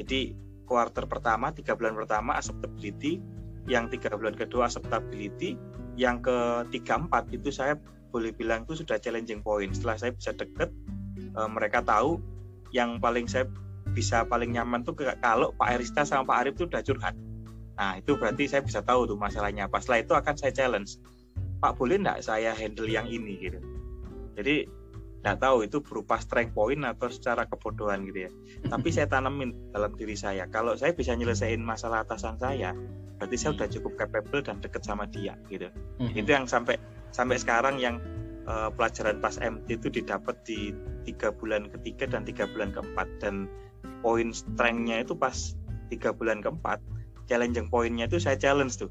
Jadi 0.00 0.32
quarter 0.70 1.04
pertama 1.10 1.50
tiga 1.50 1.74
bulan 1.74 1.98
pertama 1.98 2.38
acceptability 2.38 3.18
yang 3.66 3.90
tiga 3.90 4.14
bulan 4.14 4.38
kedua 4.38 4.70
acceptability 4.70 5.58
yang 5.98 6.22
ketiga 6.22 7.02
empat 7.02 7.26
itu 7.34 7.50
saya 7.50 7.74
boleh 8.14 8.30
bilang 8.30 8.62
itu 8.62 8.78
sudah 8.78 9.02
challenging 9.02 9.42
point 9.42 9.74
setelah 9.74 9.98
saya 9.98 10.14
bisa 10.14 10.30
deket 10.30 10.70
e, 11.18 11.40
mereka 11.50 11.82
tahu 11.82 12.22
yang 12.70 13.02
paling 13.02 13.26
saya 13.26 13.50
bisa 13.90 14.22
paling 14.24 14.54
nyaman 14.54 14.86
tuh 14.86 14.94
kalau 14.96 15.50
Pak 15.54 15.68
Erista 15.76 16.06
sama 16.06 16.24
Pak 16.28 16.36
Arif 16.42 16.52
itu 16.58 16.64
udah 16.70 16.82
curhat 16.82 17.14
Nah 17.80 17.96
itu 17.96 18.12
berarti 18.20 18.44
saya 18.44 18.60
bisa 18.60 18.84
tahu 18.84 19.08
tuh 19.08 19.16
masalahnya 19.16 19.64
apa. 19.64 19.80
Setelah 19.80 20.04
itu 20.04 20.12
akan 20.12 20.34
saya 20.36 20.52
challenge. 20.52 21.00
Pak 21.64 21.80
boleh 21.80 21.96
nggak 22.04 22.20
saya 22.20 22.52
handle 22.52 22.84
yang 22.84 23.08
ini 23.08 23.40
gitu. 23.40 23.56
Jadi 24.36 24.68
nggak 25.24 25.40
tahu 25.40 25.64
itu 25.64 25.80
berupa 25.80 26.20
strength 26.20 26.52
point 26.52 26.80
atau 26.84 27.08
secara 27.08 27.48
kebodohan 27.48 28.04
gitu 28.04 28.28
ya. 28.28 28.30
Tapi 28.68 28.88
saya 28.94 29.08
tanemin 29.08 29.72
dalam 29.72 29.96
diri 29.96 30.12
saya. 30.12 30.44
Kalau 30.52 30.76
saya 30.76 30.92
bisa 30.92 31.16
nyelesain 31.16 31.60
masalah 31.64 32.04
atasan 32.04 32.36
saya, 32.36 32.76
berarti 33.16 33.36
saya 33.40 33.56
udah 33.56 33.68
cukup 33.72 33.92
capable 33.96 34.44
dan 34.44 34.60
deket 34.60 34.84
sama 34.84 35.08
dia 35.08 35.40
gitu. 35.48 35.72
Mm-hmm. 36.04 36.20
Itu 36.20 36.30
yang 36.36 36.44
sampai 36.44 36.76
sampai 37.16 37.40
sekarang 37.40 37.80
yang 37.80 37.96
uh, 38.44 38.68
pelajaran 38.76 39.24
pas 39.24 39.40
MT 39.40 39.80
itu 39.80 39.88
didapat 39.88 40.36
di 40.44 40.76
tiga 41.08 41.32
bulan 41.32 41.72
ketiga 41.72 42.12
dan 42.12 42.28
tiga 42.28 42.44
bulan 42.44 42.76
keempat 42.76 43.08
dan 43.24 43.48
poin 44.00 44.32
strengthnya 44.32 45.04
itu 45.04 45.16
pas 45.16 45.54
tiga 45.92 46.12
bulan 46.14 46.40
keempat 46.40 46.80
challenging 47.30 47.70
poinnya 47.70 48.10
itu 48.10 48.18
saya 48.18 48.34
challenge 48.34 48.80
tuh. 48.80 48.90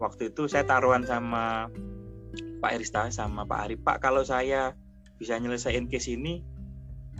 Waktu 0.00 0.32
itu 0.32 0.48
saya 0.48 0.64
taruhan 0.66 1.04
sama 1.04 1.68
Pak 2.60 2.70
Erista 2.74 3.06
sama 3.12 3.46
Pak 3.46 3.58
Ari 3.68 3.76
Pak 3.78 4.00
kalau 4.02 4.24
saya 4.26 4.74
bisa 5.20 5.36
nyelesain 5.36 5.86
case 5.86 6.16
ini 6.16 6.40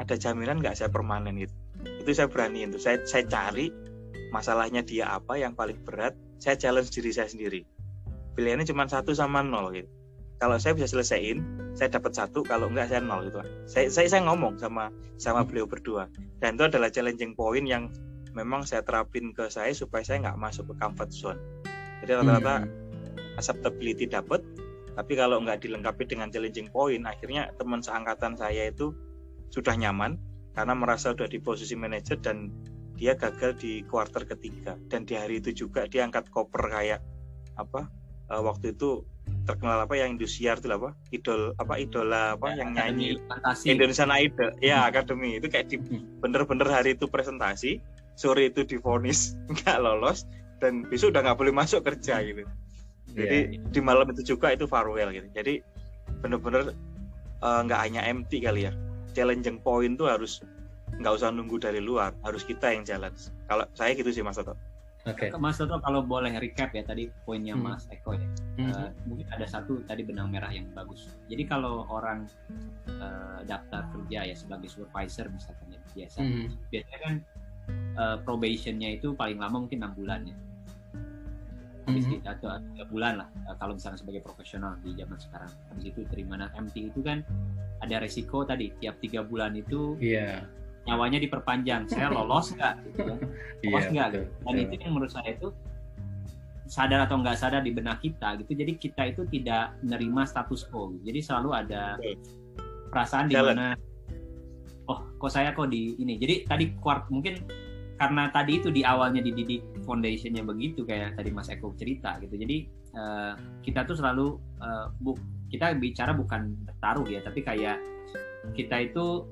ada 0.01 0.17
jaminan 0.17 0.59
nggak 0.59 0.75
saya 0.81 0.89
permanen? 0.89 1.37
Gitu. 1.39 1.55
Itu 2.03 2.11
saya 2.17 2.27
berani 2.27 2.67
itu 2.67 2.81
saya 2.81 3.05
saya 3.05 3.29
cari 3.29 3.71
masalahnya 4.33 4.81
dia 4.83 5.13
apa 5.13 5.37
yang 5.37 5.53
paling 5.53 5.79
berat 5.85 6.17
saya 6.41 6.57
challenge 6.57 6.91
diri 6.91 7.13
saya 7.13 7.29
sendiri. 7.29 7.63
Pilihannya 8.35 8.65
cuma 8.65 8.89
satu 8.89 9.13
sama 9.13 9.45
nol 9.45 9.71
gitu 9.77 10.00
kalau 10.41 10.57
saya 10.57 10.73
bisa 10.73 10.89
selesaiin 10.89 11.45
saya 11.77 11.93
dapat 11.93 12.17
satu 12.17 12.41
kalau 12.43 12.73
enggak 12.73 12.89
saya 12.89 13.05
nol 13.05 13.29
gitu 13.29 13.45
saya, 13.69 13.93
saya 13.93 14.09
saya 14.09 14.25
ngomong 14.25 14.57
sama 14.57 14.89
sama 15.21 15.45
beliau 15.45 15.69
berdua. 15.69 16.09
Dan 16.41 16.57
itu 16.57 16.65
adalah 16.65 16.89
challenging 16.89 17.37
point 17.37 17.69
yang 17.69 17.93
memang 18.33 18.65
saya 18.65 18.81
terapin 18.81 19.37
ke 19.37 19.53
saya 19.53 19.71
supaya 19.77 20.01
saya 20.01 20.25
nggak 20.25 20.41
masuk 20.41 20.73
ke 20.73 20.75
comfort 20.81 21.13
zone. 21.13 21.41
Jadi 22.01 22.17
rata-rata 22.17 22.65
hmm. 22.65 23.37
acceptability 23.37 24.09
dapat 24.09 24.41
tapi 24.97 25.13
kalau 25.15 25.39
nggak 25.45 25.63
dilengkapi 25.63 26.09
dengan 26.09 26.33
challenging 26.33 26.73
point 26.73 27.05
akhirnya 27.05 27.53
teman 27.61 27.85
seangkatan 27.85 28.35
saya 28.35 28.73
itu 28.73 28.97
sudah 29.53 29.77
nyaman 29.77 30.17
karena 30.57 30.75
merasa 30.75 31.13
sudah 31.13 31.29
di 31.31 31.39
posisi 31.39 31.77
manajer 31.77 32.19
dan 32.19 32.51
dia 32.97 33.17
gagal 33.17 33.61
di 33.61 33.85
kuarter 33.85 34.25
ketiga. 34.25 34.77
Dan 34.89 35.05
di 35.05 35.17
hari 35.21 35.41
itu 35.41 35.53
juga 35.53 35.85
dia 35.85 36.09
angkat 36.09 36.33
koper 36.33 36.69
kayak 36.73 37.01
apa 37.61 37.93
uh, 38.33 38.41
waktu 38.41 38.73
itu 38.73 39.05
terkenal 39.47 39.85
apa 39.85 39.95
yang 39.97 40.17
Indosiar 40.17 40.61
itu 40.61 40.69
apa? 40.71 40.93
Idol 41.11 41.53
apa 41.57 41.75
idola 41.81 42.37
apa 42.37 42.55
ya, 42.55 42.65
yang 42.65 42.71
nyanyi 42.77 43.19
fantasi. 43.29 43.65
Indonesian 43.73 44.11
Idol. 44.13 44.51
Ya 44.61 44.85
akademi. 44.85 45.39
Itu 45.41 45.49
kayak 45.49 45.73
di 45.73 45.77
hmm. 45.81 46.21
bener-bener 46.23 46.69
hari 46.69 46.95
itu 46.97 47.09
presentasi 47.09 47.81
sore 48.19 48.53
itu 48.53 48.67
difonis 48.67 49.35
nggak 49.53 49.79
lolos 49.81 50.29
dan 50.61 50.85
besok 50.89 51.17
udah 51.17 51.31
nggak 51.31 51.39
boleh 51.41 51.55
masuk 51.55 51.81
kerja 51.85 52.21
gitu. 52.21 52.45
Jadi 53.17 53.59
yeah. 53.59 53.71
di 53.73 53.81
malam 53.83 54.07
itu 54.13 54.23
juga 54.37 54.53
itu 54.55 54.69
farewell 54.69 55.11
gitu. 55.11 55.27
Jadi 55.33 55.65
bener-bener 56.21 56.77
eh, 57.41 57.61
nggak 57.65 57.81
uh, 57.81 57.85
hanya 57.85 58.05
empty 58.07 58.45
kali 58.45 58.69
ya. 58.69 58.73
Challenging 59.17 59.59
point 59.59 59.99
tuh 59.99 60.07
harus 60.07 60.45
nggak 61.01 61.17
usah 61.17 61.33
nunggu 61.33 61.57
dari 61.57 61.81
luar 61.81 62.13
harus 62.27 62.45
kita 62.45 62.77
yang 62.77 62.85
jalan 62.85 63.09
kalau 63.49 63.65
saya 63.73 63.97
gitu 63.97 64.13
sih 64.13 64.21
mas 64.21 64.37
Toto 64.37 64.53
Oke. 65.09 65.33
Okay. 65.33 65.39
Mas 65.41 65.57
Toto 65.57 65.81
kalau 65.81 66.05
boleh 66.05 66.37
recap 66.37 66.77
ya 66.77 66.85
tadi 66.85 67.09
poinnya 67.25 67.57
hmm. 67.57 67.65
Mas 67.65 67.89
Eko 67.89 68.13
ya. 68.13 68.29
Hmm. 68.61 68.69
Uh, 68.69 68.89
mungkin 69.09 69.27
ada 69.33 69.47
satu 69.49 69.81
tadi 69.89 70.05
benang 70.05 70.29
merah 70.29 70.53
yang 70.53 70.69
bagus. 70.77 71.17
Jadi 71.33 71.49
kalau 71.49 71.89
orang 71.89 72.29
uh, 73.01 73.41
daftar 73.49 73.89
kerja 73.97 74.29
ya 74.29 74.37
sebagai 74.37 74.69
supervisor 74.69 75.33
misalkan 75.33 75.73
ya 75.73 75.81
biasa, 75.97 76.19
hmm. 76.21 76.47
biasanya 76.69 76.99
kan 77.01 77.15
uh, 77.97 78.17
probationnya 78.21 79.01
itu 79.01 79.17
paling 79.17 79.41
lama 79.41 79.65
mungkin 79.65 79.81
enam 79.81 79.97
bulan 79.97 80.21
ya 80.29 80.37
habis 81.91 82.07
mm 82.07 82.23
-hmm. 82.23 82.33
atau 82.33 82.49
tiga 82.71 82.85
bulan 82.87 83.13
lah 83.25 83.29
uh, 83.51 83.57
kalau 83.59 83.75
misalnya 83.75 83.99
sebagai 83.99 84.23
profesional 84.23 84.79
di 84.85 84.95
zaman 84.95 85.19
sekarang 85.19 85.51
habis 85.73 85.85
itu 85.91 86.01
terima 86.07 86.39
MT 86.39 86.77
itu 86.95 87.01
kan 87.03 87.25
ada 87.81 87.97
resiko 87.99 88.47
tadi 88.47 88.71
tiap 88.79 89.01
tiga 89.03 89.27
bulan 89.27 89.57
itu 89.59 89.99
yeah. 89.99 90.47
Nyawanya 90.89 91.19
diperpanjang. 91.21 91.89
Saya 91.91 92.09
lolos 92.13 92.53
nggak? 92.57 92.75
Gitu 92.89 93.01
kan. 93.05 93.19
Lolos 93.65 93.85
yeah, 93.85 93.93
nggak? 93.93 94.09
gitu. 94.13 94.27
dan 94.45 94.55
yeah. 94.55 94.65
itu 94.65 94.73
yang 94.81 94.95
menurut 94.97 95.13
saya 95.13 95.31
itu 95.37 95.49
sadar 96.71 97.01
atau 97.03 97.19
nggak 97.19 97.37
sadar 97.37 97.61
di 97.67 97.73
benak 97.75 97.99
kita 97.99 98.39
gitu. 98.41 98.53
Jadi 98.55 98.73
kita 98.79 99.03
itu 99.11 99.23
tidak 99.29 99.75
menerima 99.83 100.23
status 100.25 100.71
quo. 100.71 100.95
Jadi 101.03 101.19
selalu 101.19 101.51
ada 101.53 101.99
perasaan 102.89 103.27
di 103.27 103.35
mana 103.35 103.75
oh 104.87 104.99
kok 105.19 105.31
saya 105.35 105.51
kok 105.51 105.69
di 105.69 105.99
ini? 105.99 106.17
Jadi 106.17 106.47
tadi 106.47 106.65
kuart 106.79 107.11
mungkin 107.11 107.43
karena 108.01 108.33
tadi 108.33 108.57
itu 108.57 108.73
di 108.73 108.81
awalnya 108.81 109.21
dididik 109.21 109.61
foundationnya 109.85 110.41
begitu 110.41 110.89
kayak 110.89 111.21
tadi 111.21 111.29
Mas 111.35 111.51
Eko 111.53 111.75
cerita 111.77 112.17
gitu. 112.23 112.39
Jadi 112.39 112.65
uh, 112.95 113.35
kita 113.67 113.85
tuh 113.85 113.99
selalu 113.99 114.39
uh, 114.63 114.89
bu 115.03 115.19
kita 115.51 115.75
bicara 115.77 116.15
bukan 116.15 116.55
bertaruh 116.65 117.11
ya 117.11 117.21
tapi 117.27 117.43
kayak 117.43 117.83
kita 118.55 118.89
itu 118.89 119.27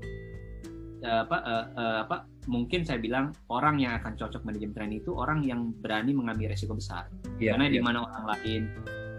uh, 1.05 1.27
apa 1.27 1.37
uh, 1.43 1.67
uh, 1.77 1.99
apa 2.07 2.17
mungkin 2.49 2.83
saya 2.83 2.99
bilang 2.99 3.37
orang 3.53 3.79
yang 3.79 3.99
akan 4.01 4.17
cocok 4.17 4.43
manajemen 4.43 4.75
tren 4.75 4.93
itu 4.95 5.13
orang 5.15 5.45
yang 5.45 5.71
berani 5.85 6.17
mengambil 6.17 6.51
resiko 6.51 6.75
besar 6.75 7.07
yeah, 7.39 7.55
karena 7.55 7.69
yeah. 7.69 7.75
di 7.77 7.81
mana 7.83 7.99
orang 8.07 8.25
lain 8.35 8.63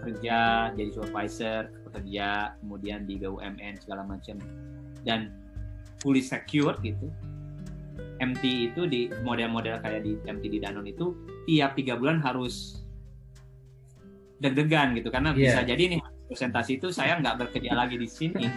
kerja 0.00 0.38
jadi 0.74 0.90
supervisor 0.90 1.62
kerja 1.92 2.56
kemudian 2.62 3.04
di 3.04 3.20
BUMN 3.20 3.74
segala 3.84 4.02
macam 4.08 4.40
dan 5.04 5.32
fully 6.00 6.24
secure 6.24 6.76
gitu 6.80 7.08
MT 8.20 8.72
itu 8.72 8.84
di 8.84 9.08
model-model 9.24 9.80
kayak 9.80 10.04
di 10.04 10.16
MT 10.24 10.44
di 10.48 10.58
Danone 10.60 10.92
itu 10.92 11.16
tiap 11.48 11.76
tiga 11.76 11.96
bulan 11.96 12.20
harus 12.20 12.84
deg-degan 14.40 14.96
gitu 14.96 15.12
karena 15.12 15.36
yeah. 15.36 15.52
bisa 15.52 15.60
jadi 15.68 15.96
nih 15.96 15.99
presentasi 16.30 16.78
itu 16.78 16.94
saya 16.94 17.18
nggak 17.18 17.42
bekerja 17.42 17.74
lagi 17.74 17.98
di 17.98 18.06
sini. 18.06 18.46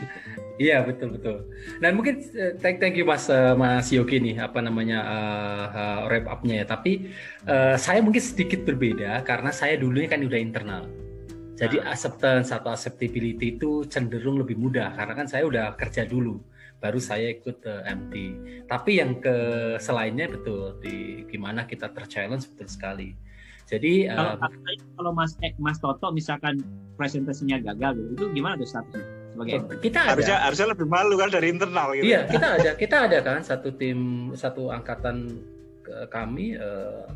Iya 0.61 0.85
betul 0.85 1.17
betul. 1.17 1.49
Dan 1.81 1.97
mungkin 1.97 2.21
uh, 2.37 2.53
thank 2.61 2.77
thank 2.77 2.93
you 2.93 3.01
Mas 3.01 3.25
uh, 3.25 3.57
Mas 3.57 3.89
Yogi 3.89 4.21
nih 4.21 4.37
apa 4.37 4.61
namanya 4.61 5.01
uh, 5.01 5.65
uh, 5.73 5.99
wrap 6.05 6.29
upnya 6.29 6.61
ya. 6.61 6.65
Tapi 6.69 7.09
uh, 7.49 7.73
saya 7.73 8.05
mungkin 8.05 8.21
sedikit 8.21 8.61
berbeda 8.61 9.25
karena 9.25 9.49
saya 9.49 9.81
dulunya 9.81 10.05
kan 10.05 10.21
udah 10.21 10.37
internal. 10.37 10.85
Jadi 11.57 11.81
nah. 11.81 11.89
acceptance 11.89 12.53
atau 12.53 12.69
acceptability 12.69 13.57
itu 13.57 13.81
cenderung 13.89 14.45
lebih 14.45 14.53
mudah 14.53 14.93
karena 14.93 15.17
kan 15.17 15.25
saya 15.25 15.49
udah 15.49 15.73
kerja 15.73 16.05
dulu 16.05 16.37
baru 16.77 17.01
saya 17.01 17.33
ikut 17.33 17.57
uh, 17.65 17.89
MT. 17.89 18.13
Tapi 18.69 18.91
yang 19.01 19.17
ke 19.17 19.33
selainnya 19.81 20.29
betul 20.29 20.77
di 20.85 21.25
gimana 21.33 21.65
kita 21.65 21.89
terchallenge 21.89 22.45
betul 22.53 22.69
sekali. 22.69 23.32
Jadi 23.63 24.11
kalau, 24.11 24.33
uh, 24.37 24.49
kalau 24.99 25.11
Mas 25.15 25.33
eh, 25.39 25.55
Mas 25.57 25.79
Toto 25.79 26.11
misalkan 26.11 26.59
presentasinya 26.99 27.57
gagal 27.63 27.95
gitu, 27.97 28.09
itu 28.15 28.25
gimana 28.37 28.59
tuh 28.59 28.67
statusnya? 28.69 29.05
Sebagai 29.33 29.57
oh, 29.57 29.79
kita 29.81 29.99
ada. 30.03 30.09
harusnya 30.13 30.37
harusnya 30.45 30.67
lebih 30.77 30.87
malu 30.91 31.15
kan 31.17 31.29
dari 31.33 31.47
internal 31.49 31.87
gitu. 31.97 32.05
Iya, 32.05 32.21
kita 32.29 32.47
ada 32.59 32.71
kita 32.77 32.95
ada 33.09 33.17
kan 33.23 33.39
satu 33.41 33.69
tim 33.73 34.29
satu 34.37 34.69
angkatan 34.69 35.41
kami 36.13 36.55
uh, 36.55 37.07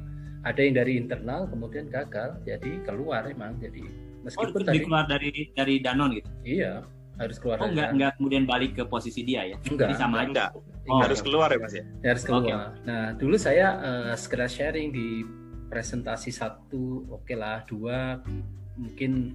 ada 0.43 0.59
yang 0.59 0.75
dari 0.75 0.93
internal 0.99 1.47
kemudian 1.47 1.91
gagal 1.91 2.39
jadi 2.43 2.83
keluar 2.83 3.27
emang 3.27 3.59
jadi 3.59 3.83
meskipun 4.23 4.61
oh, 4.63 4.65
tadi 4.65 4.79
keluar 4.83 5.05
dari 5.07 5.31
dari 5.53 5.75
Danon 5.83 6.15
gitu. 6.15 6.29
Iya, 6.43 6.83
harus 7.17 7.37
keluar. 7.41 7.57
Oh 7.61 7.69
enggak 7.69 7.89
enggak 7.93 8.11
kemudian 8.17 8.43
balik 8.45 8.77
ke 8.77 8.83
posisi 8.85 9.21
dia 9.25 9.45
ya? 9.45 9.57
Enggak. 9.67 9.93
Jadi 9.93 9.95
sama 9.97 10.23
enggak. 10.23 10.49
Oh, 10.87 11.03
harus 11.03 11.19
keluar 11.19 11.51
ya 11.51 11.59
mas 11.59 11.75
ya? 11.75 11.83
ya 11.99 12.07
harus 12.15 12.23
keluar. 12.23 12.43
Okay. 12.47 12.55
Nah 12.87 13.03
dulu 13.19 13.35
saya 13.35 13.67
uh, 13.83 14.13
sekedar 14.15 14.47
sharing 14.47 14.95
di 14.95 15.27
presentasi 15.67 16.31
satu, 16.31 17.07
oke 17.11 17.27
okay 17.27 17.35
lah 17.37 17.63
dua 17.67 18.23
mungkin 18.77 19.33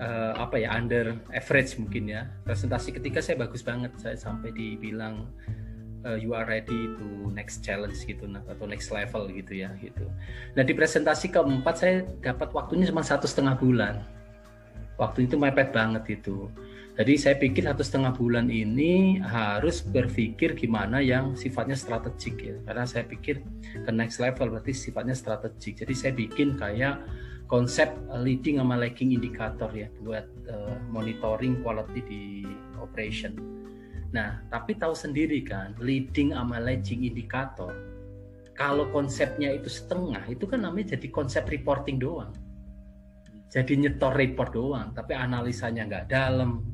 uh, 0.00 0.32
apa 0.40 0.56
ya 0.56 0.72
under 0.74 1.16
average 1.30 1.76
mungkin 1.78 2.10
ya. 2.10 2.26
Presentasi 2.44 2.96
ketiga 2.96 3.22
saya 3.22 3.38
bagus 3.38 3.62
banget, 3.62 3.94
saya 4.00 4.16
sampai 4.16 4.50
dibilang 4.50 5.28
uh, 6.04 6.16
you 6.16 6.32
are 6.32 6.48
ready 6.48 6.90
to 6.96 7.06
next 7.32 7.60
challenge 7.60 7.96
gitu 8.04 8.24
nah 8.24 8.40
atau 8.48 8.64
next 8.64 8.88
level 8.92 9.28
gitu 9.30 9.52
ya 9.60 9.72
gitu. 9.78 10.08
Nah 10.56 10.62
di 10.64 10.72
presentasi 10.72 11.32
keempat 11.32 11.74
saya 11.76 12.04
dapat 12.24 12.50
waktunya 12.56 12.88
cuma 12.88 13.04
satu 13.04 13.28
setengah 13.28 13.56
bulan. 13.60 14.00
Waktu 15.00 15.24
itu 15.28 15.40
mepet 15.40 15.72
banget 15.72 16.20
itu. 16.20 16.52
Jadi 16.98 17.14
saya 17.16 17.38
pikir 17.38 17.64
satu 17.64 17.86
setengah 17.86 18.12
bulan 18.12 18.50
ini 18.50 19.22
harus 19.22 19.80
berpikir 19.80 20.58
gimana 20.58 20.98
yang 20.98 21.38
sifatnya 21.38 21.78
strategik 21.78 22.36
ya. 22.42 22.56
Karena 22.66 22.84
saya 22.84 23.06
pikir 23.06 23.40
ke 23.86 23.90
next 23.94 24.18
level 24.18 24.52
berarti 24.52 24.74
sifatnya 24.74 25.14
strategik. 25.14 25.80
Jadi 25.80 25.94
saya 25.96 26.12
bikin 26.12 26.58
kayak 26.58 27.00
konsep 27.46 27.94
leading 28.20 28.58
sama 28.58 28.78
lagging 28.78 29.14
indikator 29.14 29.70
ya 29.74 29.90
buat 30.02 30.26
uh, 30.50 30.76
monitoring 30.90 31.62
quality 31.62 32.00
di 32.04 32.22
operation. 32.78 33.38
Nah, 34.10 34.42
tapi 34.50 34.74
tahu 34.74 34.94
sendiri 34.94 35.46
kan, 35.46 35.78
leading 35.78 36.34
sama 36.34 36.58
lagging 36.58 37.06
indikator 37.06 37.70
kalau 38.60 38.92
konsepnya 38.92 39.56
itu 39.56 39.72
setengah, 39.72 40.20
itu 40.28 40.44
kan 40.44 40.60
namanya 40.60 40.92
jadi 40.92 41.08
konsep 41.08 41.48
reporting 41.48 41.96
doang. 41.96 42.28
Jadi 43.48 43.80
nyetor 43.80 44.12
report 44.12 44.52
doang, 44.52 44.92
tapi 44.92 45.16
analisanya 45.16 45.88
nggak 45.88 46.06
dalam, 46.12 46.69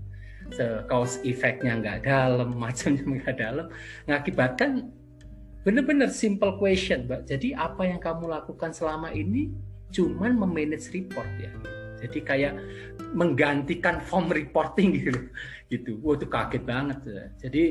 cause 0.86 1.18
effect-nya 1.26 1.82
nggak 1.82 1.98
dalam, 2.06 2.54
macamnya 2.62 3.02
nggak 3.02 3.36
dalam, 3.36 3.66
mengakibatkan 4.06 4.90
benar-benar 5.66 6.14
simple 6.14 6.54
question, 6.62 7.10
Mbak. 7.10 7.26
Jadi 7.26 7.54
apa 7.54 7.82
yang 7.86 7.98
kamu 7.98 8.30
lakukan 8.30 8.70
selama 8.70 9.10
ini 9.10 9.50
cuman 9.94 10.34
memanage 10.34 10.90
report 10.90 11.30
ya 11.38 11.52
jadi 12.06 12.18
kayak 12.22 12.54
menggantikan 13.16 14.02
form 14.04 14.28
reporting 14.28 14.94
gitu 15.00 15.20
gitu 15.72 15.90
wah 16.04 16.14
itu 16.14 16.26
kaget 16.28 16.62
banget 16.62 16.98
ya. 17.06 17.24
jadi 17.48 17.62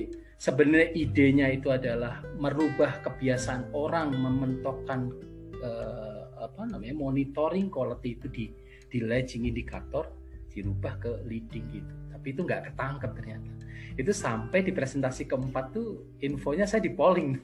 sebenarnya 0.41 0.89
idenya 0.97 1.47
itu 1.53 1.71
adalah 1.71 2.19
merubah 2.35 2.99
kebiasaan 3.05 3.71
orang 3.71 4.11
mementokkan 4.11 5.13
eh, 5.55 6.21
apa 6.35 6.61
namanya 6.67 6.95
monitoring 6.97 7.71
quality 7.71 8.19
itu 8.19 8.27
di 8.29 8.45
di 8.91 9.03
indikator 9.43 10.07
dirubah 10.51 10.95
ke 11.03 11.11
leading 11.27 11.65
gitu 11.71 11.93
itu 12.25 12.41
nggak 12.41 12.73
ketangkep 12.73 13.11
ternyata 13.13 13.51
itu 13.95 14.11
sampai 14.11 14.59
di 14.59 14.75
presentasi 14.75 15.23
keempat 15.23 15.71
tuh 15.71 16.19
infonya 16.19 16.67
saya 16.67 16.83
di 16.83 16.91
polling 16.91 17.39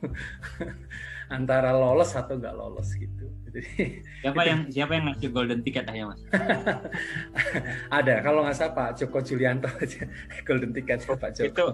antara 1.36 1.72
lolos 1.72 2.12
atau 2.12 2.36
nggak 2.36 2.56
lolos 2.60 2.92
gitu. 3.00 3.32
Jadi, 3.48 4.04
siapa 4.20 4.42
yang 4.44 4.60
siapa 4.68 4.92
yang 5.00 5.04
ngasih 5.12 5.32
golden 5.32 5.64
ticket 5.64 5.88
ya 5.88 6.12
mas? 6.12 6.20
Ada 8.00 8.20
kalau 8.20 8.44
nggak 8.44 8.56
salah 8.56 8.76
Pak 8.76 8.90
Joko 9.00 9.24
Julianto 9.24 9.72
aja 9.72 10.04
golden 10.48 10.76
ticket 10.76 11.08
Pak 11.08 11.32
Joko. 11.40 11.48
Itu 11.48 11.66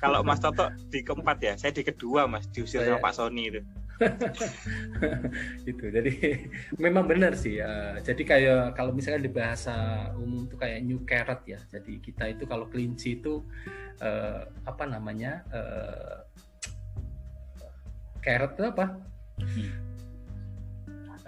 kalau 0.00 0.24
Mas 0.24 0.40
Toto 0.40 0.72
di 0.88 1.04
keempat 1.04 1.38
ya, 1.44 1.52
saya 1.60 1.76
di 1.76 1.84
kedua 1.84 2.24
Mas 2.24 2.48
diusir 2.48 2.80
saya... 2.80 2.96
sama 2.96 3.04
Pak 3.04 3.12
Sony 3.18 3.52
itu. 3.52 3.60
itu 5.70 5.84
jadi 5.92 6.12
memang 6.84 7.04
benar 7.04 7.36
sih 7.36 7.60
uh, 7.60 8.00
jadi 8.00 8.22
kayak 8.24 8.62
kalau 8.72 8.96
misalnya 8.96 9.28
di 9.28 9.32
bahasa 9.32 10.08
umum 10.16 10.48
itu 10.48 10.56
kayak 10.56 10.80
new 10.80 11.04
carrot 11.04 11.44
ya 11.44 11.60
jadi 11.68 11.92
kita 12.00 12.24
itu 12.32 12.44
kalau 12.48 12.64
kelinci 12.72 13.20
itu 13.20 13.44
uh, 14.00 14.48
apa 14.64 14.84
namanya 14.88 15.44
uh, 15.52 16.24
carrot 18.20 18.52
itu 18.56 18.64
apa? 18.68 18.86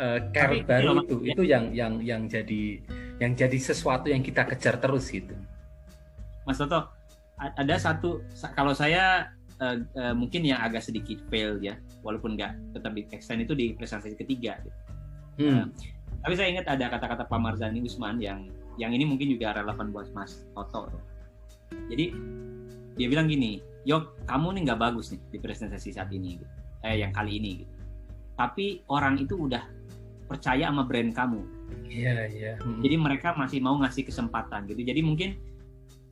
Uh, 0.01 0.19
carrot 0.33 0.65
baru 0.65 1.05
itu 1.05 1.17
itu 1.25 1.43
yang 1.45 1.73
yang 1.73 2.01
yang 2.01 2.23
jadi 2.29 2.81
yang 3.21 3.33
jadi 3.37 3.59
sesuatu 3.61 4.09
yang 4.09 4.25
kita 4.25 4.45
kejar 4.49 4.81
terus 4.81 5.09
gitu. 5.13 5.37
Mas 6.49 6.61
Toto 6.61 6.89
ada 7.43 7.75
satu 7.75 8.23
kalau 8.55 8.71
saya 8.77 9.35
uh, 9.63 9.77
uh, 9.79 10.15
mungkin 10.19 10.43
yang 10.43 10.59
agak 10.59 10.83
sedikit 10.83 11.23
fail 11.31 11.63
ya 11.63 11.79
walaupun 12.03 12.35
nggak 12.35 12.75
tetap 12.75 12.93
di 12.99 13.07
extend 13.15 13.47
itu 13.47 13.55
di 13.55 13.73
presentasi 13.79 14.19
ketiga 14.19 14.59
gitu. 14.67 14.79
hmm. 15.47 15.55
uh, 15.55 15.67
tapi 16.27 16.35
saya 16.35 16.51
ingat 16.51 16.67
ada 16.67 16.91
kata-kata 16.91 17.25
Pak 17.31 17.39
Marzani 17.39 17.79
Usman 17.87 18.19
yang 18.19 18.51
yang 18.77 18.91
ini 18.91 19.07
mungkin 19.07 19.31
juga 19.31 19.55
relevan 19.55 19.95
buat 19.95 20.11
Mas 20.11 20.43
Toto 20.53 20.91
jadi 21.87 22.11
dia 22.99 23.07
bilang 23.09 23.31
gini 23.31 23.63
Yok 23.83 24.31
kamu 24.31 24.55
nih 24.55 24.63
nggak 24.71 24.81
bagus 24.81 25.11
nih 25.11 25.21
di 25.35 25.39
presentasi 25.43 25.91
saat 25.91 26.07
ini 26.15 26.39
gitu. 26.39 26.47
eh 26.87 27.03
yang 27.03 27.11
kali 27.11 27.39
ini 27.39 27.67
gitu 27.67 27.75
tapi 28.39 28.83
orang 28.91 29.19
itu 29.19 29.35
udah 29.37 29.63
percaya 30.31 30.71
sama 30.71 30.87
brand 30.87 31.13
kamu 31.13 31.43
iya 31.91 32.27
iya 32.31 32.53
hmm. 32.63 32.81
jadi 32.81 32.97
mereka 32.97 33.35
masih 33.37 33.61
mau 33.61 33.77
ngasih 33.83 34.07
kesempatan 34.09 34.71
gitu 34.71 34.81
jadi 34.87 35.01
mungkin 35.05 35.37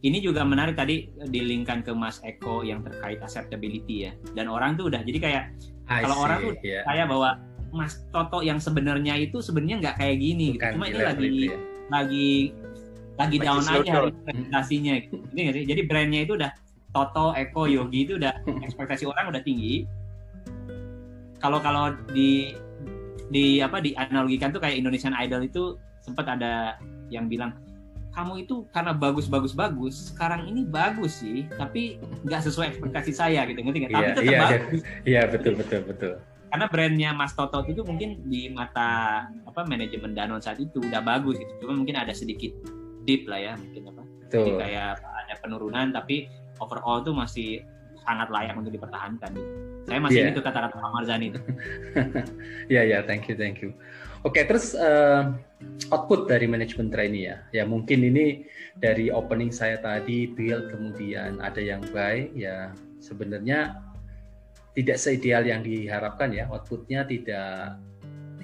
ini 0.01 0.18
juga 0.24 0.40
menarik 0.48 0.80
tadi 0.80 1.12
dilingkan 1.28 1.84
ke 1.84 1.92
Mas 1.92 2.24
Eko 2.24 2.64
yang 2.64 2.80
terkait 2.80 3.20
acceptability 3.20 4.09
ya. 4.09 4.12
Dan 4.32 4.48
orang 4.48 4.80
tuh 4.80 4.88
udah 4.88 5.05
jadi 5.05 5.18
kayak 5.20 5.44
I 5.90 6.07
kalau 6.09 6.16
see, 6.16 6.24
orang 6.24 6.38
tuh 6.40 6.53
yeah. 6.64 6.82
kayak 6.88 7.07
bahwa 7.12 7.30
Mas 7.70 8.01
Toto 8.09 8.40
yang 8.40 8.59
sebenarnya 8.59 9.20
itu 9.20 9.44
sebenarnya 9.44 9.76
nggak 9.84 9.96
kayak 10.01 10.16
gini 10.16 10.46
gitu. 10.57 10.64
Cuma 10.74 10.88
ini 10.88 11.01
lagi 11.05 11.28
ya. 11.53 11.57
lagi 11.92 12.30
lagi 13.20 13.36
down 13.36 13.61
aja 13.61 13.90
hari 14.01 14.12
presentasinya 14.24 14.94
gitu. 15.05 15.16
Sih? 15.36 15.64
Jadi 15.68 15.80
brandnya 15.84 16.20
itu 16.24 16.32
udah 16.40 16.51
Toto, 16.90 17.36
Eko, 17.36 17.68
Yogi 17.68 18.09
itu 18.09 18.16
udah 18.16 18.32
ekspektasi 18.66 19.05
orang 19.05 19.30
udah 19.30 19.42
tinggi. 19.44 19.84
Kalau 21.44 21.61
kalau 21.61 21.92
di 22.16 22.57
di 23.30 23.61
apa 23.62 23.78
di 23.78 23.94
analogikan 23.94 24.51
tuh 24.51 24.59
kayak 24.64 24.80
Indonesian 24.80 25.14
Idol 25.14 25.46
itu 25.46 25.76
sempat 26.03 26.26
ada 26.26 26.80
yang 27.12 27.28
bilang 27.28 27.55
kamu 28.11 28.42
itu 28.42 28.66
karena 28.74 28.90
bagus-bagus-bagus 28.90 30.14
sekarang 30.14 30.50
ini 30.50 30.66
bagus 30.66 31.22
sih 31.22 31.46
tapi 31.54 32.02
nggak 32.26 32.42
sesuai 32.42 32.74
ekspektasi 32.74 33.12
saya 33.14 33.46
gitu 33.46 33.62
ngerti 33.62 33.86
nggak? 33.86 33.92
Tapi 33.94 34.02
iya, 34.02 34.14
tetap 34.14 34.24
iya, 34.26 34.40
bagus. 34.42 34.80
Iya 35.06 35.22
betul 35.30 35.52
betul 35.54 35.80
betul. 35.86 36.12
Karena 36.50 36.66
brandnya 36.66 37.11
Mas 37.14 37.32
Toto 37.38 37.62
itu 37.62 37.86
mungkin 37.86 38.26
di 38.26 38.50
mata 38.50 39.22
apa 39.46 39.62
manajemen 39.62 40.18
Danone 40.18 40.42
saat 40.42 40.58
itu 40.58 40.82
udah 40.82 40.98
bagus 40.98 41.38
gitu. 41.38 41.52
Cuma 41.62 41.78
mungkin 41.78 41.94
ada 41.94 42.11
sedikit 42.11 42.50
deep 43.06 43.30
lah 43.30 43.38
ya 43.38 43.52
mungkin 43.54 43.94
apa. 43.94 44.02
Betul. 44.26 44.42
Jadi 44.42 44.50
kayak 44.58 44.90
ada 44.98 45.34
penurunan 45.38 45.86
tapi 45.94 46.26
overall 46.58 47.06
tuh 47.06 47.14
masih 47.14 47.62
sangat 48.02 48.28
layak 48.34 48.58
untuk 48.58 48.74
dipertahankan 48.74 49.30
gitu. 49.38 49.50
Saya 49.86 49.98
masih 50.02 50.20
yeah. 50.26 50.32
itu 50.34 50.40
kata-kata 50.42 50.74
Pak 50.76 50.90
Marzani 50.92 51.26
itu. 51.30 51.40
Iya 52.70 52.82
yeah, 52.82 52.84
ya, 52.86 52.92
yeah, 52.98 53.00
thank 53.06 53.26
you, 53.30 53.34
thank 53.38 53.62
you. 53.62 53.70
Oke, 54.21 54.45
terus 54.45 54.77
uh, 54.77 55.33
output 55.89 56.29
dari 56.29 56.45
manajemen 56.45 56.93
trainee 56.93 57.33
ya. 57.33 57.37
Ya 57.57 57.64
mungkin 57.64 58.05
ini 58.05 58.45
dari 58.77 59.09
opening 59.09 59.49
saya 59.49 59.81
tadi 59.81 60.29
build 60.29 60.68
kemudian 60.68 61.41
ada 61.41 61.61
yang 61.61 61.81
buy 61.89 62.29
ya 62.37 62.77
sebenarnya 63.01 63.81
tidak 64.77 65.01
seideal 65.01 65.49
yang 65.49 65.64
diharapkan 65.64 66.37
ya. 66.37 66.45
Outputnya 66.53 67.09
tidak 67.09 67.81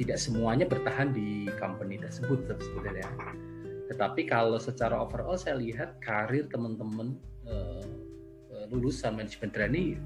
tidak 0.00 0.16
semuanya 0.16 0.64
bertahan 0.64 1.12
di 1.12 1.44
company 1.60 2.00
tersebut 2.00 2.56
sebenarnya. 2.56 3.08
Tetapi 3.92 4.28
kalau 4.32 4.56
secara 4.56 4.96
overall 4.96 5.36
saya 5.36 5.60
lihat 5.60 6.00
karir 6.00 6.48
teman-teman 6.48 7.20
uh, 7.44 7.84
lulusan 8.72 9.12
manajemen 9.12 9.52
trainee 9.52 10.00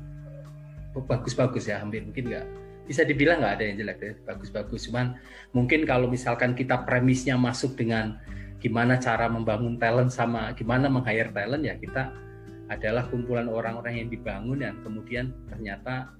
bagus-bagus 1.06 1.70
ya, 1.70 1.78
hampir 1.78 2.02
mungkin 2.02 2.26
nggak 2.26 2.46
bisa 2.86 3.06
dibilang 3.06 3.42
nggak 3.42 3.54
ada 3.60 3.64
yang 3.64 3.76
jelek 3.80 3.98
ya 4.02 4.12
bagus-bagus. 4.26 4.90
Cuman 4.90 5.16
mungkin 5.54 5.86
kalau 5.86 6.06
misalkan 6.10 6.54
kita 6.54 6.82
premisnya 6.84 7.38
masuk 7.38 7.78
dengan 7.78 8.18
gimana 8.60 9.00
cara 9.00 9.26
membangun 9.26 9.80
talent 9.80 10.12
sama 10.12 10.52
gimana 10.52 10.92
meng-hire 10.92 11.32
talent 11.32 11.64
ya 11.64 11.80
kita 11.80 12.12
adalah 12.70 13.08
kumpulan 13.08 13.50
orang-orang 13.50 14.04
yang 14.04 14.08
dibangun 14.12 14.62
dan 14.62 14.78
kemudian 14.84 15.34
ternyata 15.50 16.12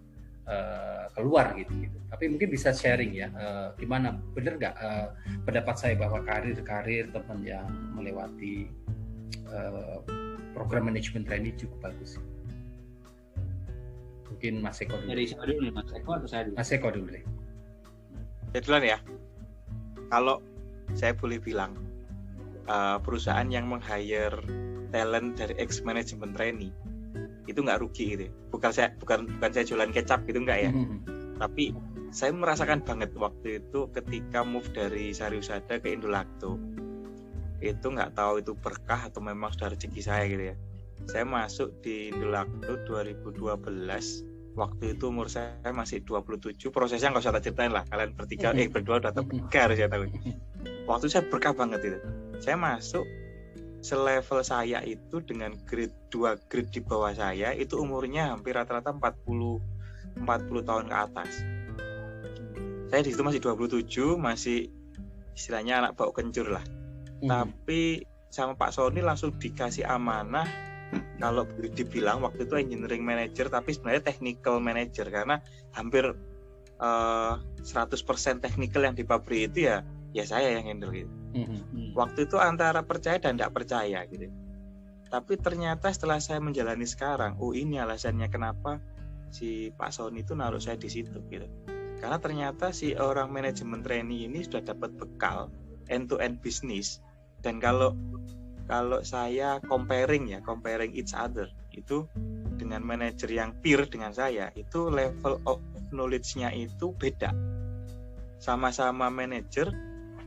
uh, 0.48 1.06
keluar 1.14 1.54
gitu 1.54 1.70
gitu. 1.78 1.98
Tapi 2.10 2.24
mungkin 2.26 2.48
bisa 2.50 2.74
sharing 2.74 3.12
ya 3.14 3.28
uh, 3.30 3.68
gimana 3.76 4.18
bener 4.34 4.56
nggak 4.58 4.74
uh, 4.74 5.14
pendapat 5.46 5.74
saya 5.78 5.94
bahwa 5.94 6.24
karir-karir 6.24 7.12
teman 7.12 7.40
yang 7.44 7.68
melewati 7.94 8.66
uh, 9.52 10.02
program 10.56 10.90
manajemen 10.90 11.22
training 11.22 11.54
cukup 11.54 11.92
bagus 11.92 12.18
mungkin 14.40 14.64
Mas 14.64 14.80
Eko 14.80 14.96
dulu. 14.96 15.12
Dari 15.12 15.28
siapa 15.28 15.44
dulu 15.44 15.58
nih, 15.68 15.72
Mas 15.76 15.92
Eko 15.92 16.10
atau 16.16 16.24
saya 16.32 16.42
dulu? 16.48 16.56
Mas 16.56 16.72
Eko 16.72 16.88
dulu 16.88 17.08
deh. 17.12 17.24
Jadi 18.56 18.88
ya, 18.88 18.98
kalau 20.08 20.40
saya 20.96 21.12
boleh 21.12 21.36
bilang 21.36 21.76
uh, 22.64 22.96
perusahaan 23.04 23.44
yang 23.52 23.68
meng-hire 23.68 24.40
talent 24.96 25.36
dari 25.36 25.54
ex 25.60 25.84
management 25.84 26.32
trainee 26.34 26.72
itu 27.44 27.60
nggak 27.60 27.84
rugi 27.84 28.16
gitu. 28.16 28.32
Bukan 28.48 28.72
saya 28.72 28.96
bukan 28.96 29.28
bukan 29.28 29.50
saya 29.52 29.68
jualan 29.68 29.92
kecap 29.92 30.24
gitu 30.24 30.40
nggak 30.40 30.58
ya. 30.64 30.70
Mm 30.72 30.88
-hmm. 30.88 30.98
Tapi 31.36 31.76
saya 32.08 32.32
merasakan 32.32 32.80
banget 32.80 33.12
waktu 33.20 33.60
itu 33.60 33.92
ketika 33.92 34.40
move 34.40 34.66
dari 34.72 35.12
Sariusada 35.12 35.76
ke 35.78 35.92
Indolakto 35.92 36.56
itu 37.60 37.86
nggak 37.92 38.16
tahu 38.16 38.40
itu 38.40 38.56
berkah 38.56 39.04
atau 39.04 39.20
memang 39.20 39.52
sudah 39.52 39.76
rezeki 39.76 40.00
saya 40.00 40.24
gitu 40.26 40.44
ya 40.48 40.56
saya 41.06 41.28
masuk 41.28 41.70
di 41.84 42.08
Indolakto 42.08 42.80
2012 42.88 44.29
waktu 44.58 44.98
itu 44.98 45.10
umur 45.10 45.30
saya 45.30 45.56
masih 45.70 46.02
27 46.02 46.58
prosesnya 46.74 47.14
nggak 47.14 47.22
usah 47.22 47.34
tak 47.34 47.44
ceritain 47.46 47.72
lah. 47.72 47.84
Kalian 47.86 48.14
bertiga 48.14 48.54
eh 48.60 48.68
berdua 48.70 49.02
udah 49.02 49.12
terbekar 49.14 49.72
saya 49.78 49.88
tahu. 49.90 50.06
Waktu 50.86 51.06
saya 51.10 51.22
berkah 51.26 51.54
banget 51.54 51.80
itu. 51.86 51.98
Saya 52.40 52.56
masuk 52.56 53.04
selevel 53.80 54.40
saya 54.44 54.84
itu 54.84 55.24
dengan 55.24 55.56
grade 55.64 55.96
2 56.12 56.50
grade 56.52 56.70
di 56.70 56.80
bawah 56.84 57.16
saya 57.16 57.56
itu 57.56 57.80
umurnya 57.80 58.28
hampir 58.36 58.52
rata-rata 58.52 58.92
40 58.92 60.20
40 60.20 60.68
tahun 60.68 60.84
ke 60.90 60.96
atas. 60.96 61.32
Saya 62.90 63.00
di 63.06 63.10
situ 63.14 63.22
masih 63.22 63.40
27 63.40 64.18
masih 64.18 64.68
istilahnya 65.32 65.80
anak 65.80 65.96
bau 65.96 66.12
kencur 66.12 66.50
lah. 66.50 66.64
Hmm. 67.20 67.28
tapi 67.28 68.00
sama 68.32 68.56
Pak 68.56 68.72
Sony 68.72 69.04
langsung 69.04 69.36
dikasih 69.36 69.84
amanah 69.84 70.48
kalau 71.20 71.44
dibilang 71.76 72.24
waktu 72.24 72.48
itu 72.48 72.54
engineering 72.56 73.04
manager 73.04 73.46
tapi 73.52 73.76
sebenarnya 73.76 74.02
technical 74.02 74.58
manager 74.58 75.06
karena 75.06 75.38
hampir 75.76 76.16
uh, 76.80 77.34
eh, 77.38 77.62
100% 77.62 78.42
technical 78.42 78.82
yang 78.82 78.96
di 78.96 79.04
pabrik 79.04 79.52
itu 79.52 79.70
ya 79.70 79.84
ya 80.10 80.26
saya 80.26 80.58
yang 80.58 80.66
handle 80.66 80.90
gitu. 80.90 81.10
Mm-hmm. 81.36 81.94
Waktu 81.94 82.26
itu 82.26 82.36
antara 82.42 82.82
percaya 82.82 83.22
dan 83.22 83.38
tidak 83.38 83.54
percaya 83.54 84.02
gitu. 84.10 84.26
Tapi 85.10 85.34
ternyata 85.38 85.90
setelah 85.90 86.22
saya 86.22 86.38
menjalani 86.38 86.86
sekarang, 86.86 87.38
oh 87.42 87.50
ini 87.50 87.78
alasannya 87.82 88.30
kenapa 88.30 88.78
si 89.30 89.70
Pak 89.74 89.90
Sony 89.90 90.22
itu 90.22 90.34
naruh 90.34 90.62
saya 90.62 90.78
di 90.78 90.90
situ 90.90 91.18
gitu. 91.30 91.46
Karena 91.98 92.18
ternyata 92.18 92.74
si 92.74 92.94
orang 92.98 93.30
manajemen 93.30 93.82
trainee 93.82 94.26
ini 94.26 94.42
sudah 94.42 94.62
dapat 94.62 94.94
bekal 94.98 95.50
end 95.90 96.10
to 96.10 96.18
end 96.22 96.38
bisnis 96.42 97.02
dan 97.42 97.58
kalau 97.58 97.92
kalau 98.70 99.02
saya 99.02 99.58
comparing 99.66 100.30
ya 100.30 100.38
comparing 100.46 100.94
each 100.94 101.10
other 101.10 101.50
itu 101.74 102.06
dengan 102.54 102.86
manajer 102.86 103.26
yang 103.26 103.50
peer 103.58 103.82
dengan 103.90 104.14
saya 104.14 104.54
itu 104.54 104.86
level 104.86 105.42
of 105.42 105.58
knowledge-nya 105.90 106.54
itu 106.54 106.94
beda. 106.94 107.34
Sama-sama 108.38 109.10
manajer 109.10 109.74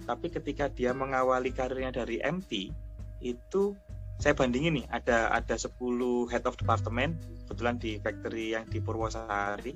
tapi 0.04 0.28
ketika 0.28 0.68
dia 0.68 0.92
mengawali 0.92 1.56
karirnya 1.56 2.04
dari 2.04 2.20
MT 2.20 2.76
itu 3.24 3.80
saya 4.20 4.36
bandingin 4.36 4.84
nih 4.84 4.86
ada 4.92 5.32
ada 5.32 5.56
10 5.56 5.80
head 6.28 6.44
of 6.44 6.60
department 6.60 7.16
kebetulan 7.48 7.80
di 7.80 7.96
factory 8.04 8.52
yang 8.52 8.68
di 8.68 8.84
Purwosari 8.84 9.72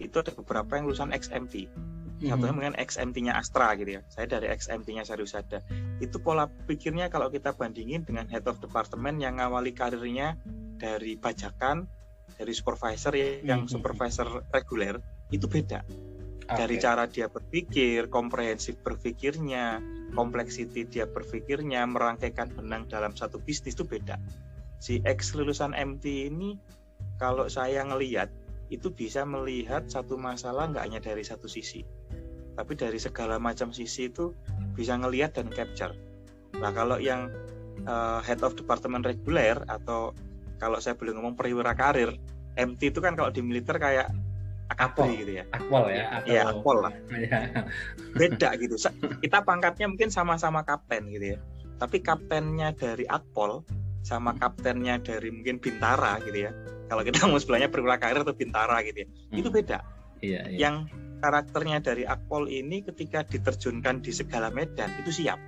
itu 0.00 0.16
ada 0.16 0.32
beberapa 0.32 0.80
yang 0.80 0.88
lulusan 0.88 1.12
XMT 1.12 1.68
satunya 2.30 2.54
mungkin 2.54 2.76
XMT-nya 2.78 3.32
Astra 3.34 3.74
gitu 3.74 3.98
ya. 3.98 4.02
Saya 4.06 4.26
dari 4.30 4.52
XMT-nya 4.52 5.02
Sarusada 5.02 5.58
itu 5.98 6.16
pola 6.22 6.46
pikirnya 6.46 7.10
kalau 7.10 7.32
kita 7.32 7.56
bandingin 7.56 8.06
dengan 8.06 8.30
head 8.30 8.46
of 8.46 8.62
department 8.62 9.18
yang 9.18 9.42
ngawali 9.42 9.74
karirnya 9.74 10.38
dari 10.78 11.18
pajakan 11.18 11.90
dari 12.38 12.52
supervisor 12.54 13.14
yang 13.18 13.66
supervisor 13.66 14.46
reguler 14.50 14.98
itu 15.30 15.46
beda. 15.46 15.82
Okay. 16.42 16.58
dari 16.58 16.76
cara 16.82 17.06
dia 17.06 17.30
berpikir 17.30 18.10
komprehensif 18.10 18.74
berpikirnya 18.82 19.78
kompleksiti 20.12 20.84
dia 20.90 21.06
berpikirnya 21.06 21.86
merangkaikan 21.86 22.50
benang 22.50 22.90
dalam 22.90 23.14
satu 23.14 23.38
bisnis 23.38 23.78
itu 23.78 23.86
beda. 23.86 24.18
Si 24.82 24.98
ex 25.06 25.38
lulusan 25.38 25.70
MT 25.70 26.04
ini 26.28 26.58
kalau 27.16 27.46
saya 27.46 27.86
ngelihat 27.86 28.28
itu 28.74 28.90
bisa 28.90 29.22
melihat 29.22 29.86
satu 29.86 30.18
masalah 30.18 30.66
nggak 30.66 30.82
hanya 30.82 31.00
dari 31.00 31.22
satu 31.22 31.46
sisi 31.46 31.86
tapi 32.52 32.76
dari 32.76 32.98
segala 33.00 33.40
macam 33.40 33.72
sisi 33.72 34.08
itu 34.12 34.32
bisa 34.76 34.96
ngelihat 34.96 35.36
dan 35.36 35.48
capture. 35.52 35.92
Nah 36.60 36.72
kalau 36.72 37.00
yang 37.00 37.32
uh, 37.88 38.20
head 38.20 38.40
of 38.44 38.56
department 38.56 39.04
reguler 39.08 39.56
atau 39.68 40.12
kalau 40.60 40.78
saya 40.78 40.94
boleh 40.94 41.16
ngomong 41.16 41.34
perwira 41.34 41.74
karir 41.74 42.14
MT 42.54 42.92
itu 42.92 43.00
kan 43.00 43.16
kalau 43.16 43.32
di 43.32 43.40
militer 43.40 43.80
kayak 43.80 44.12
akapol 44.68 45.08
gitu 45.12 45.40
ya. 45.40 45.44
Akpol 45.52 45.84
ya 45.92 46.04
iya 46.24 46.42
akpol 46.48 46.76
lah. 46.84 46.94
Iya. 47.12 47.38
beda 48.16 48.48
gitu. 48.60 48.76
Kita 49.20 49.44
pangkatnya 49.44 49.88
mungkin 49.88 50.08
sama-sama 50.12 50.64
kapten 50.64 51.08
gitu 51.12 51.36
ya. 51.36 51.38
Tapi 51.80 52.00
kaptennya 52.00 52.72
dari 52.76 53.04
akpol 53.08 53.64
sama 54.02 54.34
kaptennya 54.36 54.98
dari 55.00 55.32
mungkin 55.32 55.58
bintara 55.58 56.20
gitu 56.24 56.48
ya. 56.48 56.52
Kalau 56.88 57.02
kita 57.04 57.24
mau 57.24 57.40
sebelahnya 57.40 57.72
perwira 57.72 57.96
karir 57.96 58.20
atau 58.20 58.36
bintara 58.36 58.84
gitu 58.84 59.04
ya. 59.04 59.08
Hmm. 59.08 59.40
itu 59.40 59.48
beda. 59.48 59.78
Iya, 60.22 60.40
iya. 60.54 60.58
yang 60.68 60.86
karakternya 61.22 61.78
dari 61.78 62.02
akpol 62.02 62.50
ini 62.50 62.82
ketika 62.82 63.22
diterjunkan 63.22 64.02
di 64.02 64.10
segala 64.10 64.50
medan 64.50 64.90
itu 64.98 65.22
siap 65.22 65.38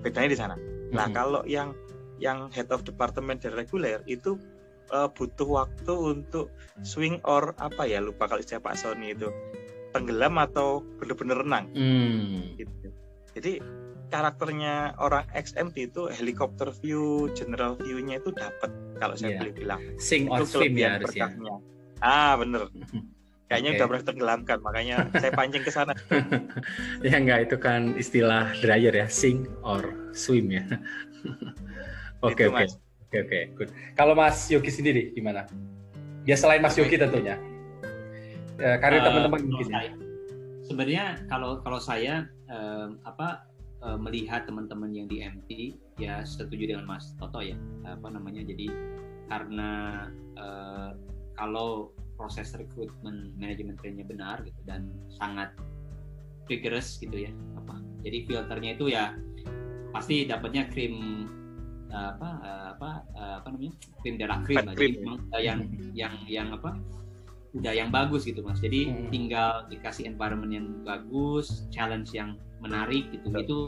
bedanya 0.00 0.30
di 0.30 0.38
sana 0.38 0.56
nah 0.94 1.10
hmm. 1.10 1.14
kalau 1.14 1.42
yang 1.44 1.74
yang 2.22 2.46
head 2.54 2.70
of 2.70 2.86
department 2.86 3.42
dari 3.42 3.66
reguler 3.66 3.98
itu 4.06 4.38
uh, 4.94 5.10
butuh 5.10 5.66
waktu 5.66 5.90
untuk 5.90 6.54
swing 6.86 7.18
or 7.26 7.50
apa 7.58 7.82
ya 7.88 7.98
lupa 7.98 8.30
kalau 8.30 8.38
istilah 8.38 8.62
Pak 8.62 8.78
Sony 8.78 9.10
itu 9.10 9.26
tenggelam 9.92 10.40
atau 10.40 10.80
benar-benar 10.98 11.44
renang. 11.44 11.66
Hmm. 11.76 12.56
Gitu. 12.56 12.88
Jadi 13.36 13.52
karakternya 14.08 14.96
orang 15.00 15.24
XMT 15.32 15.76
itu 15.92 16.02
helikopter 16.12 16.72
view, 16.84 17.32
general 17.32 17.76
view-nya 17.80 18.20
itu 18.20 18.32
dapat 18.32 18.68
kalau 19.00 19.16
saya 19.16 19.36
yeah. 19.36 19.40
boleh 19.40 19.52
bilang. 19.56 19.80
Sing 19.96 20.28
or 20.28 20.44
swim 20.44 20.76
ya 20.76 21.00
harusnya. 21.00 21.28
Ah 22.00 22.36
bener. 22.40 22.68
Kayaknya 23.52 23.70
okay. 23.70 23.78
udah 23.78 23.86
pernah 23.92 24.04
tenggelamkan, 24.08 24.58
makanya 24.64 24.96
saya 25.20 25.30
pancing 25.36 25.60
ke 25.60 25.72
sana. 25.72 25.92
ya 27.06 27.20
enggak 27.20 27.52
itu 27.52 27.56
kan 27.60 27.92
istilah 28.00 28.48
dryer 28.64 28.96
ya, 28.96 29.06
sing 29.12 29.44
or 29.60 29.92
swim 30.16 30.48
ya. 30.48 30.64
Oke 32.24 32.46
oke. 32.46 32.70
Oke 33.10 33.18
oke, 33.18 33.40
good. 33.58 33.70
Kalau 33.98 34.14
Mas 34.14 34.46
Yogi 34.46 34.70
sendiri 34.70 35.10
gimana? 35.10 35.42
Ya 36.22 36.38
selain 36.38 36.62
Mas 36.62 36.78
Yogi 36.78 36.94
tentunya. 36.94 37.34
Ya, 38.62 38.78
karir 38.78 39.02
uh, 39.02 39.10
teman-teman 39.10 39.42
mungkin. 39.42 39.66
Ya. 39.74 39.90
Sebenarnya 40.62 41.04
kalau 41.26 41.58
kalau 41.66 41.82
saya 41.82 42.30
um, 42.46 43.02
apa 43.02 43.42
melihat 43.98 44.46
teman-teman 44.46 44.94
yang 44.94 45.10
di 45.10 45.26
MT 45.26 45.50
ya 45.98 46.22
setuju 46.22 46.70
dengan 46.70 46.86
Mas 46.86 47.18
Toto 47.18 47.42
ya 47.42 47.58
apa 47.82 48.06
namanya 48.14 48.46
jadi 48.46 48.70
karena 49.26 49.70
uh, 50.38 50.94
kalau 51.34 51.90
proses 52.22 52.54
rekrutmen 52.54 53.34
manajemen 53.34 53.74
trainnya 53.74 54.06
benar 54.06 54.38
gitu 54.46 54.62
dan 54.62 54.86
sangat 55.18 55.50
rigorous 56.46 57.02
gitu 57.02 57.26
ya 57.26 57.34
apa 57.58 57.82
jadi 58.06 58.18
filternya 58.30 58.70
itu 58.78 58.94
ya 58.94 59.18
pasti 59.90 60.22
dapatnya 60.22 60.70
krim 60.70 61.26
apa 61.90 62.28
apa 62.78 62.90
apa 63.42 63.46
namanya 63.50 63.74
krim 64.00 64.14
darah 64.22 64.38
krim 64.46 64.62
jadi 64.78 65.02
memang 65.02 65.18
yang 65.42 65.58
yang 66.06 66.14
yang 66.30 66.48
apa 66.54 66.78
udah 67.52 67.74
yang 67.74 67.90
bagus 67.90 68.24
gitu 68.24 68.40
mas 68.40 68.62
jadi 68.62 68.88
hmm. 68.88 69.10
tinggal 69.12 69.66
dikasih 69.68 70.08
environment 70.08 70.52
yang 70.54 70.66
bagus 70.86 71.68
challenge 71.68 72.14
yang 72.16 72.38
menarik 72.64 73.10
gitu 73.12 73.28
Betul. 73.28 73.42
itu 73.42 73.58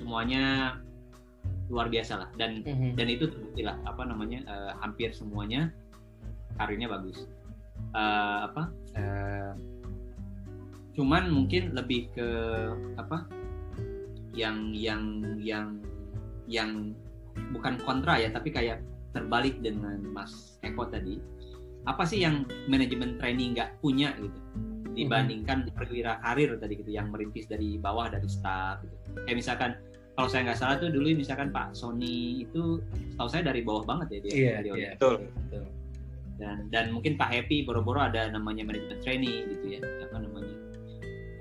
semuanya 0.00 0.74
luar 1.70 1.92
biasa 1.92 2.26
lah 2.26 2.28
dan 2.40 2.64
hmm. 2.64 2.96
dan 2.98 3.06
itu 3.06 3.30
terbukti 3.30 3.62
lah 3.62 3.76
apa 3.86 4.02
namanya 4.02 4.42
uh, 4.48 4.72
hampir 4.82 5.14
semuanya 5.14 5.70
karirnya 6.58 6.90
bagus 6.90 7.30
uh, 7.94 8.38
apa? 8.50 8.62
Uh, 8.96 9.52
cuman 10.96 11.30
mungkin 11.30 11.74
lebih 11.76 12.10
ke 12.12 12.28
apa? 12.98 13.26
Yang 14.34 14.56
yang 14.74 15.02
yang 15.38 15.66
yang 16.48 16.70
bukan 17.54 17.78
kontra 17.82 18.18
ya 18.18 18.32
tapi 18.34 18.50
kayak 18.50 18.82
terbalik 19.14 19.58
dengan 19.62 20.00
Mas 20.12 20.58
Eko 20.62 20.86
tadi. 20.88 21.18
Apa 21.86 22.04
sih 22.04 22.20
yang 22.20 22.44
manajemen 22.68 23.16
training 23.16 23.56
nggak 23.56 23.80
punya 23.80 24.12
gitu? 24.20 24.38
Dibandingkan 24.98 25.64
mm-hmm. 25.64 25.78
perwira 25.78 26.18
karir 26.20 26.58
tadi 26.58 26.74
gitu 26.82 26.90
yang 26.90 27.08
merintis 27.14 27.46
dari 27.46 27.78
bawah 27.78 28.10
dari 28.10 28.26
staff 28.26 28.82
gitu. 28.82 28.96
kayak 29.24 29.38
misalkan 29.38 29.70
kalau 30.18 30.26
saya 30.26 30.50
nggak 30.50 30.58
salah 30.58 30.76
tuh 30.82 30.90
dulu 30.90 31.14
misalkan 31.14 31.54
Pak 31.54 31.78
Sony 31.78 32.42
itu 32.42 32.82
tahu 33.14 33.28
saya 33.30 33.46
dari 33.46 33.62
bawah 33.62 33.86
banget 33.86 34.18
ya 34.18 34.18
dia 34.26 34.32
yeah, 34.34 34.54
dari 34.58 34.68
yeah, 34.74 34.92
betul, 34.98 35.30
betul. 35.46 35.64
Dan 36.38 36.70
dan 36.70 36.94
mungkin 36.94 37.18
Pak 37.18 37.28
Happy 37.34 37.66
boro-boro 37.66 37.98
ada 37.98 38.30
namanya 38.30 38.62
manajemen 38.62 39.02
training 39.02 39.50
gitu 39.58 39.66
ya. 39.78 39.80
Apa 40.06 40.16
namanya? 40.22 40.54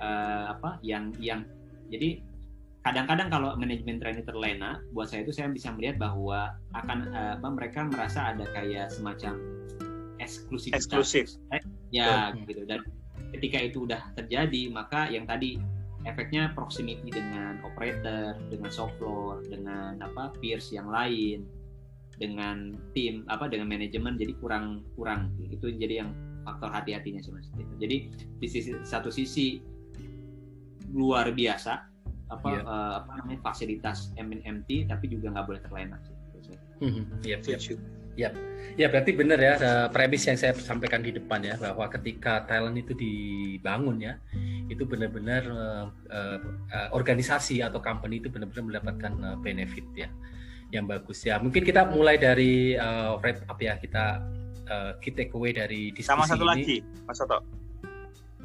Uh, 0.02 0.44
apa? 0.58 0.70
Yang 0.82 1.14
yang 1.22 1.42
jadi 1.94 2.20
kadang-kadang 2.82 3.30
kalau 3.30 3.50
manajemen 3.56 4.02
training 4.02 4.26
terlena 4.26 4.82
buat 4.92 5.08
saya 5.08 5.24
itu 5.24 5.32
saya 5.32 5.54
bisa 5.54 5.70
melihat 5.76 6.02
bahwa 6.02 6.58
akan 6.74 7.14
uh, 7.14 7.38
apa 7.38 7.48
mereka 7.54 7.86
merasa 7.86 8.34
ada 8.34 8.44
kayak 8.52 8.90
semacam 8.90 9.38
eksklusif. 10.18 10.74
Eksklusif 10.74 11.38
ya 11.94 12.34
Betul. 12.34 12.48
gitu. 12.50 12.64
Dan 12.66 12.80
ketika 13.38 13.58
itu 13.62 13.78
udah 13.86 14.02
terjadi 14.18 14.72
maka 14.74 15.12
yang 15.14 15.30
tadi 15.30 15.62
efeknya 16.08 16.56
proximity 16.56 17.12
dengan 17.12 17.60
operator 17.68 18.40
dengan 18.48 18.72
soft 18.72 18.96
floor 18.96 19.44
dengan 19.52 20.00
apa 20.00 20.32
peers 20.40 20.72
yang 20.72 20.88
lain 20.88 21.44
dengan 22.18 22.74
tim 22.98 23.22
apa 23.30 23.46
dengan 23.46 23.70
manajemen 23.70 24.18
jadi 24.18 24.34
kurang 24.42 24.82
kurang 24.98 25.30
itu 25.54 25.70
jadi 25.70 26.06
yang 26.06 26.12
faktor 26.42 26.74
hati-hatinya 26.74 27.22
sih 27.22 27.30
mas 27.30 27.50
jadi 27.78 28.10
di 28.12 28.48
sisi 28.50 28.74
satu 28.82 29.14
sisi 29.14 29.62
luar 30.94 31.30
biasa 31.36 31.98
apa 32.28 32.50
yeah. 32.52 32.64
Iya. 32.64 32.68
uh, 32.68 32.94
apa 33.04 33.12
namanya 33.24 33.40
fasilitas 33.44 34.12
MNMT 34.20 34.92
tapi 34.92 35.06
juga 35.08 35.32
nggak 35.32 35.46
boleh 35.48 35.62
terlena 35.64 35.98
sih. 36.04 36.16
Iya, 37.26 37.42
siap. 37.42 37.82
Ya, 38.18 38.34
ya 38.74 38.90
berarti 38.90 39.14
benar 39.14 39.38
ya 39.38 39.54
premis 39.94 40.26
yang 40.26 40.42
saya 40.42 40.58
sampaikan 40.58 41.06
di 41.06 41.14
depan 41.14 41.38
ya 41.46 41.54
bahwa 41.54 41.86
ketika 41.86 42.50
talent 42.50 42.74
itu 42.74 42.98
dibangun 42.98 44.02
ya 44.02 44.18
itu 44.74 44.90
benar-benar 44.90 45.46
uh, 45.46 45.86
uh, 46.10 46.90
organisasi 46.98 47.62
atau 47.62 47.78
company 47.78 48.18
itu 48.18 48.34
benar-benar 48.34 48.66
mendapatkan 48.66 49.14
uh, 49.22 49.38
benefit 49.38 49.86
ya 49.94 50.10
yang 50.72 50.86
bagus 50.86 51.24
ya. 51.24 51.40
Mungkin 51.40 51.64
kita 51.64 51.88
mulai 51.88 52.20
dari 52.20 52.76
uh, 52.76 53.20
wrap 53.22 53.44
up 53.48 53.60
ya 53.60 53.80
kita 53.80 54.24
uh, 54.68 54.92
kita 55.00 55.28
takeaway 55.28 55.56
dari 55.56 55.96
diskusi 55.96 56.12
Sama 56.12 56.28
satu 56.28 56.44
ini. 56.44 56.52
lagi, 56.52 56.78
Mas 57.08 57.20
Soto. 57.20 57.40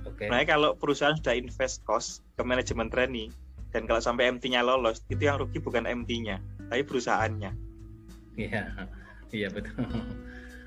Oke. 0.07 0.27
Okay. 0.27 0.29
Nah, 0.31 0.43
kalau 0.47 0.75
perusahaan 0.79 1.15
sudah 1.19 1.35
invest 1.35 1.83
cost 1.87 2.23
ke 2.39 2.43
manajemen 2.43 2.91
training, 2.91 3.31
dan 3.73 3.89
kalau 3.89 3.99
sampai 3.99 4.29
MT-nya 4.29 4.61
lolos 4.61 5.01
itu 5.09 5.25
yang 5.25 5.41
rugi 5.41 5.59
bukan 5.59 5.89
MT-nya 5.89 6.39
tapi 6.69 6.85
perusahaannya 6.85 7.51
iya 8.37 8.63
iya 9.33 9.49
betul 9.49 9.73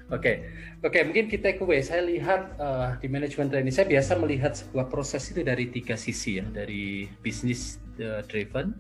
oke 0.10 0.34
oke 0.82 1.00
mungkin 1.06 1.30
kita 1.30 1.56
kue 1.62 1.78
saya 1.86 2.02
lihat 2.04 2.58
uh, 2.58 2.98
di 2.98 3.08
manajemen 3.08 3.48
training 3.48 3.72
saya 3.72 3.86
biasa 3.86 4.18
melihat 4.18 4.58
sebuah 4.58 4.90
proses 4.90 5.22
itu 5.30 5.46
dari 5.46 5.70
tiga 5.70 5.94
sisi 5.94 6.42
ya 6.42 6.46
dari 6.50 7.06
bisnis 7.22 7.78
uh, 8.02 8.26
driven 8.26 8.74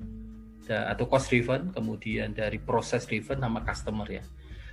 atau 0.69 1.05
cost 1.05 1.29
driven 1.29 1.69
kemudian 1.69 2.33
dari 2.33 2.57
proses 2.57 3.05
driven 3.05 3.41
sama 3.41 3.61
customer 3.61 4.07
ya 4.09 4.23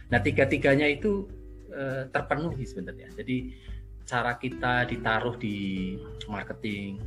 nah 0.08 0.20
tiga 0.20 0.44
tiganya 0.48 0.88
itu 0.88 1.28
uh, 1.72 2.08
terpenuhi 2.08 2.64
sebenarnya 2.64 3.12
jadi 3.16 3.36
cara 4.02 4.36
kita 4.36 4.88
ditaruh 4.88 5.38
di 5.38 5.96
marketing 6.26 7.00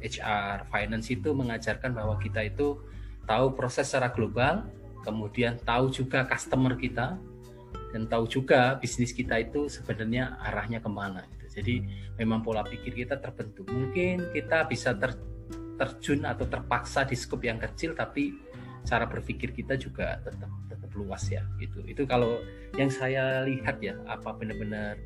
HR, 0.00 0.68
finance 0.68 1.08
itu 1.10 1.32
mengajarkan 1.32 1.96
bahwa 1.96 2.20
kita 2.20 2.44
itu 2.44 2.80
tahu 3.24 3.56
proses 3.56 3.88
secara 3.88 4.12
global, 4.12 4.68
kemudian 5.02 5.58
tahu 5.64 5.90
juga 5.90 6.22
customer 6.28 6.76
kita, 6.76 7.16
dan 7.90 8.02
tahu 8.06 8.28
juga 8.28 8.76
bisnis 8.76 9.10
kita 9.10 9.40
itu 9.40 9.66
sebenarnya 9.66 10.36
arahnya 10.42 10.78
ke 10.78 10.90
mana. 10.90 11.24
Gitu. 11.34 11.44
Jadi 11.60 11.74
memang 12.20 12.44
pola 12.44 12.62
pikir 12.62 12.92
kita 12.92 13.18
terbentuk. 13.18 13.66
Mungkin 13.72 14.30
kita 14.36 14.68
bisa 14.68 14.92
ter, 14.94 15.16
terjun 15.76 16.24
atau 16.24 16.48
terpaksa 16.48 17.04
di 17.04 17.16
skup 17.16 17.44
yang 17.44 17.60
kecil 17.60 17.92
tapi 17.92 18.32
cara 18.86 19.04
berpikir 19.04 19.52
kita 19.52 19.74
juga 19.76 20.22
tetap 20.22 20.48
tetap 20.70 20.90
luas 20.94 21.26
ya 21.28 21.42
gitu. 21.60 21.82
Itu 21.84 22.06
kalau 22.08 22.40
yang 22.78 22.88
saya 22.88 23.44
lihat 23.44 23.82
ya 23.82 23.98
apa 24.06 24.32
benar-benar 24.32 24.96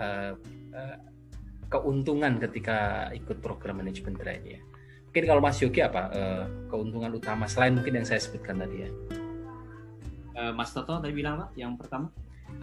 uh, 0.00 0.32
uh, 0.74 0.96
keuntungan 1.68 2.40
ketika 2.40 3.08
ikut 3.12 3.44
program 3.44 3.84
manajemen 3.84 4.16
train 4.16 4.42
ya. 4.44 4.60
Mungkin 5.08 5.24
kalau 5.24 5.40
Mas 5.40 5.60
Yogi 5.60 5.80
apa 5.84 6.12
uh, 6.12 6.44
keuntungan 6.72 7.12
utama 7.12 7.44
selain 7.48 7.76
mungkin 7.76 8.00
yang 8.00 8.06
saya 8.08 8.20
sebutkan 8.20 8.60
tadi 8.60 8.88
ya? 8.88 8.90
Uh, 10.38 10.52
Mas 10.56 10.72
Toto 10.72 11.00
tadi 11.00 11.12
bilang 11.12 11.40
apa? 11.40 11.46
Yang 11.56 11.84
pertama? 11.84 12.08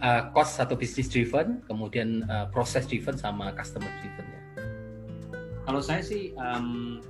Uh, 0.02 0.28
cost 0.34 0.58
atau 0.58 0.74
business 0.74 1.06
driven 1.06 1.62
kemudian 1.70 2.26
uh, 2.26 2.50
process 2.50 2.90
driven 2.90 3.14
sama 3.14 3.54
customer 3.54 3.88
driven 4.02 4.26
ya. 4.26 4.42
Kalau 5.66 5.82
saya 5.82 6.02
sih 6.02 6.34
um, 6.38 7.02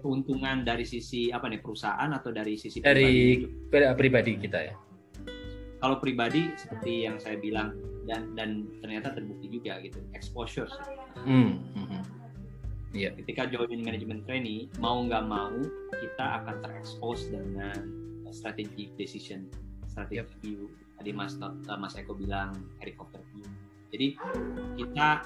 keuntungan 0.00 0.62
dari 0.64 0.86
sisi 0.86 1.30
apa 1.30 1.50
nih 1.50 1.60
perusahaan 1.60 2.10
atau 2.14 2.30
dari 2.30 2.54
sisi 2.54 2.80
dari 2.80 3.42
pribadi, 3.68 3.94
pribadi 3.98 4.32
kita 4.40 4.58
ya? 4.58 4.74
Kalau 5.78 5.96
pribadi 6.02 6.50
seperti 6.58 7.06
yang 7.06 7.22
saya 7.22 7.38
bilang 7.38 7.74
dan 8.08 8.32
dan 8.34 8.66
ternyata 8.80 9.12
terbukti 9.14 9.46
juga 9.52 9.78
gitu 9.84 10.00
exposure. 10.16 10.70
Hmm. 11.22 11.60
hmm. 11.76 12.02
Yeah. 12.96 13.12
Ketika 13.20 13.52
join 13.52 13.84
manajemen 13.84 14.24
trainee 14.24 14.72
mau 14.80 15.04
nggak 15.04 15.28
mau 15.28 15.52
kita 15.92 16.24
akan 16.42 16.64
terekspos 16.64 17.28
dengan 17.28 17.76
strategi 18.32 18.88
decision, 18.96 19.44
strategi 19.86 20.24
yep. 20.24 20.28
view. 20.40 20.72
Tadi 20.98 21.14
Mas 21.14 21.36
Mas 21.78 21.94
Eko 21.94 22.16
bilang 22.16 22.56
helicopter 22.80 23.20
view. 23.36 23.46
Jadi 23.92 24.08
kita 24.80 25.24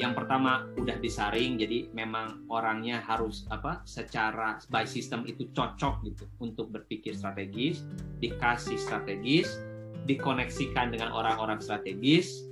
yang 0.00 0.16
pertama 0.16 0.68
udah 0.80 0.96
disaring 1.00 1.60
jadi 1.60 1.92
memang 1.92 2.48
orangnya 2.48 3.04
harus 3.04 3.44
apa 3.52 3.84
secara 3.84 4.56
by 4.72 4.88
system 4.88 5.28
itu 5.28 5.52
cocok 5.52 6.00
gitu 6.08 6.24
untuk 6.40 6.72
berpikir 6.72 7.12
strategis 7.12 7.84
dikasih 8.24 8.80
strategis 8.80 9.60
dikoneksikan 10.08 10.90
dengan 10.90 11.12
orang-orang 11.12 11.60
strategis 11.60 12.42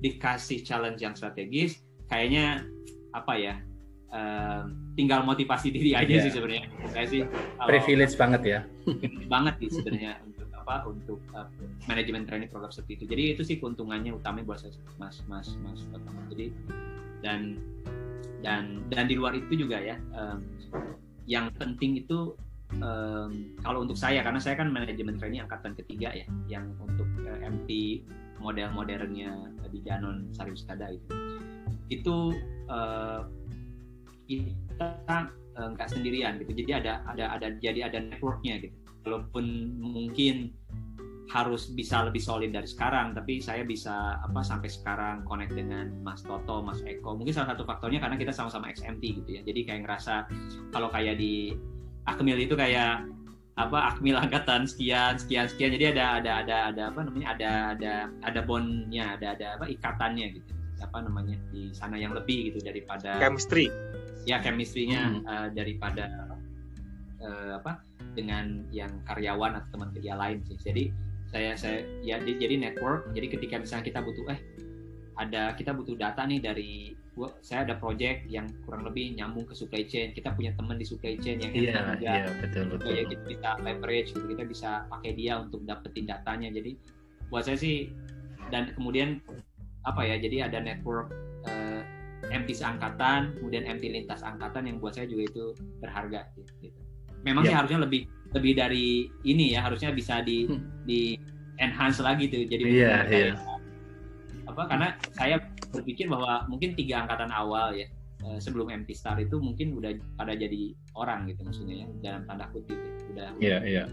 dikasih 0.00 0.64
challenge 0.64 1.04
yang 1.04 1.12
strategis 1.12 1.84
kayaknya 2.08 2.64
apa 3.12 3.32
ya 3.36 3.54
uh, 4.12 4.64
tinggal 4.96 5.24
motivasi 5.24 5.72
diri 5.72 5.92
aja 5.96 6.08
yeah. 6.08 6.24
sih 6.24 6.32
sebenarnya. 6.32 6.64
Saya 6.92 7.06
sih 7.08 7.22
privilege 7.64 8.14
banget 8.16 8.42
ya. 8.44 8.60
Banget 9.32 9.54
sih 9.62 9.70
sebenarnya 9.80 10.20
apa 10.72 10.88
untuk 10.88 11.20
uh, 11.36 11.48
manajemen 11.84 12.24
training 12.24 12.48
program 12.48 12.72
seperti 12.72 13.02
itu. 13.02 13.04
Jadi 13.12 13.22
itu 13.36 13.42
sih 13.44 13.56
keuntungannya 13.60 14.16
utama 14.16 14.40
buat 14.40 14.64
saya 14.64 14.72
Mas 14.96 15.20
Mas 15.28 15.52
Mas 15.60 15.84
Jadi 16.32 16.48
dan 17.20 17.60
dan 18.40 18.82
dan 18.88 19.04
di 19.06 19.14
luar 19.14 19.36
itu 19.36 19.54
juga 19.54 19.78
ya 19.78 20.00
um, 20.16 20.42
yang 21.30 21.52
penting 21.60 22.02
itu 22.02 22.34
um, 22.80 23.54
kalau 23.62 23.84
untuk 23.84 23.94
saya 23.94 24.24
karena 24.24 24.40
saya 24.40 24.58
kan 24.58 24.72
manajemen 24.72 25.20
training 25.20 25.44
angkatan 25.44 25.76
ketiga 25.78 26.10
ya 26.16 26.26
yang 26.48 26.72
untuk 26.82 27.06
uh, 27.28 27.38
MT 27.38 28.02
model 28.42 28.74
modernnya 28.74 29.52
di 29.70 29.78
Janon 29.86 30.32
Sari 30.34 30.56
itu. 30.56 31.08
Itu 31.92 32.34
uh, 32.72 33.28
kita 34.26 34.88
nggak 35.52 35.88
sendirian 35.92 36.40
gitu. 36.40 36.64
Jadi 36.64 36.72
ada 36.80 37.04
ada 37.06 37.36
ada 37.36 37.52
jadi 37.60 37.86
ada 37.92 38.00
networknya 38.00 38.56
gitu 38.66 38.81
walaupun 39.04 39.76
mungkin 39.78 40.54
harus 41.32 41.72
bisa 41.72 42.04
lebih 42.04 42.20
solid 42.20 42.52
dari 42.52 42.68
sekarang 42.68 43.16
tapi 43.16 43.40
saya 43.40 43.64
bisa 43.64 44.20
apa 44.20 44.44
sampai 44.44 44.68
sekarang 44.68 45.24
connect 45.24 45.56
dengan 45.56 45.88
Mas 46.04 46.20
Toto, 46.20 46.60
Mas 46.60 46.84
Eko. 46.84 47.16
Mungkin 47.16 47.32
salah 47.32 47.56
satu 47.56 47.64
faktornya 47.64 48.04
karena 48.04 48.20
kita 48.20 48.36
sama-sama 48.36 48.68
XMT 48.68 49.02
gitu 49.24 49.30
ya. 49.38 49.42
Jadi 49.46 49.60
kayak 49.64 49.80
ngerasa 49.88 50.28
kalau 50.76 50.92
kayak 50.92 51.16
di 51.16 51.56
Akmil 52.04 52.36
itu 52.36 52.52
kayak 52.52 53.08
apa 53.56 53.78
Akmil 53.96 54.16
angkatan 54.20 54.68
sekian 54.68 55.16
sekian 55.16 55.48
sekian. 55.48 55.72
Jadi 55.72 55.96
ada 55.96 56.20
ada 56.20 56.32
ada 56.44 56.56
ada 56.68 56.82
apa 56.92 57.00
namanya 57.00 57.26
ada 57.32 57.50
ada 57.78 57.94
ada 58.28 58.40
bondnya 58.44 59.16
ada 59.16 59.32
ada 59.32 59.46
apa 59.56 59.64
ikatannya 59.72 60.36
gitu. 60.36 60.52
Apa 60.84 61.00
namanya 61.00 61.40
di 61.48 61.72
sana 61.72 61.96
yang 61.96 62.12
lebih 62.12 62.52
gitu 62.52 62.60
daripada 62.60 63.16
chemistry. 63.16 63.72
Ya 64.28 64.36
chemistry-nya 64.44 65.00
hmm. 65.00 65.24
uh, 65.24 65.48
daripada 65.54 66.28
uh, 67.22 67.56
apa 67.56 67.80
dengan 68.12 68.64
yang 68.70 68.92
karyawan 69.08 69.56
atau 69.56 69.68
teman 69.76 69.90
kerja 69.96 70.12
lain 70.16 70.38
sih. 70.44 70.58
Jadi 70.60 70.84
saya 71.32 71.56
saya 71.56 71.78
ya 72.04 72.20
jadi 72.20 72.60
network. 72.60 73.08
Jadi 73.16 73.26
ketika 73.32 73.56
misalnya 73.60 73.84
kita 73.88 74.00
butuh 74.04 74.24
eh 74.32 74.40
ada 75.16 75.56
kita 75.56 75.72
butuh 75.72 75.96
data 75.96 76.24
nih 76.28 76.40
dari 76.40 76.72
gua 77.12 77.28
saya 77.44 77.68
ada 77.68 77.76
project 77.76 78.24
yang 78.28 78.48
kurang 78.64 78.88
lebih 78.88 79.16
nyambung 79.16 79.48
ke 79.48 79.56
supply 79.56 79.88
chain. 79.88 80.12
Kita 80.12 80.36
punya 80.36 80.52
teman 80.56 80.76
di 80.76 80.84
supply 80.84 81.16
chain 81.16 81.40
yang 81.40 81.52
yeah, 81.56 81.60
juga. 81.72 81.72
Iya, 82.00 82.12
yeah, 82.12 82.34
betul 82.40 82.64
betul. 82.68 82.92
Ya 82.92 83.04
kita 83.08 83.24
bisa 83.24 83.50
leverage 83.64 84.08
gitu. 84.12 84.26
Kita 84.28 84.44
bisa 84.44 84.70
pakai 84.92 85.12
dia 85.16 85.40
untuk 85.40 85.64
dapetin 85.64 86.04
datanya. 86.04 86.52
Jadi 86.52 86.76
buat 87.32 87.48
saya 87.48 87.56
sih 87.56 87.88
dan 88.52 88.76
kemudian 88.76 89.24
apa 89.88 90.04
ya? 90.04 90.20
Jadi 90.20 90.44
ada 90.44 90.60
network 90.60 91.08
eh, 91.48 91.82
MT 92.28 92.54
seangkatan, 92.54 93.40
kemudian 93.40 93.64
MT 93.66 93.88
lintas 93.88 94.20
angkatan 94.20 94.68
yang 94.68 94.76
buat 94.78 94.94
saya 94.94 95.08
juga 95.08 95.32
itu 95.32 95.44
berharga 95.80 96.28
gitu 96.36 96.91
memang 97.26 97.42
yeah. 97.46 97.50
sih 97.50 97.56
harusnya 97.58 97.80
lebih 97.82 98.02
lebih 98.32 98.52
dari 98.56 98.86
ini 99.28 99.52
ya 99.52 99.64
harusnya 99.64 99.92
bisa 99.92 100.24
di 100.24 100.48
hmm. 100.48 100.88
di 100.88 101.16
enhance 101.60 102.00
lagi 102.00 102.28
tuh 102.32 102.48
jadi 102.48 102.64
yeah, 102.64 103.00
yeah. 103.08 103.36
apa 104.48 104.62
karena 104.66 104.88
saya 105.14 105.36
berpikir 105.70 106.08
bahwa 106.08 106.44
mungkin 106.48 106.74
tiga 106.74 107.04
angkatan 107.04 107.30
awal 107.32 107.76
ya 107.76 107.86
eh, 108.24 108.38
sebelum 108.40 108.72
MT 108.72 108.92
Star 108.96 109.20
itu 109.20 109.36
mungkin 109.36 109.76
udah 109.76 109.94
pada 110.16 110.32
jadi 110.32 110.72
orang 110.96 111.28
gitu 111.28 111.44
maksudnya 111.44 111.84
ya 111.84 111.86
dalam 112.00 112.22
tanda 112.28 112.48
kutip 112.50 112.76
ya. 112.76 112.92
udah 113.12 113.28
yeah, 113.38 113.60
yeah. 113.62 113.86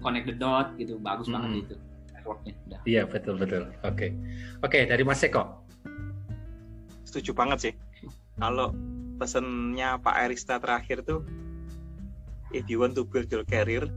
connect 0.00 0.26
the 0.28 0.36
dot 0.36 0.72
gitu 0.80 0.96
bagus 1.00 1.28
mm 1.28 1.36
-hmm. 1.36 1.44
banget 1.44 1.64
itu 1.68 1.76
networknya 2.16 2.52
iya 2.58 2.76
yeah, 2.84 3.04
betul 3.04 3.34
betul 3.36 3.68
oke 3.84 3.92
okay. 3.92 4.10
oke 4.64 4.72
okay, 4.72 4.82
dari 4.88 5.04
Mas 5.04 5.22
Eko 5.22 5.62
setuju 7.04 7.36
banget 7.36 7.58
sih 7.70 7.74
kalau 8.40 8.72
pesennya 9.20 10.00
Pak 10.00 10.16
Erista 10.24 10.56
terakhir 10.56 11.04
tuh 11.04 11.22
if 12.52 12.68
you 12.68 12.80
want 12.80 12.94
to 12.96 13.04
build 13.04 13.28
your 13.32 13.44
career 13.44 13.88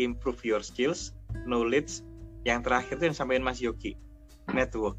improve 0.00 0.40
your 0.42 0.64
skills 0.64 1.12
knowledge 1.44 2.00
yang 2.42 2.60
terakhir 2.60 2.98
itu 2.98 3.12
yang 3.12 3.16
sampaikan 3.16 3.44
Mas 3.46 3.62
Yogi 3.62 3.94
network. 4.50 4.98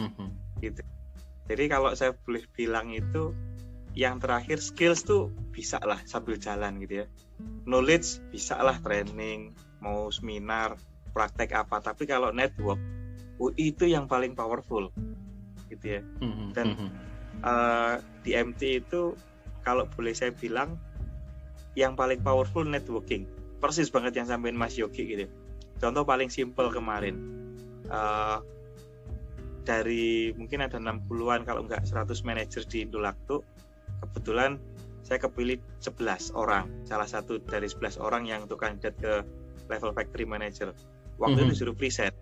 Mm-hmm. 0.00 0.28
gitu. 0.64 0.82
Jadi 1.50 1.64
kalau 1.66 1.92
saya 1.98 2.14
boleh 2.14 2.46
bilang 2.54 2.94
itu 2.94 3.34
yang 3.92 4.22
terakhir 4.22 4.62
skills 4.62 5.02
tuh 5.02 5.34
bisa 5.50 5.82
lah 5.82 5.98
sambil 6.06 6.38
jalan 6.38 6.78
gitu 6.82 7.04
ya. 7.04 7.06
Knowledge 7.66 8.22
bisa 8.30 8.58
lah 8.62 8.78
training 8.80 9.52
mau 9.82 10.08
seminar 10.14 10.78
praktek 11.10 11.52
apa. 11.52 11.82
Tapi 11.82 12.06
kalau 12.06 12.30
network 12.30 12.78
itu 13.58 13.90
yang 13.90 14.06
paling 14.06 14.32
powerful. 14.32 14.88
Gitu 15.68 16.00
ya. 16.00 16.02
Mm-hmm. 16.22 16.48
dan 16.54 16.66
uh, 17.46 17.94
di 18.26 18.34
MT 18.34 18.86
itu 18.86 19.14
kalau 19.62 19.86
boleh 19.90 20.16
saya 20.16 20.32
bilang 20.34 20.80
yang 21.78 21.94
paling 21.94 22.18
powerful 22.22 22.66
networking. 22.66 23.26
Persis 23.60 23.92
banget 23.92 24.16
yang 24.16 24.26
sampein 24.26 24.56
Mas 24.56 24.74
Yogi 24.74 25.04
gitu. 25.06 25.26
Contoh 25.78 26.02
paling 26.02 26.32
simple 26.32 26.68
kemarin. 26.72 27.16
Uh, 27.90 28.42
dari 29.64 30.32
mungkin 30.34 30.64
ada 30.64 30.80
60-an 30.80 31.44
kalau 31.44 31.68
enggak 31.68 31.84
100 31.84 32.10
manajer 32.24 32.64
di 32.64 32.88
Indolaktu 32.88 33.44
kebetulan 34.00 34.56
saya 35.04 35.20
kepilih 35.20 35.60
11 35.82 36.32
orang. 36.36 36.68
Salah 36.86 37.08
satu 37.08 37.40
dari 37.42 37.68
11 37.68 38.00
orang 38.00 38.28
yang 38.28 38.46
untuk 38.46 38.60
kandidat 38.62 38.96
ke 39.00 39.24
level 39.68 39.92
factory 39.92 40.24
manager. 40.24 40.72
Waktu 41.20 41.36
mm 41.36 41.36
-hmm. 41.36 41.50
itu 41.50 41.52
disuruh 41.56 41.76
preset. 41.76 42.14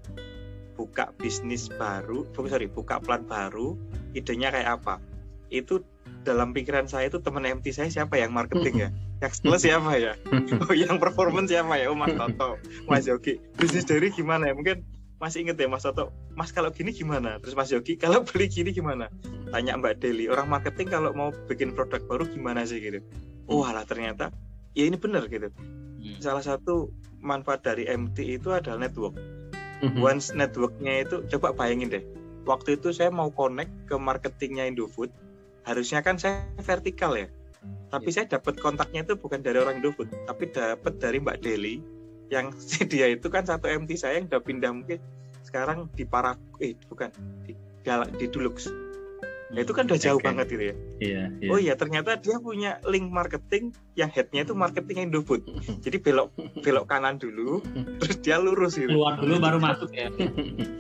Buka 0.78 1.10
bisnis 1.18 1.66
baru 1.74 2.22
sorry 2.34 2.70
buka 2.70 3.02
plat 3.02 3.22
baru 3.26 3.74
idenya 4.14 4.54
kayak 4.54 4.78
apa. 4.82 5.02
Itu 5.50 5.82
dalam 6.22 6.54
pikiran 6.54 6.86
saya 6.86 7.10
itu 7.10 7.18
teman 7.18 7.46
MT 7.46 7.74
saya 7.74 7.90
siapa 7.90 8.14
yang 8.18 8.30
marketing 8.30 8.76
ya 8.86 8.90
yang 9.18 9.32
sales 9.34 9.62
siapa 9.62 9.90
ya? 9.98 10.12
Oh 10.66 10.74
yang 10.74 10.96
performance 11.02 11.50
siapa 11.50 11.74
ya? 11.78 11.90
Oh 11.90 11.96
Mas 11.98 12.14
Toto 12.14 12.58
Mas 12.86 13.04
Yogi. 13.06 13.42
Bisnis 13.58 13.86
dari 13.86 14.10
gimana 14.14 14.50
ya? 14.50 14.54
Mungkin 14.54 14.86
masih 15.18 15.42
inget 15.42 15.58
ya 15.58 15.66
Mas 15.66 15.82
Toto 15.82 16.14
Mas 16.38 16.54
kalau 16.54 16.70
gini 16.70 16.94
gimana? 16.94 17.42
Terus 17.42 17.58
Mas 17.58 17.70
Yogi 17.74 17.98
kalau 17.98 18.22
beli 18.22 18.46
gini 18.46 18.70
gimana? 18.70 19.10
Tanya 19.50 19.74
Mbak 19.80 20.04
Deli 20.04 20.30
orang 20.30 20.46
marketing 20.46 20.88
kalau 20.92 21.10
mau 21.16 21.34
bikin 21.50 21.74
produk 21.74 22.02
baru 22.06 22.24
gimana 22.30 22.62
sih? 22.62 22.78
Gitu. 22.78 23.02
Oh 23.50 23.66
alah 23.66 23.82
ternyata 23.82 24.30
ya 24.78 24.86
ini 24.86 24.94
benar 24.94 25.26
gitu. 25.26 25.50
Hmm. 25.98 26.14
salah 26.22 26.46
satu 26.46 26.94
manfaat 27.18 27.66
dari 27.66 27.90
MT 27.90 28.38
itu 28.38 28.54
adalah 28.54 28.86
network. 28.86 29.18
Hmm. 29.78 29.94
once 30.02 30.34
networknya 30.34 31.06
itu 31.06 31.22
coba 31.30 31.54
bayangin 31.54 31.86
deh 31.86 32.04
waktu 32.42 32.74
itu 32.74 32.90
saya 32.90 33.14
mau 33.14 33.30
connect 33.30 33.70
ke 33.86 33.94
marketingnya 33.94 34.66
Indofood 34.66 35.14
harusnya 35.62 36.02
kan 36.02 36.18
saya 36.18 36.42
vertikal 36.66 37.14
ya 37.14 37.30
tapi 37.88 38.12
ya. 38.12 38.14
saya 38.20 38.26
dapat 38.38 38.60
kontaknya 38.60 39.00
itu 39.04 39.14
bukan 39.16 39.40
dari 39.40 39.58
orang 39.60 39.80
Indofood 39.80 40.12
tapi 40.28 40.52
dapat 40.52 40.92
dari 41.00 41.18
Mbak 41.20 41.38
Deli 41.40 41.80
yang 42.28 42.52
dia 42.92 43.06
itu 43.08 43.26
kan 43.32 43.44
satu 43.44 43.68
MT 43.68 43.96
saya 43.96 44.20
yang 44.20 44.28
udah 44.28 44.42
pindah 44.44 44.70
mungkin 44.72 45.00
sekarang 45.44 45.88
di 45.96 46.04
para 46.04 46.36
eh 46.60 46.76
bukan 46.88 47.08
di 47.48 47.56
di 48.20 48.26
Dulux 48.28 48.68
Nah, 49.48 49.64
itu 49.64 49.72
kan 49.72 49.88
udah 49.88 49.96
jauh 49.96 50.20
okay. 50.20 50.28
banget 50.28 50.46
gitu 50.52 50.64
ya. 50.68 50.74
Iya, 51.00 51.22
iya. 51.40 51.48
Oh 51.48 51.56
iya, 51.56 51.72
ternyata 51.72 52.20
dia 52.20 52.36
punya 52.36 52.76
link 52.84 53.08
marketing 53.08 53.72
yang 53.96 54.12
headnya 54.12 54.44
itu 54.44 54.52
marketing 54.52 55.08
Indofood. 55.08 55.40
Jadi 55.84 55.96
belok 56.04 56.36
belok 56.60 56.84
kanan 56.84 57.16
dulu, 57.16 57.64
terus 58.04 58.16
dia 58.20 58.36
lurus 58.36 58.76
gitu. 58.76 58.92
Keluar 58.92 59.16
dulu 59.16 59.40
baru 59.40 59.56
masuk 59.56 59.88
ya. 59.96 60.12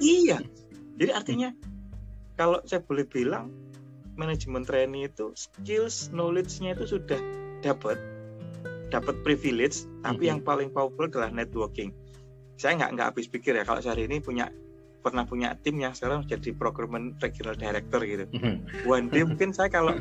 iya. 0.04 0.38
Jadi 1.00 1.12
artinya 1.16 1.48
kalau 2.36 2.60
saya 2.68 2.84
boleh 2.84 3.08
bilang 3.08 3.48
manajemen 4.18 4.66
training 4.66 5.06
itu 5.06 5.30
skills 5.38 6.10
knowledge-nya 6.10 6.74
itu 6.74 6.98
sudah 6.98 7.20
dapat 7.62 7.96
dapat 8.88 9.20
privilege, 9.22 9.84
tapi 10.00 10.02
mm 10.02 10.12
-hmm. 10.18 10.30
yang 10.34 10.40
paling 10.42 10.68
powerful 10.72 11.06
adalah 11.06 11.30
networking. 11.30 11.94
Saya 12.58 12.74
nggak 12.74 12.90
nggak 12.98 13.06
habis 13.14 13.26
pikir 13.30 13.54
ya 13.54 13.62
kalau 13.62 13.78
saya 13.78 13.94
hari 13.94 14.10
ini 14.10 14.18
punya 14.18 14.50
pernah 14.98 15.22
punya 15.24 15.54
tim 15.62 15.78
yang 15.78 15.94
sekarang 15.94 16.26
jadi 16.26 16.50
procurement 16.52 17.14
regional 17.22 17.54
director 17.54 18.02
gitu. 18.02 18.26
Mhm. 18.34 18.84
One 18.84 19.06
day 19.08 19.22
mungkin 19.30 19.54
saya 19.54 19.70
kalau 19.70 19.94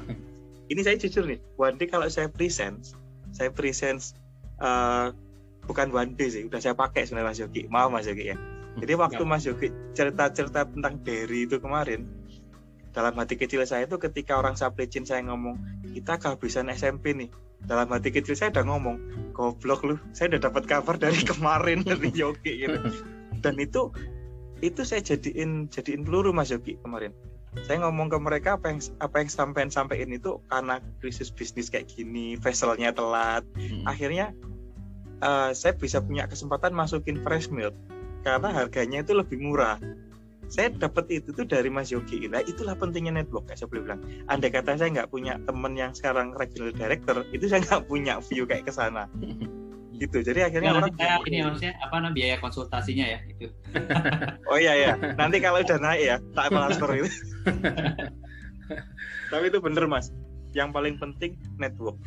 ini 0.67 0.81
saya 0.83 0.99
jujur 0.99 1.23
nih, 1.23 1.39
one 1.55 1.77
day 1.79 1.87
kalau 1.87 2.09
saya 2.11 2.27
present, 2.27 2.91
saya 3.31 3.53
present 3.53 4.03
uh, 4.59 5.13
bukan 5.63 5.93
one 5.93 6.17
day 6.17 6.27
sih, 6.27 6.43
udah 6.47 6.59
saya 6.59 6.75
pakai 6.75 7.07
sebenarnya 7.07 7.29
Mas 7.29 7.39
Yogi. 7.39 7.61
Maaf 7.71 7.89
Mas 7.93 8.07
Yogi 8.09 8.33
ya. 8.33 8.37
Jadi 8.77 8.93
waktu 8.93 9.23
Mas 9.25 9.43
Yogi 9.47 9.73
cerita-cerita 9.97 10.69
tentang 10.69 11.01
Derry 11.01 11.49
itu 11.49 11.57
kemarin, 11.57 12.05
dalam 12.93 13.13
hati 13.19 13.35
kecil 13.39 13.63
saya 13.67 13.85
itu 13.85 13.97
ketika 13.99 14.39
orang 14.39 14.55
supply 14.55 14.87
chain 14.89 15.05
saya 15.05 15.23
ngomong 15.27 15.59
kita 15.93 16.17
kehabisan 16.17 16.71
SMP 16.71 17.13
nih. 17.13 17.29
Dalam 17.65 17.89
hati 17.89 18.13
kecil 18.13 18.37
saya 18.37 18.53
udah 18.53 18.65
ngomong 18.69 18.95
goblok 19.33 19.81
lu 19.83 19.95
saya 20.13 20.35
udah 20.35 20.49
dapat 20.49 20.69
kabar 20.69 20.95
dari 20.95 21.19
kemarin 21.31 21.81
dari 21.83 22.09
Yogi 22.13 22.65
gitu. 22.65 22.79
Dan 23.41 23.57
itu 23.57 23.91
itu 24.61 24.81
saya 24.81 25.01
jadiin 25.01 25.69
jadiin 25.69 26.05
peluru 26.05 26.33
Mas 26.33 26.49
Yogi 26.49 26.77
kemarin. 26.81 27.13
Saya 27.65 27.81
ngomong 27.81 28.13
ke 28.13 28.17
mereka 28.21 28.61
apa 28.61 28.69
yang 28.69 28.79
apa 29.01 29.15
yang 29.25 29.29
sampein 29.33 29.69
sampein 29.73 30.13
itu 30.13 30.37
karena 30.49 30.77
krisis 31.01 31.33
bisnis 31.33 31.73
kayak 31.73 31.89
gini 31.89 32.37
vesselnya 32.37 32.93
telat. 32.93 33.41
Hmm. 33.57 33.81
akhirnya 33.89 34.33
uh, 35.21 35.49
saya 35.53 35.73
bisa 35.73 36.01
punya 36.01 36.29
kesempatan 36.29 36.73
masukin 36.73 37.21
fresh 37.25 37.49
milk 37.49 37.73
karena 38.21 38.51
harganya 38.51 39.01
itu 39.01 39.13
lebih 39.15 39.39
murah 39.39 39.79
saya 40.47 40.71
dapat 40.71 41.11
itu 41.11 41.35
tuh 41.35 41.43
dari 41.43 41.67
Mas 41.67 41.91
Yogi. 41.91 42.23
Nah 42.31 42.39
itulah 42.43 42.75
pentingnya 42.79 43.19
network 43.19 43.51
kayak 43.51 43.59
saya 43.59 43.67
boleh 43.67 43.83
bilang. 43.83 44.01
Andai 44.31 44.51
kata 44.51 44.79
saya 44.79 44.89
nggak 44.95 45.11
punya 45.11 45.35
temen 45.43 45.73
yang 45.75 45.91
sekarang 45.91 46.31
regional 46.39 46.71
director 46.71 47.27
itu 47.35 47.45
saya 47.51 47.59
nggak 47.67 47.83
punya 47.87 48.23
view 48.23 48.47
kayak 48.47 48.63
ke 48.67 48.73
sana. 48.73 49.07
Gitu. 49.97 50.21
Jadi 50.21 50.45
akhirnya 50.45 50.71
ya, 50.71 50.77
orang 50.77 50.93
kayak 50.93 51.25
ini 51.25 51.37
maksudnya 51.41 51.73
apa 51.81 51.93
namanya 51.97 52.13
biaya 52.13 52.35
konsultasinya 52.37 53.17
ya 53.17 53.19
itu 53.33 53.49
oh 54.53 54.57
iya 54.61 54.73
ya 54.77 54.91
nanti 55.17 55.41
kalau 55.41 55.57
udah 55.57 55.79
naik 55.81 56.01
ya 56.05 56.15
tak 56.37 56.53
transfer 56.53 56.89
itu. 57.01 57.09
Tapi 59.33 59.43
itu 59.49 59.57
bener 59.57 59.89
mas. 59.89 60.13
Yang 60.53 60.69
paling 60.69 60.95
penting 61.01 61.41
network. 61.57 61.97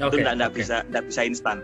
Okay, 0.00 0.16
itu 0.16 0.16
nggak 0.24 0.48
okay. 0.48 0.64
bisa 0.64 0.76
nggak 0.88 1.04
bisa 1.12 1.20
instan 1.28 1.60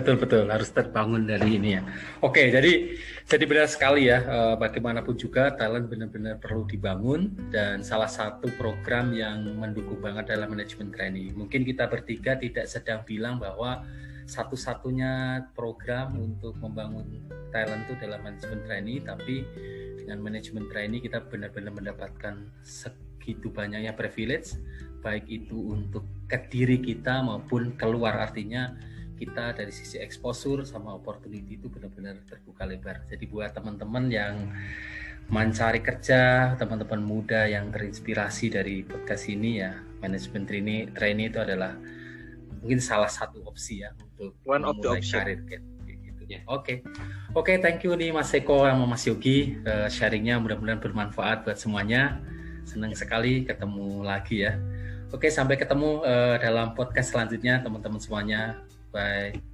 betul 0.00 0.16
betul 0.16 0.44
harus 0.48 0.70
terbangun 0.72 1.28
dari 1.28 1.60
ini 1.60 1.76
ya. 1.76 1.82
Oke 2.24 2.48
jadi 2.48 2.96
jadi 3.28 3.44
benar 3.44 3.66
sekali 3.68 4.08
ya 4.08 4.22
eh, 4.22 4.54
bagaimanapun 4.56 5.18
juga 5.18 5.52
talent 5.58 5.90
benar-benar 5.90 6.40
perlu 6.40 6.64
dibangun 6.64 7.34
dan 7.52 7.84
salah 7.84 8.08
satu 8.08 8.48
program 8.56 9.12
yang 9.12 9.44
mendukung 9.58 10.00
banget 10.00 10.32
adalah 10.32 10.48
manajemen 10.48 10.94
training. 10.94 11.34
Mungkin 11.34 11.66
kita 11.66 11.90
bertiga 11.90 12.38
tidak 12.38 12.70
sedang 12.70 13.04
bilang 13.04 13.36
bahwa 13.42 13.82
satu-satunya 14.26 15.44
program 15.52 16.14
untuk 16.16 16.54
membangun 16.62 17.04
talent 17.50 17.84
itu 17.90 17.94
dalam 17.98 18.22
manajemen 18.22 18.60
trainee 18.64 19.02
tapi 19.02 19.44
dengan 19.98 20.18
manajemen 20.22 20.70
trainee 20.70 21.02
kita 21.02 21.20
benar-benar 21.26 21.74
mendapatkan 21.74 22.48
segitu 22.62 23.50
banyaknya 23.50 23.92
privilege 23.92 24.56
baik 25.02 25.26
itu 25.26 25.74
untuk 25.74 26.06
ke 26.30 26.38
diri 26.48 26.78
kita 26.78 27.20
maupun 27.20 27.74
keluar 27.74 28.16
artinya 28.22 28.72
kita 29.16 29.54
dari 29.56 29.72
sisi 29.72 30.00
exposure 30.00 30.64
sama 30.64 30.96
opportunity 30.96 31.58
itu 31.58 31.68
benar-benar 31.68 32.20
terbuka 32.26 32.64
lebar 32.64 33.04
jadi 33.06 33.24
buat 33.28 33.50
teman-teman 33.52 34.04
yang 34.08 34.34
mencari 35.30 35.80
kerja 35.80 36.52
teman-teman 36.58 37.00
muda 37.00 37.46
yang 37.46 37.70
terinspirasi 37.70 38.52
dari 38.52 38.82
podcast 38.82 39.30
ini 39.30 39.62
ya 39.62 39.72
manajemen 40.02 40.44
trainee 40.44 40.90
trainee 40.90 41.30
itu 41.30 41.38
adalah 41.38 41.78
mungkin 42.62 42.78
salah 42.78 43.10
satu 43.10 43.42
opsi 43.46 43.82
ya 43.82 43.90
untuk 43.98 44.38
one 44.46 44.62
of 44.62 44.78
the 44.78 44.90
option. 44.90 45.18
karir 45.18 45.40
gitu. 45.42 45.62
Oke, 46.48 46.80
oke, 47.36 47.44
okay, 47.44 47.56
thank 47.60 47.84
you 47.84 47.92
nih 47.92 48.08
Mas 48.08 48.32
Eko 48.32 48.64
sama 48.64 48.88
Mas 48.88 49.04
Yogi 49.04 49.58
uh, 49.68 49.84
sharingnya 49.90 50.40
mudah-mudahan 50.40 50.80
bermanfaat 50.80 51.44
buat 51.44 51.60
semuanya. 51.60 52.22
Senang 52.64 52.94
sekali 52.96 53.44
ketemu 53.44 54.00
lagi 54.00 54.48
ya. 54.48 54.56
Oke, 55.12 55.28
sampai 55.28 55.60
ketemu 55.60 56.00
uh, 56.00 56.40
dalam 56.40 56.72
podcast 56.72 57.12
selanjutnya 57.12 57.60
teman-teman 57.60 58.00
semuanya. 58.00 58.64
拜。 58.92 59.51